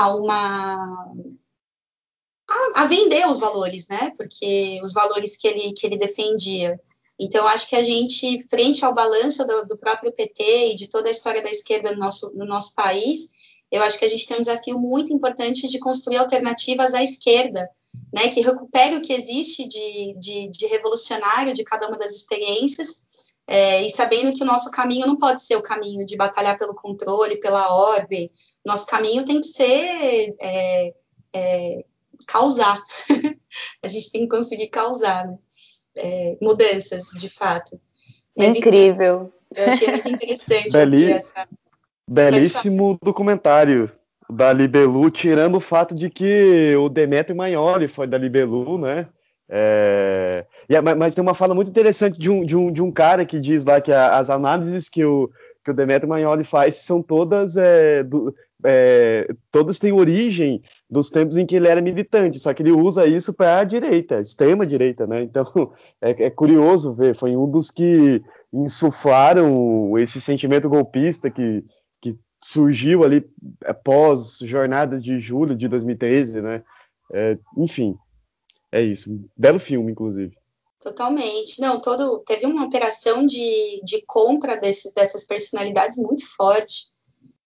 [0.00, 1.12] a uma
[2.48, 4.12] a, a, vender os valores, né?
[4.16, 6.80] Porque os valores que ele que ele defendia.
[7.18, 11.08] Então, acho que a gente, frente ao balanço do, do, próprio PT e de toda
[11.08, 13.28] a história da esquerda no nosso, no nosso país,
[13.70, 17.68] eu acho que a gente tem um desafio muito importante de construir alternativas à esquerda,
[18.10, 23.04] né, que recupere o que existe de, de, de revolucionário de cada uma das experiências
[23.52, 26.72] é, e sabendo que o nosso caminho não pode ser o caminho de batalhar pelo
[26.72, 28.30] controle, pela ordem,
[28.64, 30.94] nosso caminho tem que ser é,
[31.34, 31.84] é,
[32.28, 32.80] causar.
[33.82, 35.36] a gente tem que conseguir causar né?
[35.96, 37.80] É, mudanças, de fato.
[38.38, 39.32] Mas, Incrível.
[39.52, 41.12] Eu achei muito interessante Beli...
[41.12, 41.48] essa...
[42.08, 43.90] Belíssimo documentário
[44.28, 49.08] da Libelu, tirando o fato de que o Demetrio Magnoli foi da Libelu, né?
[49.48, 50.46] É,
[50.96, 53.64] mas tem uma fala muito interessante de um, de um, de um cara que diz
[53.64, 55.28] lá que a, as análises que o,
[55.64, 58.32] que o Demetrio Magnoli faz são todas é, do,
[58.64, 63.06] é, todas têm origem dos tempos em que ele era militante, só que ele usa
[63.06, 65.22] isso para a direita, extrema direita, né?
[65.22, 65.44] Então
[66.00, 68.22] é, é, curioso ver, foi um dos que
[68.52, 71.64] insuflaram esse sentimento golpista que,
[72.00, 73.24] que surgiu ali
[73.64, 76.62] após jornadas de julho de 2013, né?
[77.12, 77.96] É, enfim,
[78.72, 79.10] é isso.
[79.36, 80.39] Belo filme, inclusive.
[80.80, 81.60] Totalmente.
[81.60, 86.90] Não, todo teve uma operação de, de compra desse, dessas personalidades muito forte.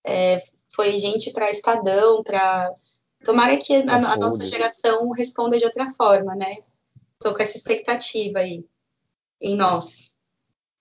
[0.07, 0.39] É,
[0.73, 2.73] foi gente para Estadão, para
[3.25, 6.59] tomara que a, a, nossa geração responda de outra forma, né?
[7.15, 8.65] Estou com essa expectativa aí
[9.41, 10.15] em nós.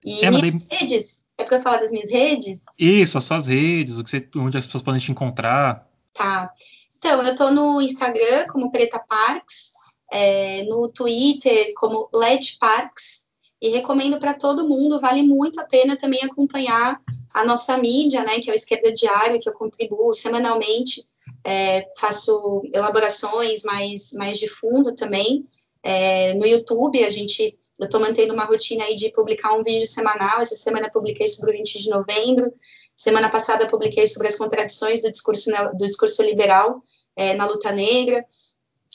[0.04, 0.80] E é, minhas daí...
[0.80, 2.64] redes, é para falar das minhas redes?
[2.78, 5.90] Isso, as suas redes, o que você, onde as pessoas podem te encontrar.
[6.14, 6.54] Tá.
[6.98, 9.72] Então, eu estou no Instagram como Preta Parks,
[10.14, 13.23] é, no Twitter como Let Parks
[13.60, 17.02] e recomendo para todo mundo, vale muito a pena também acompanhar
[17.34, 21.10] a nossa mídia, né, que é o Esquerda Diário, que eu contribuo semanalmente,
[21.44, 25.48] é, faço elaborações mais, mais de fundo também.
[25.81, 29.88] É, no YouTube, a gente, eu estou mantendo uma rotina aí de publicar um vídeo
[29.88, 30.41] semanal.
[30.41, 32.53] Essa semana publiquei sobre o 20 de novembro.
[32.95, 36.84] Semana passada publiquei sobre as contradições do discurso, do discurso liberal
[37.15, 38.23] é, na luta negra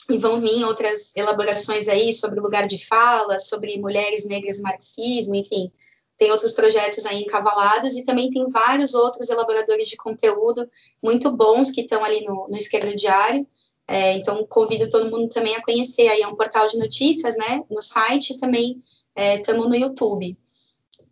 [0.09, 5.71] e vão vir outras elaborações aí sobre lugar de fala, sobre mulheres negras marxismo, enfim,
[6.19, 10.69] tem outros projetos aí encavalados e também tem vários outros elaboradores de conteúdo
[11.01, 13.47] muito bons que estão ali no, no Esquerda Diário.
[13.87, 16.09] É, então, convido todo mundo também a conhecer.
[16.09, 17.63] Aí é um portal de notícias, né?
[17.71, 18.83] No site também
[19.15, 20.37] estamos é, no YouTube.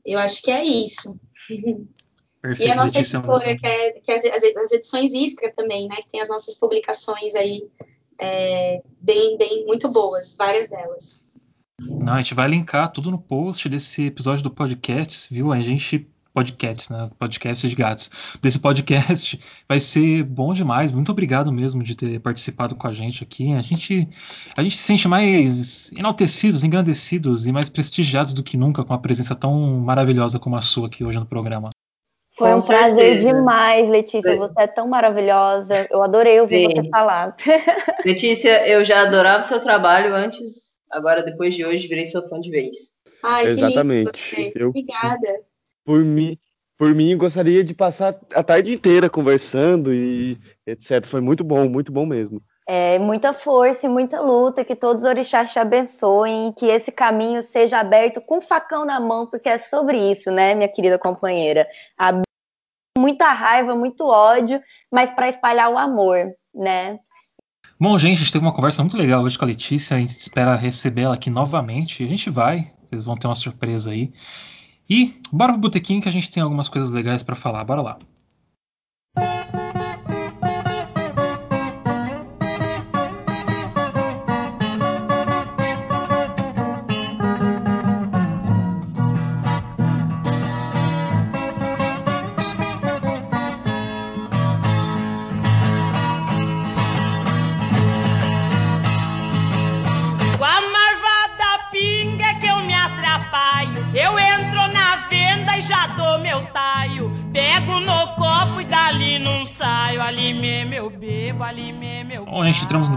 [0.06, 1.18] Eu acho que é isso.
[2.42, 5.96] Perfeito, e a nossa editora, que é, que é as, as, edições Iskra também, né?
[5.96, 7.68] Que tem as nossas publicações aí
[8.20, 11.24] é, bem, bem, muito boas, várias delas.
[11.80, 15.52] Não, a gente vai linkar tudo no post desse episódio do podcast, viu?
[15.52, 17.10] A gente podcasts, né?
[17.18, 18.12] Podcast de gatos.
[18.42, 20.92] Desse podcast vai ser bom demais.
[20.92, 23.54] Muito obrigado mesmo de ter participado com a gente aqui.
[23.54, 24.08] A gente,
[24.56, 29.00] a gente se sente mais enaltecidos, engrandecidos e mais prestigiados do que nunca com a
[29.00, 31.70] presença tão maravilhosa como a sua aqui hoje no programa.
[32.38, 32.94] Foi Com um certeza.
[32.94, 34.38] prazer demais, Letícia.
[34.38, 35.88] Você é tão maravilhosa.
[35.90, 36.76] Eu adorei ouvir Sim.
[36.84, 37.36] você falar.
[38.06, 42.40] Letícia, eu já adorava o seu trabalho antes, agora depois de hoje virei sua fã
[42.40, 42.76] de vez.
[43.26, 44.54] Ai, Exatamente.
[44.56, 45.42] Eu, Obrigada.
[45.84, 46.38] Por mim,
[46.78, 50.38] por mim, gostaria de passar a tarde inteira conversando e
[50.68, 51.06] etc.
[51.08, 52.40] Foi muito bom, muito bom mesmo.
[52.70, 57.42] É, muita força e muita luta, que todos os orixás te abençoem, que esse caminho
[57.42, 61.66] seja aberto com facão na mão, porque é sobre isso, né, minha querida companheira?
[62.98, 64.62] Muita raiva, muito ódio,
[64.92, 67.00] mas para espalhar o amor, né?
[67.80, 69.96] Bom, gente, a gente teve uma conversa muito legal hoje com a Letícia.
[69.96, 72.04] A gente espera recebê-la aqui novamente.
[72.04, 74.12] A gente vai, vocês vão ter uma surpresa aí.
[74.90, 77.64] E bora pro botequim que a gente tem algumas coisas legais para falar.
[77.64, 78.00] Bora lá.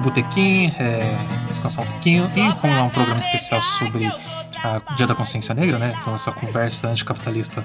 [0.00, 1.00] No botequim, é,
[1.46, 5.78] descansar um pouquinho e como é um programa especial sobre o Dia da Consciência Negra,
[5.78, 5.94] né?
[6.04, 7.62] Com essa conversa anticapitalista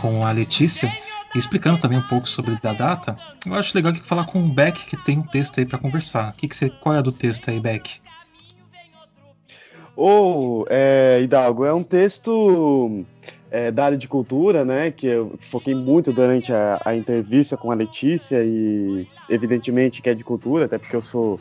[0.00, 0.92] com a Letícia,
[1.34, 4.48] e explicando também um pouco sobre a data, eu acho legal aqui falar com o
[4.48, 6.34] Beck, que tem um texto aí para conversar.
[6.36, 8.00] Que que você, qual é a do texto aí, Beck?
[9.96, 13.04] Ô, oh, é, Hidalgo, é um texto
[13.50, 17.72] é, da área de cultura, né, que eu foquei muito durante a, a, entrevista com
[17.72, 21.40] a Letícia e evidentemente que é de cultura, até porque eu sou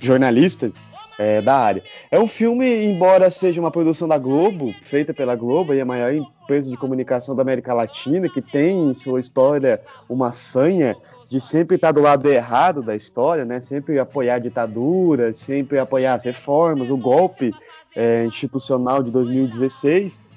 [0.00, 0.72] jornalista
[1.18, 1.82] é, da área.
[2.10, 6.12] É um filme, embora seja uma produção da Globo, feita pela Globo, e a maior
[6.12, 10.96] empresa de comunicação da América Latina, que tem em sua história uma sanha
[11.28, 16.14] de sempre estar do lado errado da história, né, sempre apoiar a ditadura, sempre apoiar
[16.14, 17.52] as reformas, o golpe
[17.94, 20.27] é, institucional de 2016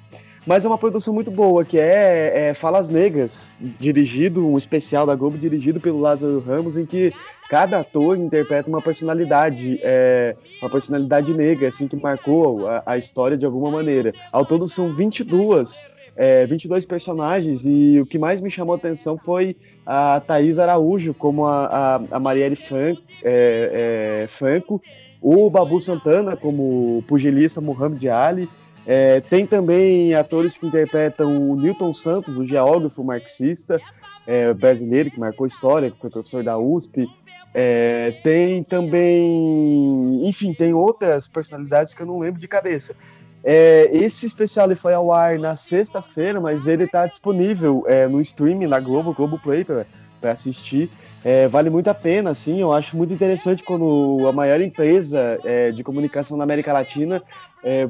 [0.46, 5.14] mas é uma produção muito boa, que é, é Falas Negras, dirigido, um especial da
[5.14, 7.12] Globo dirigido pelo Lázaro Ramos, em que
[7.48, 13.36] cada ator interpreta uma personalidade, é, uma personalidade negra, assim, que marcou a, a, história
[13.36, 14.12] de alguma maneira.
[14.32, 15.82] Ao todo são 22,
[16.16, 19.56] é, 22 personagens, e o que mais me chamou a atenção foi
[19.86, 24.82] a Thaís Araújo, como a, a, a Marielle Franco, é, é, Franco,
[25.20, 28.48] o Babu Santana como pugilista Muhammad Ali,
[28.86, 33.80] é, tem também atores que interpretam o Newton Santos, o geógrafo marxista
[34.26, 37.06] é, brasileiro que marcou história, que foi professor da USP.
[37.54, 42.96] É, tem também, enfim, tem outras personalidades que eu não lembro de cabeça.
[43.44, 48.68] É, esse especial foi ao ar na sexta-feira, mas ele está disponível é, no streaming
[48.68, 49.84] na Globo, Globo Play para
[50.30, 50.88] assistir.
[51.24, 55.70] É, vale muito a pena, assim, eu acho muito interessante quando a maior empresa é,
[55.70, 57.22] de comunicação na América Latina
[57.62, 57.88] é,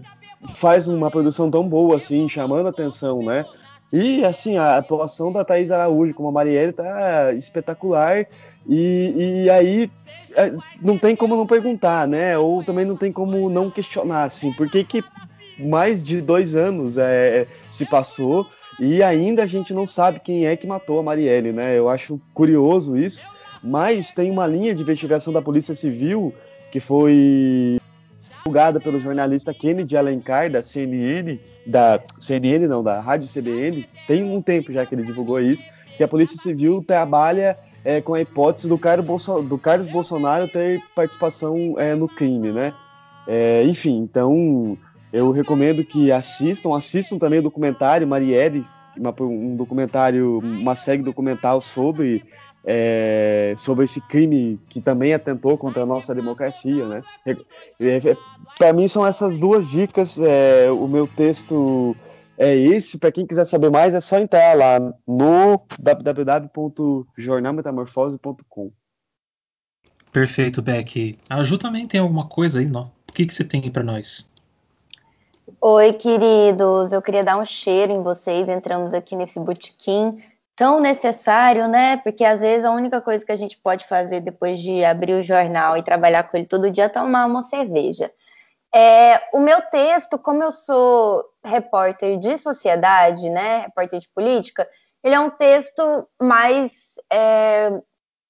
[0.55, 3.45] faz uma produção tão boa assim, chamando atenção, né?
[3.93, 8.27] E assim, a atuação da Thaís Araújo como a Marielle tá espetacular.
[8.67, 9.91] E, e aí
[10.35, 12.39] é, não tem como não perguntar, né?
[12.39, 15.05] Ou também não tem como não questionar, assim, por que, que
[15.59, 18.47] mais de dois anos é, se passou
[18.81, 21.79] e ainda a gente não sabe quem é que matou a Marielle, né?
[21.79, 23.25] Eu acho curioso isso,
[23.63, 26.35] mas tem uma linha de investigação da Polícia Civil
[26.71, 27.79] que foi
[28.43, 34.43] divulgada pelo jornalista Kennedy Alencar, da CNN, da CNN não, da Rádio CBN, tem um
[34.43, 35.65] tempo já que ele divulgou isso,
[35.97, 40.83] que a Polícia Civil trabalha é, com a hipótese do, Bolso, do Carlos Bolsonaro ter
[40.95, 42.75] participação é, no crime, né?
[43.29, 44.77] É, enfim, então
[45.13, 48.67] eu recomendo que assistam, assistam também o documentário Marielle,
[48.97, 52.25] uma, um documentário, uma série documental sobre
[52.65, 57.03] é, sobre esse crime que também atentou contra a nossa democracia, né?
[57.27, 57.33] É,
[57.81, 58.17] é,
[58.57, 60.21] Para mim são essas duas dicas.
[60.21, 61.97] É, o meu texto
[62.39, 62.97] é esse.
[62.99, 68.73] Para quem quiser saber mais, é só entrar lá no www.jornalmetamorfose.com.
[70.13, 71.19] Perfeito, Beck.
[71.29, 72.93] A Ju também tem alguma coisa aí, não?
[73.09, 74.31] O que, que você tem para nós?
[75.61, 76.93] Oi, queridos.
[76.93, 78.49] Eu queria dar um cheiro em vocês.
[78.49, 80.23] Entramos aqui nesse botequim
[80.55, 81.97] tão necessário, né?
[81.99, 85.23] Porque às vezes a única coisa que a gente pode fazer depois de abrir o
[85.23, 88.11] jornal e trabalhar com ele todo dia é tomar uma cerveja.
[88.75, 94.67] É, o meu texto, como eu sou repórter de sociedade, né, repórter de política,
[95.05, 96.73] ele é um texto mais
[97.13, 97.71] é,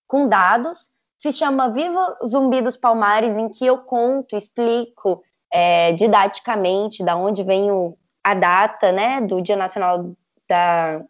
[0.09, 5.23] com dados, se chama Viva Zumbi dos Palmares, em que eu conto, explico
[5.53, 10.13] é, didaticamente da onde vem o, a data né, do Dia Nacional
[10.49, 11.05] da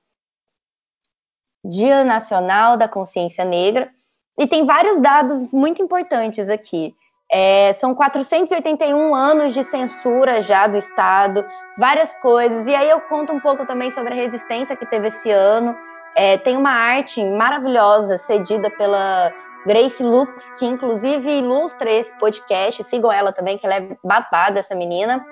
[1.64, 3.90] Dia Nacional da Consciência Negra,
[4.38, 6.94] e tem vários dados muito importantes aqui.
[7.30, 11.44] É, são 481 anos de censura já do Estado,
[11.78, 12.66] várias coisas.
[12.66, 15.74] E aí eu conto um pouco também sobre a resistência que teve esse ano.
[16.14, 19.32] É, tem uma arte maravilhosa cedida pela
[19.66, 22.84] Grace Lux, que inclusive ilustra esse podcast.
[22.84, 25.24] Sigam ela também, que ela é babada, essa menina.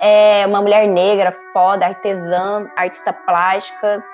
[0.00, 4.04] É uma mulher negra, foda, artesã, artista plástica,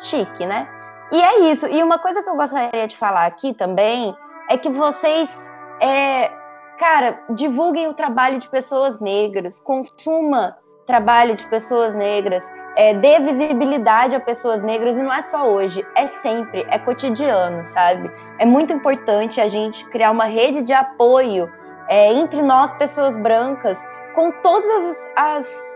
[0.00, 0.66] chique, né?
[1.12, 1.66] E é isso.
[1.66, 4.16] E uma coisa que eu gostaria de falar aqui também
[4.48, 5.50] é que vocês,
[5.80, 6.30] é,
[6.78, 10.56] cara, divulguem o trabalho de pessoas negras, consuma
[10.86, 15.84] trabalho de pessoas negras, é, dê visibilidade a pessoas negras e não é só hoje,
[15.96, 18.10] é sempre, é cotidiano, sabe?
[18.38, 21.50] É muito importante a gente criar uma rede de apoio
[21.88, 23.82] é, entre nós, pessoas brancas,
[24.14, 25.75] com todas as, as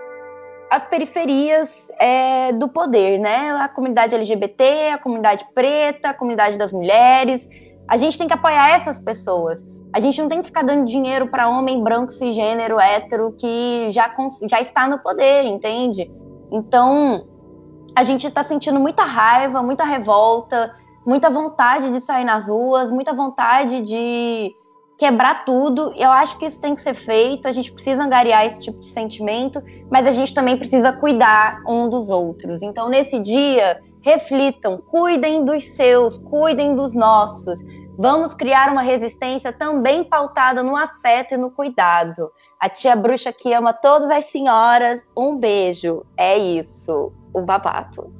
[0.70, 3.50] as periferias é, do poder, né?
[3.56, 7.48] A comunidade LGBT, a comunidade preta, a comunidade das mulheres.
[7.88, 9.66] A gente tem que apoiar essas pessoas.
[9.92, 14.14] A gente não tem que ficar dando dinheiro para homem branco, cisgênero, hétero, que já,
[14.48, 16.08] já está no poder, entende?
[16.52, 17.26] Então,
[17.96, 20.72] a gente está sentindo muita raiva, muita revolta,
[21.04, 24.54] muita vontade de sair nas ruas, muita vontade de
[25.00, 25.94] quebrar tudo.
[25.96, 27.48] Eu acho que isso tem que ser feito.
[27.48, 31.88] A gente precisa angariar esse tipo de sentimento, mas a gente também precisa cuidar um
[31.88, 32.60] dos outros.
[32.60, 37.58] Então, nesse dia, reflitam, cuidem dos seus, cuidem dos nossos.
[37.96, 42.30] Vamos criar uma resistência também pautada no afeto e no cuidado.
[42.60, 46.04] A tia bruxa que ama todas as senhoras, um beijo.
[46.14, 48.19] É isso, o babato.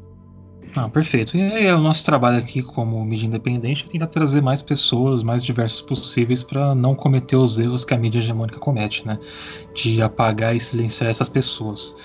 [0.77, 1.37] Ah, perfeito.
[1.37, 5.43] E aí, o nosso trabalho aqui como mídia independente é tentar trazer mais pessoas, mais
[5.43, 9.19] diversas possíveis, para não cometer os erros que a mídia hegemônica comete, né?
[9.75, 11.97] De apagar e silenciar essas pessoas.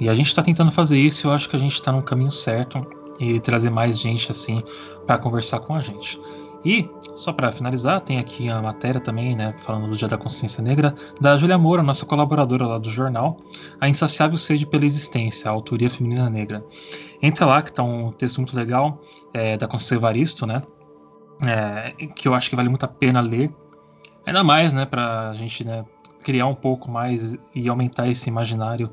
[0.00, 2.02] E a gente está tentando fazer isso e eu acho que a gente está no
[2.02, 2.84] caminho certo
[3.20, 4.62] e trazer mais gente assim
[5.06, 6.18] para conversar com a gente.
[6.64, 10.62] E, só para finalizar, tem aqui a matéria também, né, falando do Dia da Consciência
[10.62, 13.36] Negra, da Julia Moura, nossa colaboradora lá do jornal,
[13.78, 16.64] A Insaciável Sede pela Existência, a autoria feminina negra.
[17.24, 19.00] Entra lá, que tá um texto muito legal,
[19.32, 20.60] é, da Conceição Evaristo, né,
[21.42, 23.50] é, que eu acho que vale muito a pena ler,
[24.26, 25.86] ainda mais, né, a gente, né,
[26.22, 28.90] criar um pouco mais e aumentar esse imaginário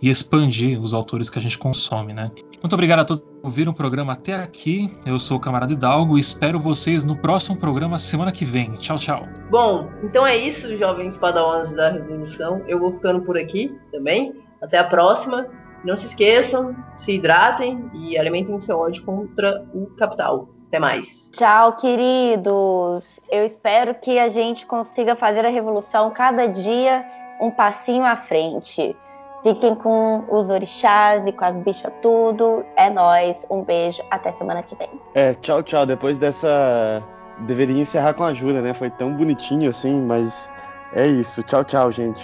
[0.00, 2.30] e expandir os autores que a gente consome, né?
[2.60, 4.92] Muito obrigado a todos por ouvirem o programa até aqui.
[5.06, 8.72] Eu sou o Camarada Hidalgo e espero vocês no próximo programa semana que vem.
[8.74, 9.28] Tchau, tchau.
[9.48, 12.62] Bom, então é isso, jovens padawans da Revolução.
[12.66, 14.34] Eu vou ficando por aqui também.
[14.60, 15.46] Até a próxima.
[15.84, 20.48] Não se esqueçam, se hidratem e alimentem o seu ódio contra o capital.
[20.68, 21.28] Até mais.
[21.32, 23.20] Tchau, queridos.
[23.30, 27.04] Eu espero que a gente consiga fazer a revolução cada dia
[27.42, 28.96] um passinho à frente.
[29.42, 32.64] Fiquem com os orixás e com as bichas tudo.
[32.76, 33.44] É nós.
[33.50, 34.02] Um beijo.
[34.10, 34.88] Até semana que vem.
[35.14, 35.84] É, tchau, tchau.
[35.84, 37.02] Depois dessa.
[37.40, 38.72] Deveria encerrar com a Júlia, né?
[38.72, 40.50] Foi tão bonitinho assim, mas
[40.94, 41.42] é isso.
[41.42, 42.22] Tchau, tchau, gente.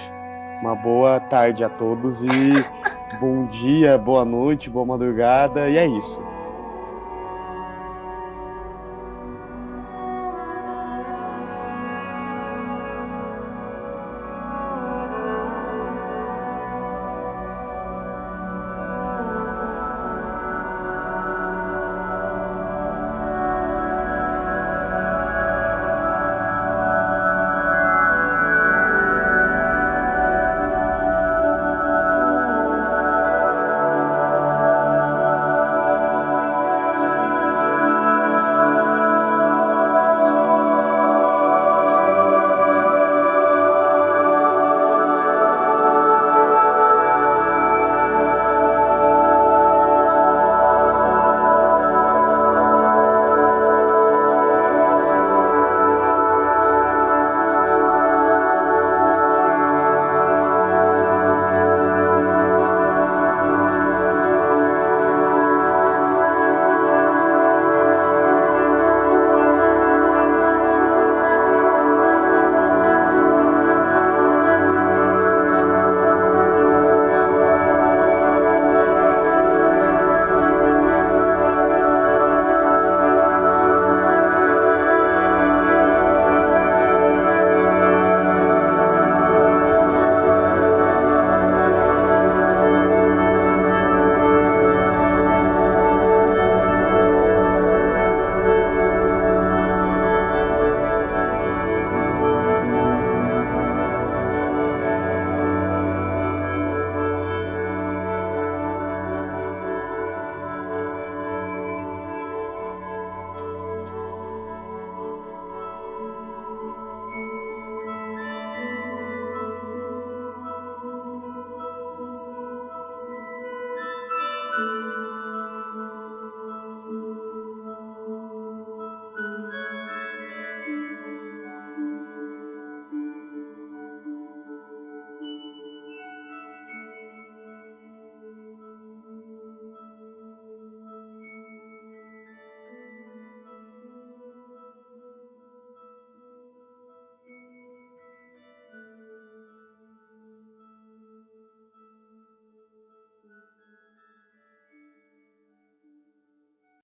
[0.60, 2.64] Uma boa tarde a todos e
[3.20, 5.70] bom dia, boa noite, boa madrugada.
[5.70, 6.22] E é isso.